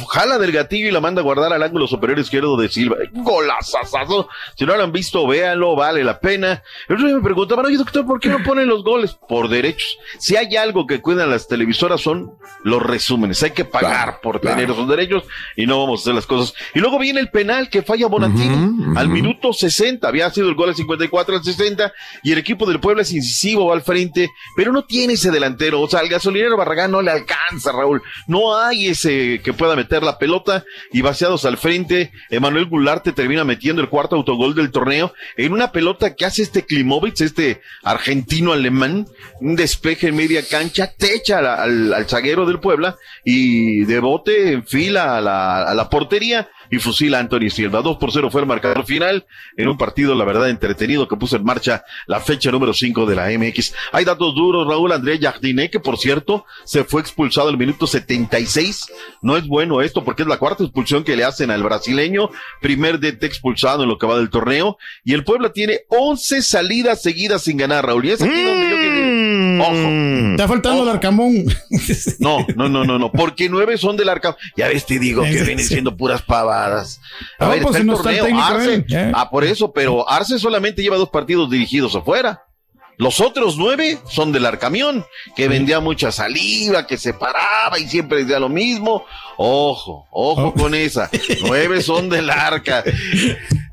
jala 0.08 0.38
del 0.38 0.52
gatillo 0.52 0.88
y 0.88 0.90
la 0.90 1.00
manda 1.00 1.20
a 1.20 1.24
guardar 1.24 1.52
al 1.52 1.62
ángulo 1.62 1.86
superior 1.86 2.18
izquierdo 2.18 2.56
de 2.56 2.68
Silva. 2.68 2.96
Golazazazo. 3.12 4.28
Si 4.56 4.64
no 4.64 4.76
lo 4.76 4.82
han 4.82 4.92
visto, 4.92 5.26
véanlo, 5.26 5.76
vale 5.76 6.02
la 6.02 6.18
pena. 6.18 6.62
El 6.88 6.96
otro 6.96 7.06
día 7.06 7.16
me 7.16 7.22
preguntaban, 7.22 7.66
oye 7.66 7.76
doctor, 7.76 8.04
¿por 8.04 8.20
qué 8.20 8.28
no 8.28 8.42
ponen 8.42 8.66
los 8.66 8.82
goles? 8.82 9.16
Por 9.28 9.48
derechos. 9.48 9.98
Si 10.18 10.36
hay 10.36 10.56
algo 10.56 10.86
que 10.86 11.00
cuidan 11.00 11.30
las 11.30 11.46
televisoras 11.46 12.00
son 12.00 12.32
los 12.64 12.82
resúmenes. 12.82 13.42
Hay 13.42 13.52
que 13.52 13.64
pagar 13.64 14.20
por 14.20 14.40
tener 14.40 14.70
esos 14.70 14.88
derechos 14.88 15.24
y 15.56 15.66
no 15.66 15.78
vamos 15.78 16.00
a 16.00 16.02
hacer 16.02 16.14
las 16.14 16.26
cosas. 16.26 16.54
Y 16.74 16.80
luego 16.80 16.98
viene 16.98 17.20
el 17.20 17.30
penal 17.30 17.68
que 17.68 17.82
falla 17.82 18.08
Bonatini 18.08 18.96
al 18.96 19.08
minuto 19.08 19.52
60. 19.52 20.06
Había 20.06 20.30
sido 20.30 20.48
el 20.48 20.54
gol 20.54 20.70
al 20.70 20.74
54 20.74 21.36
al 21.36 21.44
60 21.44 21.92
y 22.22 22.32
el 22.32 22.38
equipo 22.38 22.66
del 22.66 22.80
Puebla 22.80 23.02
es 23.02 23.12
incisivo, 23.12 23.66
va 23.66 23.74
al 23.74 23.82
frente, 23.82 24.30
pero 24.56 24.72
no 24.72 24.84
tiene 24.84 25.14
ese 25.14 25.30
delantero. 25.30 25.80
O 25.80 25.88
sea, 25.88 26.00
al 26.00 26.08
gasolinero 26.08 26.56
Barragán 26.56 26.90
no 26.90 27.02
le 27.02 27.10
alcanza, 27.10 27.72
Raúl. 27.72 28.02
No 28.26 28.56
hay 28.56 28.88
ese 28.88 29.40
que 29.42 29.52
pueda 29.52 29.73
meter 29.76 30.02
la 30.02 30.18
pelota 30.18 30.64
y 30.92 31.02
vaciados 31.02 31.44
al 31.44 31.56
frente. 31.56 32.12
Emanuel 32.30 32.66
Gularte 32.66 33.12
termina 33.12 33.44
metiendo 33.44 33.82
el 33.82 33.88
cuarto 33.88 34.16
autogol 34.16 34.54
del 34.54 34.70
torneo 34.70 35.12
en 35.36 35.52
una 35.52 35.72
pelota 35.72 36.14
que 36.14 36.24
hace 36.24 36.42
este 36.42 36.64
Klimovic, 36.64 37.20
este 37.20 37.60
argentino 37.82 38.52
alemán, 38.52 39.06
un 39.40 39.56
despeje 39.56 40.08
en 40.08 40.16
media 40.16 40.42
cancha, 40.48 40.92
techa 40.96 41.38
al, 41.38 41.46
al, 41.46 41.94
al 41.94 42.08
zaguero 42.08 42.46
del 42.46 42.60
Puebla 42.60 42.96
y 43.24 43.84
de 43.84 44.00
bote 44.00 44.52
enfila 44.52 45.16
a 45.16 45.20
la, 45.20 45.62
a 45.64 45.74
la 45.74 45.88
portería 45.90 46.48
y 46.70 46.78
fusila 46.78 47.18
a 47.18 47.20
Anthony 47.20 47.50
Silva. 47.50 47.82
2 47.82 47.96
por 47.98 48.12
0 48.12 48.30
fue 48.30 48.40
el 48.42 48.46
marcador 48.46 48.84
final 48.84 49.26
en 49.56 49.68
un 49.68 49.76
partido, 49.78 50.14
la 50.14 50.24
verdad, 50.24 50.48
entretenido 50.50 51.08
que 51.08 51.16
puso 51.16 51.36
en 51.36 51.44
marcha 51.44 51.84
la 52.06 52.20
fecha 52.20 52.50
número 52.50 52.72
5 52.74 53.06
de 53.06 53.14
la 53.16 53.28
MX. 53.30 53.74
Hay 53.92 54.04
datos 54.04 54.34
duros, 54.34 54.66
Raúl 54.66 54.92
André 54.92 55.18
Jardiné, 55.20 55.70
que 55.70 55.80
por 55.80 55.98
cierto 55.98 56.44
se 56.64 56.84
fue 56.84 57.00
expulsado 57.00 57.48
al 57.48 57.58
minuto 57.58 57.86
76. 57.86 58.86
No 59.22 59.36
es 59.36 59.46
bueno 59.46 59.80
esto 59.82 60.04
porque 60.04 60.22
es 60.22 60.28
la 60.28 60.38
cuarta 60.38 60.62
expulsión 60.64 61.04
que 61.04 61.16
le 61.16 61.24
hacen 61.24 61.50
al 61.50 61.62
brasileño. 61.62 62.30
Primer 62.60 62.98
DT 63.00 63.24
expulsado 63.26 63.82
en 63.82 63.88
lo 63.88 63.98
que 63.98 64.06
va 64.06 64.16
del 64.16 64.30
torneo. 64.30 64.76
Y 65.04 65.14
el 65.14 65.24
Puebla 65.24 65.52
tiene 65.52 65.80
11 65.88 66.42
salidas 66.42 67.02
seguidas 67.02 67.42
sin 67.42 67.56
ganar, 67.56 67.86
Raúl. 67.86 68.04
Y 68.06 68.10
es 68.10 68.22
aquí 68.22 68.30
donde 68.42 68.50
yo 68.70 68.73
quiero- 68.73 68.73
Ojo. 69.66 70.30
Está 70.32 70.48
faltando 70.48 70.82
el 70.82 70.88
Arcamón. 70.88 71.44
No, 72.18 72.46
no, 72.56 72.68
no, 72.68 72.84
no, 72.84 72.98
no, 72.98 73.10
porque 73.12 73.48
nueve 73.48 73.76
son 73.78 73.96
del 73.96 74.08
arca. 74.08 74.36
Ya 74.56 74.68
ves, 74.68 74.86
te 74.86 74.98
digo 74.98 75.22
que 75.22 75.30
vienen 75.42 75.60
siendo 75.60 75.96
puras 75.96 76.22
pavadas. 76.22 77.00
A 77.38 77.44
No, 77.46 77.50
ver, 77.50 77.62
pues 77.62 77.76
está 77.76 77.78
si 77.78 77.80
el 77.80 77.86
no 77.86 77.96
está 77.96 78.10
el 78.10 78.40
Arce. 78.40 78.74
él, 78.74 78.84
ya. 78.88 79.12
Ah, 79.14 79.30
por 79.30 79.44
eso, 79.44 79.72
pero 79.72 80.08
Arce 80.08 80.38
solamente 80.38 80.82
lleva 80.82 80.96
dos 80.96 81.10
partidos 81.10 81.50
dirigidos 81.50 81.94
afuera. 81.94 82.42
Los 82.96 83.18
otros 83.20 83.56
nueve 83.56 83.98
son 84.08 84.30
del 84.30 84.46
Arcamión, 84.46 85.04
que 85.34 85.48
vendía 85.48 85.80
mucha 85.80 86.12
saliva, 86.12 86.86
que 86.86 86.96
se 86.96 87.12
paraba 87.12 87.76
y 87.80 87.88
siempre 87.88 88.18
decía 88.18 88.38
lo 88.38 88.48
mismo. 88.48 89.04
Ojo, 89.36 90.06
ojo 90.12 90.48
Oh. 90.48 90.54
con 90.54 90.76
esa. 90.76 91.10
Nueve 91.44 91.82
son 91.82 92.08
del 92.08 92.30
Arca. 92.30 92.84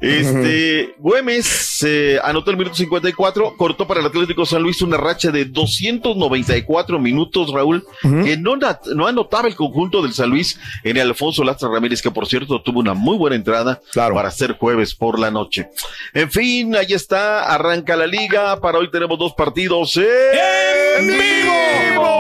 Este, 0.02 0.96
Güemes 0.98 1.84
eh, 1.84 2.20
anotó 2.24 2.50
el 2.50 2.58
minuto 2.58 2.76
54, 2.76 3.56
cortó 3.56 3.88
para 3.88 4.00
el 4.00 4.06
Atlético 4.08 4.48
San 4.48 4.64
Luis 4.64 4.82
una 4.82 4.98
racha 4.98 5.30
de 5.30 5.46
294 5.46 7.00
minutos, 7.00 7.52
Raúl, 7.54 7.86
que 8.02 8.36
no, 8.36 8.58
no 8.96 9.08
anotaba 9.08 9.48
el 9.48 9.56
conjunto 9.56 10.02
del 10.02 10.14
San 10.14 10.32
Luis 10.32 10.60
en 10.84 10.98
el 10.98 11.10
Alfonso 11.10 11.44
Lastra 11.44 11.70
Ramírez, 11.70 12.02
que 12.02 12.10
por 12.10 12.28
cierto 12.28 12.62
tuvo 12.62 12.80
una 12.80 12.96
muy 12.96 13.16
buena 13.16 13.36
entrada 13.36 13.80
para 13.94 14.32
ser 14.32 14.54
jueves 14.54 14.96
por 14.96 15.20
la 15.20 15.30
noche. 15.30 15.70
En 16.14 16.32
fin, 16.32 16.76
ahí 16.76 16.94
está, 16.94 17.46
arranca 17.46 17.96
la 17.96 18.08
liga, 18.08 18.60
para 18.60 18.80
hoy 18.80 18.90
tenemos 18.90 19.20
dos 19.20 19.34
partidos 19.34 19.98
en, 19.98 21.08
vivo. 21.08 22.12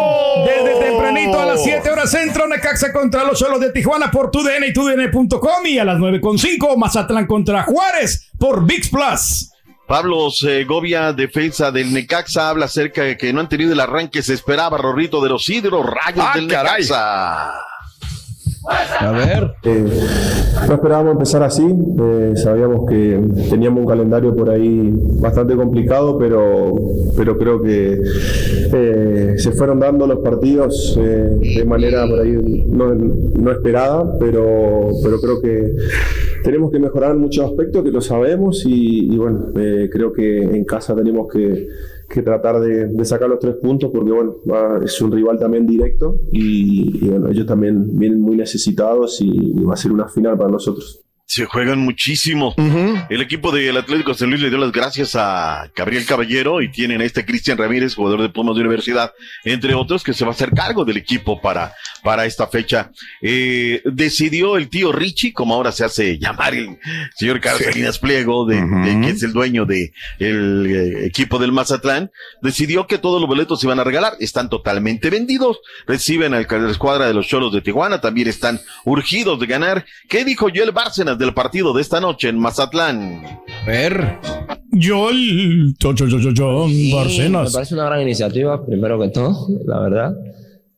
Desde 0.45 0.79
tempranito 0.79 1.39
a 1.39 1.45
las 1.45 1.63
7 1.63 1.89
horas 1.89 2.11
centro, 2.11 2.47
Necaxa 2.47 2.91
contra 2.91 3.23
los 3.23 3.39
Cholos 3.39 3.59
de 3.59 3.71
Tijuana 3.71 4.09
por 4.09 4.31
TUDN 4.31 4.65
y 4.67 4.73
TUDN.com 4.73 5.65
y 5.65 5.77
a 5.77 5.85
las 5.85 5.97
9.5 5.97 6.77
Mazatlán 6.77 7.27
contra 7.27 7.63
Juárez 7.71 8.29
por 8.37 8.65
VIX 8.65 8.89
Plus. 8.89 9.47
Pablo 9.87 10.29
Segovia, 10.29 11.11
defensa 11.13 11.71
del 11.71 11.93
Necaxa, 11.93 12.49
habla 12.49 12.65
acerca 12.65 13.03
de 13.03 13.17
que 13.17 13.33
no 13.33 13.39
han 13.41 13.49
tenido 13.49 13.73
el 13.73 13.79
arranque 13.79 14.19
que 14.19 14.23
se 14.23 14.33
esperaba, 14.33 14.77
Rorrito 14.77 15.21
de 15.21 15.29
los 15.29 15.47
Hidros, 15.49 15.85
rayos 15.85 16.25
Ah, 16.27 16.31
del 16.35 16.47
Necaxa. 16.47 17.51
A 18.99 19.11
ver. 19.11 19.51
no 20.67 20.73
esperábamos 20.73 21.13
empezar 21.13 21.43
así. 21.43 21.63
eh, 21.63 22.33
sabíamos 22.35 22.87
que 22.87 23.19
teníamos 23.49 23.81
un 23.81 23.87
calendario 23.87 24.35
por 24.35 24.49
ahí 24.49 24.93
bastante 25.19 25.55
complicado, 25.55 26.17
pero, 26.17 26.73
pero 27.17 27.37
creo 27.37 27.61
que 27.61 27.99
eh, 28.73 29.33
se 29.37 29.51
fueron 29.51 29.79
dando 29.79 30.05
los 30.05 30.19
partidos 30.19 30.97
eh, 30.99 31.37
de 31.55 31.65
manera 31.65 32.07
por 32.07 32.19
ahí 32.19 32.65
no, 32.67 32.93
no 32.93 33.51
esperada, 33.51 34.17
pero, 34.19 34.89
pero 35.03 35.19
creo 35.19 35.41
que 35.41 35.75
tenemos 36.43 36.71
que 36.71 36.79
mejorar 36.79 37.11
en 37.11 37.19
muchos 37.19 37.45
aspectos, 37.45 37.83
que 37.83 37.91
lo 37.91 38.01
sabemos, 38.01 38.63
y, 38.65 39.15
bueno, 39.17 39.51
eh, 39.55 39.89
creo 39.91 40.11
que 40.11 40.39
en 40.41 40.63
casa 40.65 40.95
tenemos 40.95 41.31
que 41.31 41.67
que 42.11 42.21
tratar 42.21 42.59
de, 42.59 43.05
sacar 43.05 43.29
los 43.29 43.39
tres 43.39 43.55
puntos 43.55 43.89
porque 43.93 44.11
bueno 44.11 44.35
va- 44.49 44.79
es 44.83 45.01
un 45.01 45.11
rival 45.11 45.37
también 45.39 45.65
directo 45.65 46.19
y, 46.31 47.07
bueno 47.07 47.29
ellos 47.29 47.45
también 47.45 47.97
vienen 47.97 48.21
muy 48.21 48.35
necesitados 48.35 49.19
y 49.21 49.53
va 49.63 49.73
a 49.73 49.77
ser 49.77 49.91
una 49.91 50.07
final 50.07 50.37
para 50.37 50.49
nosotros. 50.51 51.03
Se 51.31 51.45
juegan 51.45 51.79
muchísimo. 51.79 52.53
El 53.09 53.21
equipo 53.21 53.53
del 53.53 53.77
Atlético 53.77 54.13
San 54.13 54.29
Luis 54.31 54.41
le 54.41 54.49
dio 54.49 54.57
las 54.57 54.73
gracias 54.73 55.15
a 55.15 55.71
Gabriel 55.73 56.05
Caballero 56.05 56.61
y 56.61 56.69
tienen 56.69 56.99
a 56.99 57.05
este 57.05 57.23
Cristian 57.23 57.57
Ramírez, 57.57 57.95
jugador 57.95 58.21
de 58.21 58.27
Pumas 58.27 58.53
de 58.55 58.59
Universidad, 58.59 59.13
entre 59.45 59.73
otros, 59.73 60.03
que 60.03 60.13
se 60.13 60.25
va 60.25 60.31
a 60.31 60.33
hacer 60.33 60.51
cargo 60.51 60.83
del 60.83 60.97
equipo 60.97 61.39
para, 61.39 61.71
para 62.03 62.25
esta 62.25 62.47
fecha. 62.47 62.91
Eh, 63.21 63.81
decidió 63.85 64.57
el 64.57 64.67
tío 64.67 64.91
Richie, 64.91 65.31
como 65.31 65.53
ahora 65.55 65.71
se 65.71 65.85
hace 65.85 66.19
llamar 66.19 66.53
el 66.53 66.77
señor 67.15 67.39
Carlos 67.39 67.61
Salinas 67.63 67.97
Pliego, 67.99 68.45
de, 68.45 68.57
de- 68.57 68.99
que 69.01 69.09
es 69.11 69.23
el 69.23 69.31
dueño 69.31 69.65
de 69.65 69.93
el 70.19 70.65
eh, 70.67 71.05
equipo 71.05 71.39
del 71.39 71.53
Mazatlán, 71.53 72.11
decidió 72.41 72.87
que 72.87 72.97
todos 72.97 73.21
los 73.21 73.29
boletos 73.29 73.61
se 73.61 73.67
iban 73.67 73.79
a 73.79 73.85
regalar. 73.85 74.15
Están 74.19 74.49
totalmente 74.49 75.09
vendidos. 75.09 75.59
Reciben 75.87 76.33
al 76.33 76.45
la 76.49 76.71
escuadra 76.71 77.07
de 77.07 77.13
los 77.13 77.25
Cholos 77.25 77.53
de 77.53 77.61
Tijuana, 77.61 78.01
también 78.01 78.27
están 78.27 78.59
urgidos 78.83 79.39
de 79.39 79.47
ganar. 79.47 79.85
¿Qué 80.09 80.25
dijo 80.25 80.49
Joel 80.53 80.73
Bárcenas 80.73 81.20
del 81.21 81.33
partido 81.33 81.71
de 81.73 81.81
esta 81.81 82.01
noche 82.01 82.29
en 82.29 82.39
Mazatlán? 82.39 83.21
ver. 83.65 84.17
Yo, 84.71 85.09
el 85.09 85.75
John, 85.81 85.95
John, 85.97 86.09
John, 86.09 86.33
John 86.35 86.71
Me 86.71 86.93
Barcenas. 86.93 87.53
parece 87.53 87.75
una 87.75 87.85
gran 87.85 88.01
iniciativa, 88.01 88.65
primero 88.65 88.99
que 88.99 89.09
todo, 89.09 89.47
la 89.65 89.79
verdad, 89.81 90.15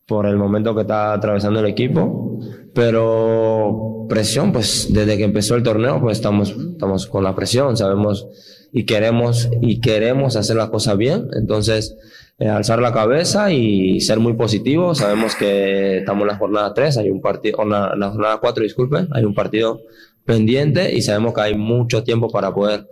por 0.06 0.26
el 0.26 0.36
momento 0.36 0.74
que 0.74 0.82
está 0.82 1.14
atravesando 1.14 1.60
el 1.60 1.66
equipo. 1.66 2.38
Pero 2.74 4.06
presión, 4.08 4.52
pues 4.52 4.88
desde 4.90 5.16
que 5.16 5.24
empezó 5.24 5.54
el 5.54 5.62
torneo, 5.62 6.00
pues 6.00 6.18
estamos, 6.18 6.50
estamos 6.50 7.06
con 7.06 7.24
la 7.24 7.34
presión, 7.34 7.76
sabemos 7.76 8.26
y 8.72 8.84
queremos, 8.84 9.48
y 9.62 9.80
queremos 9.80 10.36
hacer 10.36 10.56
las 10.56 10.68
cosas 10.68 10.98
bien. 10.98 11.28
Entonces, 11.38 11.96
eh, 12.36 12.48
alzar 12.48 12.80
la 12.80 12.92
cabeza 12.92 13.52
y 13.52 14.00
ser 14.00 14.18
muy 14.18 14.32
positivos. 14.32 14.98
Sabemos 14.98 15.36
que 15.36 15.98
estamos 15.98 16.22
en 16.22 16.28
la 16.28 16.36
jornada 16.36 16.74
3, 16.74 16.98
hay 16.98 17.10
un 17.10 17.20
partido, 17.20 17.64
la, 17.64 17.92
en 17.94 18.00
la 18.00 18.10
jornada 18.10 18.38
4, 18.40 18.64
disculpen, 18.64 19.08
hay 19.12 19.24
un 19.24 19.34
partido 19.34 19.80
pendiente 20.24 20.94
y 20.94 21.02
sabemos 21.02 21.34
que 21.34 21.40
hay 21.42 21.54
mucho 21.54 22.02
tiempo 22.02 22.30
para 22.30 22.54
poder 22.54 22.86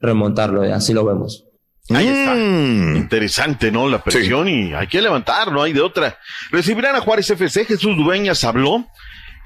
remontarlo, 0.00 0.66
y 0.66 0.70
así 0.70 0.92
lo 0.92 1.04
vemos. 1.04 1.44
Ahí 1.90 2.06
está. 2.06 2.36
Interesante, 2.36 3.72
¿no? 3.72 3.88
La 3.88 4.02
presión 4.02 4.48
y 4.48 4.74
hay 4.74 4.86
que 4.86 5.00
levantar, 5.00 5.50
no 5.50 5.62
hay 5.62 5.72
de 5.72 5.80
otra. 5.80 6.18
Recibirán 6.50 6.94
a 6.96 7.00
Juárez 7.00 7.30
FC, 7.30 7.64
Jesús 7.64 7.96
Dueñas 7.96 8.44
habló. 8.44 8.86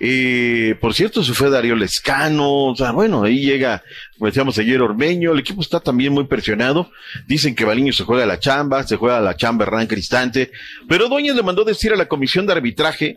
Eh, 0.01 0.75
por 0.81 0.95
cierto, 0.95 1.23
se 1.23 1.33
fue 1.33 1.49
Darío 1.51 1.77
Lescano, 1.77 2.67
o 2.67 2.77
sea, 2.77 2.91
bueno, 2.93 3.23
ahí 3.25 3.41
llega 3.41 3.83
como 4.19 4.29
decíamos 4.29 4.57
ayer, 4.59 4.81
Ormeño, 4.81 5.33
el 5.33 5.41
equipo 5.41 5.63
está 5.63 5.81
también 5.81 6.13
muy 6.13 6.25
presionado. 6.25 6.91
Dicen 7.27 7.57
que 7.57 7.65
Baliño 7.65 7.93
se 7.93 8.05
juega 8.05 8.25
la 8.25 8.39
chamba, 8.39 8.85
se 8.85 8.95
juega 8.97 9.21
la 9.21 9.37
chamba 9.37 9.65
Hernán 9.65 9.89
Cristante, 9.89 10.53
pero 10.89 11.09
Dueñas 11.09 11.35
le 11.35 11.43
mandó 11.43 11.65
decir 11.65 11.93
a 11.93 11.97
la 11.97 12.07
comisión 12.07 12.47
de 12.47 12.53
arbitraje 12.53 13.17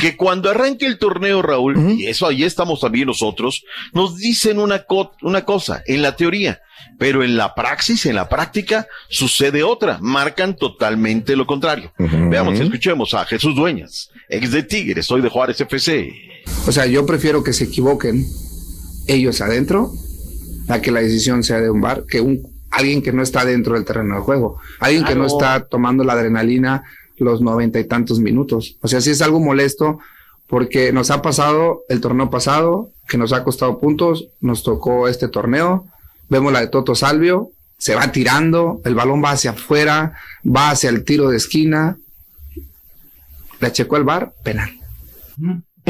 que 0.00 0.16
cuando 0.16 0.50
arranque 0.50 0.86
el 0.86 0.98
torneo, 0.98 1.40
Raúl, 1.40 1.76
y 2.00 2.06
eso 2.06 2.26
ahí 2.26 2.42
estamos 2.42 2.80
también 2.80 3.06
nosotros, 3.06 3.62
nos 3.92 4.16
dicen 4.16 4.58
una, 4.58 4.80
co- 4.80 5.12
una 5.22 5.44
cosa, 5.44 5.84
en 5.86 6.02
la 6.02 6.16
teoría, 6.16 6.60
pero 6.98 7.22
en 7.22 7.36
la 7.36 7.54
praxis, 7.54 8.06
en 8.06 8.16
la 8.16 8.28
práctica, 8.28 8.86
sucede 9.08 9.62
otra, 9.62 9.98
marcan 10.00 10.56
totalmente 10.56 11.36
lo 11.36 11.46
contrario. 11.46 11.92
Veamos, 11.98 12.58
escuchemos 12.58 13.14
a 13.14 13.24
Jesús 13.24 13.54
Dueñas, 13.54 14.10
ex 14.28 14.52
de 14.52 14.62
Tigres, 14.62 15.06
soy 15.06 15.20
de 15.20 15.28
Juárez 15.28 15.60
FC. 15.60 16.12
O 16.66 16.72
sea, 16.72 16.86
yo 16.86 17.06
prefiero 17.06 17.42
que 17.42 17.52
se 17.52 17.64
equivoquen 17.64 18.26
ellos 19.06 19.40
adentro 19.40 19.92
a 20.68 20.80
que 20.80 20.90
la 20.90 21.00
decisión 21.00 21.42
sea 21.42 21.60
de 21.60 21.70
un 21.70 21.80
bar, 21.80 22.04
que 22.08 22.20
un 22.20 22.60
alguien 22.70 23.02
que 23.02 23.12
no 23.12 23.22
está 23.22 23.44
dentro 23.44 23.74
del 23.74 23.84
terreno 23.84 24.14
de 24.16 24.20
juego, 24.20 24.58
alguien 24.78 25.04
que 25.04 25.16
no 25.16 25.26
está 25.26 25.66
tomando 25.66 26.04
la 26.04 26.12
adrenalina 26.12 26.84
los 27.24 27.40
noventa 27.40 27.78
y 27.78 27.84
tantos 27.84 28.18
minutos. 28.18 28.76
O 28.80 28.88
sea, 28.88 29.00
sí 29.00 29.10
es 29.10 29.22
algo 29.22 29.40
molesto 29.40 29.98
porque 30.46 30.92
nos 30.92 31.10
ha 31.10 31.22
pasado 31.22 31.82
el 31.88 32.00
torneo 32.00 32.30
pasado, 32.30 32.90
que 33.06 33.18
nos 33.18 33.32
ha 33.32 33.44
costado 33.44 33.78
puntos, 33.78 34.28
nos 34.40 34.62
tocó 34.62 35.06
este 35.06 35.28
torneo, 35.28 35.86
vemos 36.30 36.52
la 36.52 36.60
de 36.60 36.68
Toto 36.68 36.94
Salvio, 36.94 37.50
se 37.76 37.94
va 37.94 38.12
tirando, 38.12 38.80
el 38.84 38.94
balón 38.94 39.22
va 39.22 39.32
hacia 39.32 39.50
afuera, 39.50 40.14
va 40.44 40.70
hacia 40.70 40.90
el 40.90 41.04
tiro 41.04 41.28
de 41.28 41.36
esquina, 41.36 41.98
la 43.58 43.72
checó 43.72 43.96
el 43.96 44.04
bar, 44.04 44.32
penal. 44.42 44.70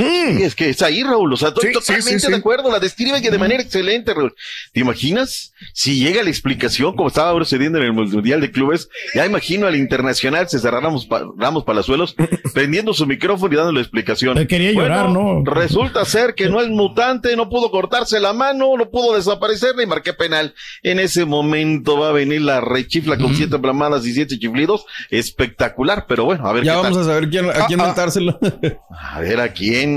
Sí, 0.00 0.42
es 0.42 0.54
que 0.54 0.70
es 0.70 0.82
ahí, 0.82 1.02
Raúl. 1.02 1.32
O 1.32 1.36
sea, 1.36 1.48
estoy 1.48 1.68
Sí, 1.68 1.72
totalmente 1.72 2.20
sí, 2.20 2.30
de 2.30 2.36
acuerdo. 2.36 2.70
La 2.70 2.78
describe 2.80 3.20
que 3.20 3.30
de 3.30 3.38
manera 3.38 3.62
excelente, 3.62 4.14
Raúl. 4.14 4.34
¿Te 4.72 4.80
imaginas? 4.80 5.52
Si 5.74 6.02
llega 6.02 6.22
la 6.22 6.30
explicación, 6.30 6.96
como 6.96 7.08
estaba 7.08 7.34
procediendo 7.34 7.78
en 7.78 7.84
el 7.84 7.92
Mundial 7.92 8.40
de 8.40 8.50
Clubes, 8.50 8.88
ya 9.14 9.26
imagino 9.26 9.66
al 9.66 9.76
internacional 9.76 10.48
César 10.48 10.72
Ramos, 10.74 11.06
Pa- 11.06 11.24
Ramos 11.36 11.64
Palazuelos 11.64 12.14
prendiendo 12.54 12.94
su 12.94 13.06
micrófono 13.06 13.52
y 13.52 13.56
dando 13.56 13.72
la 13.72 13.80
explicación. 13.80 14.38
Él 14.38 14.46
quería 14.46 14.72
llorar, 14.72 15.08
¿no? 15.10 15.44
Resulta 15.44 16.04
ser 16.04 16.34
que 16.34 16.48
no 16.48 16.60
es 16.60 16.68
mutante, 16.68 17.36
no 17.36 17.48
pudo 17.50 17.70
cortarse 17.70 18.20
la 18.20 18.32
mano, 18.32 18.76
no 18.76 18.88
pudo 18.90 19.16
desaparecerle 19.16 19.82
y 19.82 19.86
marqué 19.86 20.12
penal. 20.14 20.54
En 20.82 20.98
ese 20.98 21.24
momento 21.24 21.98
va 21.98 22.08
a 22.08 22.12
venir 22.12 22.40
la 22.42 22.60
rechifla 22.60 23.16
con 23.18 23.34
siete 23.34 23.58
plamadas 23.58 24.06
y 24.06 24.12
siete 24.14 24.38
chiflidos. 24.38 24.84
Espectacular, 25.10 26.06
pero 26.08 26.24
bueno, 26.24 26.46
a 26.46 26.52
ver 26.52 26.64
Ya 26.64 26.72
qué 26.72 26.76
vamos 26.82 26.92
tal. 26.98 27.02
a 27.02 27.04
saber 27.04 27.28
quién, 27.30 27.50
a 27.50 27.66
quién 27.66 27.80
Ah, 27.80 27.94
ah. 27.96 29.14
A 29.16 29.20
ver 29.20 29.40
a 29.40 29.52
quién. 29.52 29.89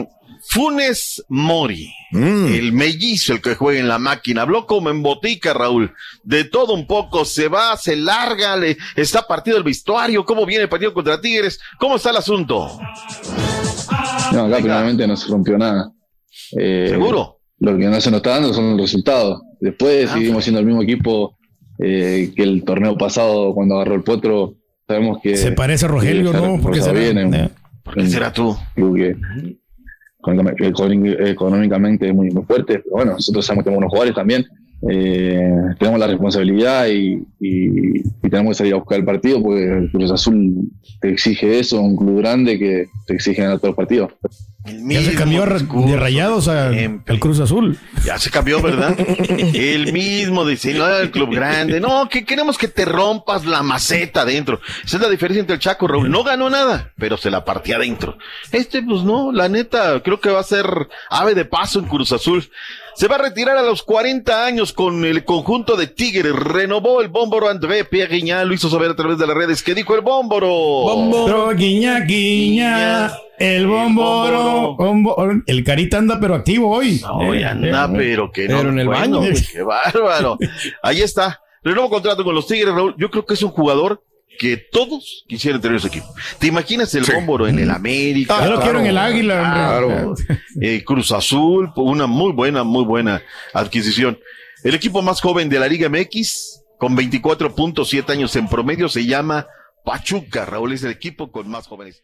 Funes 0.45 1.23
Mori, 1.29 1.89
el 2.11 2.73
mellizo, 2.73 3.31
el 3.33 3.41
que 3.41 3.55
juega 3.55 3.79
en 3.79 3.87
la 3.87 3.97
máquina, 3.97 4.41
habló 4.41 4.65
como 4.65 4.89
en 4.89 5.01
botica, 5.01 5.53
Raúl. 5.53 5.93
De 6.23 6.43
todo 6.43 6.73
un 6.73 6.85
poco, 6.85 7.23
se 7.23 7.47
va, 7.47 7.77
se 7.77 7.95
larga, 7.95 8.57
le, 8.57 8.75
está 8.97 9.25
partido 9.25 9.57
el 9.57 9.63
vestuario, 9.63 10.25
cómo 10.25 10.45
viene 10.45 10.63
el 10.63 10.69
partido 10.69 10.93
contra 10.93 11.21
Tigres, 11.21 11.59
cómo 11.79 11.95
está 11.95 12.09
el 12.09 12.17
asunto. 12.17 12.77
No, 14.33 14.45
acá 14.45 14.57
primeramente 14.57 15.07
no 15.07 15.15
se 15.15 15.29
rompió 15.31 15.57
nada. 15.57 15.91
Eh, 16.59 16.87
¿Seguro? 16.89 17.39
Lo 17.59 17.77
que 17.77 17.85
no 17.85 18.01
se 18.01 18.11
nos 18.11 18.17
está 18.17 18.31
dando 18.31 18.53
son 18.53 18.71
los 18.71 18.81
resultados. 18.81 19.41
Después 19.61 20.09
Ah, 20.09 20.13
seguimos 20.15 20.43
siendo 20.43 20.59
el 20.59 20.65
mismo 20.65 20.81
equipo 20.83 21.37
eh, 21.79 22.31
que 22.35 22.43
el 22.43 22.63
torneo 22.65 22.97
pasado 22.97 23.53
cuando 23.53 23.75
agarró 23.75 23.95
el 23.95 24.03
potro. 24.03 24.55
Sabemos 24.87 25.19
que. 25.23 25.37
Se 25.37 25.53
parece 25.53 25.85
a 25.85 25.87
Rogelio, 25.87 26.33
¿no? 26.33 26.61
¿Por 26.61 26.73
qué 26.73 26.79
reforzado 26.79 26.85
será? 26.97 26.99
bien 26.99 27.17
en- 27.17 27.33
Eh. 27.33 27.49
¿Por 27.83 27.95
qué 27.95 28.07
será 28.07 28.31
tú? 28.33 28.57
Digo 28.75 28.93
que 28.93 29.15
económicamente 31.19 32.11
muy, 32.13 32.31
muy 32.31 32.43
fuerte, 32.43 32.79
pero 32.79 32.95
bueno, 32.95 33.11
nosotros 33.13 33.45
que 33.47 33.63
tenemos 33.63 33.77
unos 33.79 33.89
jugadores 33.89 34.15
también. 34.15 34.45
Eh, 34.89 35.49
tenemos 35.79 35.97
la 35.99 36.07
responsabilidad 36.07 36.87
y, 36.87 37.23
y- 37.39 37.99
y 38.01 38.29
tenemos 38.29 38.49
que 38.51 38.55
salir 38.55 38.73
a 38.73 38.77
buscar 38.77 38.99
el 38.99 39.05
partido 39.05 39.41
porque 39.41 39.63
el 39.63 39.91
Cruz 39.91 40.11
Azul 40.11 40.69
te 40.99 41.09
exige 41.11 41.57
eso, 41.59 41.81
un 41.81 41.95
club 41.95 42.17
grande 42.17 42.59
que 42.59 42.87
te 43.07 43.13
exige 43.13 43.41
ganar 43.43 43.59
todos 43.59 43.69
los 43.69 43.77
partidos. 43.77 44.11
Ya 44.65 45.01
se 45.01 45.15
cambió 45.15 45.45
ra- 45.45 45.59
de 45.59 45.97
rayados 45.97 46.47
al 46.47 47.01
Cruz 47.19 47.39
Azul. 47.41 47.77
Ya 48.05 48.17
se 48.17 48.29
cambió, 48.29 48.61
¿verdad? 48.61 48.95
El 49.53 49.91
mismo 49.91 50.45
dice, 50.45 50.73
no, 50.73 50.87
el 50.87 51.11
club 51.11 51.33
grande. 51.33 51.79
No, 51.81 52.07
que 52.07 52.23
queremos 52.23 52.57
que 52.57 52.67
te 52.69 52.85
rompas 52.85 53.45
la 53.45 53.61
maceta 53.61 54.21
adentro. 54.21 54.61
Esa 54.85 54.97
es 54.97 55.03
la 55.03 55.09
diferencia 55.09 55.41
entre 55.41 55.55
el 55.55 55.59
Chaco, 55.61 55.87
Raúl. 55.87 56.09
No 56.09 56.23
ganó 56.23 56.49
nada, 56.49 56.91
pero 56.97 57.17
se 57.17 57.29
la 57.29 57.43
partía 57.43 57.75
adentro. 57.75 58.17
Este, 58.51 58.81
pues 58.81 59.03
no, 59.03 59.31
la 59.33 59.49
neta, 59.49 60.01
creo 60.01 60.19
que 60.21 60.29
va 60.29 60.39
a 60.39 60.43
ser 60.43 60.65
ave 61.09 61.35
de 61.35 61.43
paso 61.45 61.79
en 61.79 61.85
Cruz 61.85 62.11
Azul. 62.13 62.49
Se 62.95 63.07
va 63.07 63.15
a 63.15 63.19
retirar 63.19 63.57
a 63.57 63.63
los 63.63 63.83
40 63.83 64.45
años 64.45 64.71
con 64.71 65.03
el 65.05 65.25
conjunto 65.25 65.75
de 65.75 65.87
Tigres. 65.87 66.33
Renovó 66.35 67.01
el 67.01 67.07
bómboro 67.07 67.49
André 67.49 67.85
Pierre 67.85 68.15
Guiñá, 68.15 68.43
lo 68.45 68.53
hizo 68.53 68.69
saber 68.69 68.91
a 68.91 68.95
través 68.95 69.17
de 69.17 69.25
las 69.27 69.35
redes. 69.35 69.63
¿Qué 69.63 69.73
dijo 69.73 69.95
el 69.95 70.01
bómboro? 70.01 71.25
Pero 71.25 71.49
guiña, 71.55 72.01
guiña, 72.01 73.11
el 73.39 73.67
bomboro, 73.67 74.75
bombo- 74.77 75.43
el 75.47 75.63
carita 75.63 75.97
anda 75.97 76.19
pero 76.19 76.35
activo 76.35 76.69
hoy. 76.69 77.01
Hoy 77.11 77.39
Eh, 77.39 77.45
anda, 77.45 77.85
eh, 77.85 77.93
pero 77.97 78.31
que 78.31 78.47
no. 78.47 78.57
Pero 78.57 78.69
en 78.69 78.79
el 78.79 78.87
Bueno, 78.87 79.19
baño. 79.21 79.33
Qué 79.51 79.61
bárbaro. 79.63 80.37
Ahí 80.83 81.01
está. 81.01 81.41
Renuevo 81.63 81.89
contrato 81.89 82.23
con 82.23 82.35
los 82.35 82.45
Tigres, 82.47 82.73
Raúl. 82.73 82.93
Yo 82.97 83.09
creo 83.09 83.25
que 83.25 83.33
es 83.33 83.41
un 83.43 83.51
jugador 83.51 84.03
que 84.37 84.57
todos 84.57 85.23
quisieran 85.27 85.61
tener 85.61 85.75
en 85.75 85.81
su 85.81 85.87
equipo. 85.87 86.07
¿Te 86.39 86.47
imaginas 86.47 86.93
el 86.95 87.03
Bómboro 87.03 87.47
en 87.47 87.59
el 87.59 87.69
América? 87.69 88.37
Ah, 88.37 88.45
yo 88.45 88.51
lo 88.55 88.61
quiero 88.61 88.79
en 88.79 88.87
el 88.87 88.97
Águila. 88.97 89.39
Claro. 89.39 90.15
Eh, 90.61 90.83
Cruz 90.85 91.11
Azul, 91.11 91.71
una 91.75 92.05
muy 92.05 92.31
buena, 92.31 92.63
muy 92.63 92.85
buena 92.85 93.21
adquisición. 93.53 94.19
El 94.63 94.75
equipo 94.75 95.01
más 95.01 95.19
joven 95.19 95.49
de 95.49 95.59
la 95.59 95.67
Liga 95.67 95.89
MX, 95.89 96.61
con 96.77 96.95
24.7 96.95 98.09
años 98.11 98.35
en 98.35 98.47
promedio, 98.47 98.87
se 98.87 99.05
llama 99.05 99.47
Pachuca. 99.83 100.45
Raúl 100.45 100.73
es 100.73 100.83
el 100.83 100.91
equipo 100.91 101.31
con 101.31 101.49
más 101.49 101.67
jóvenes. 101.67 102.03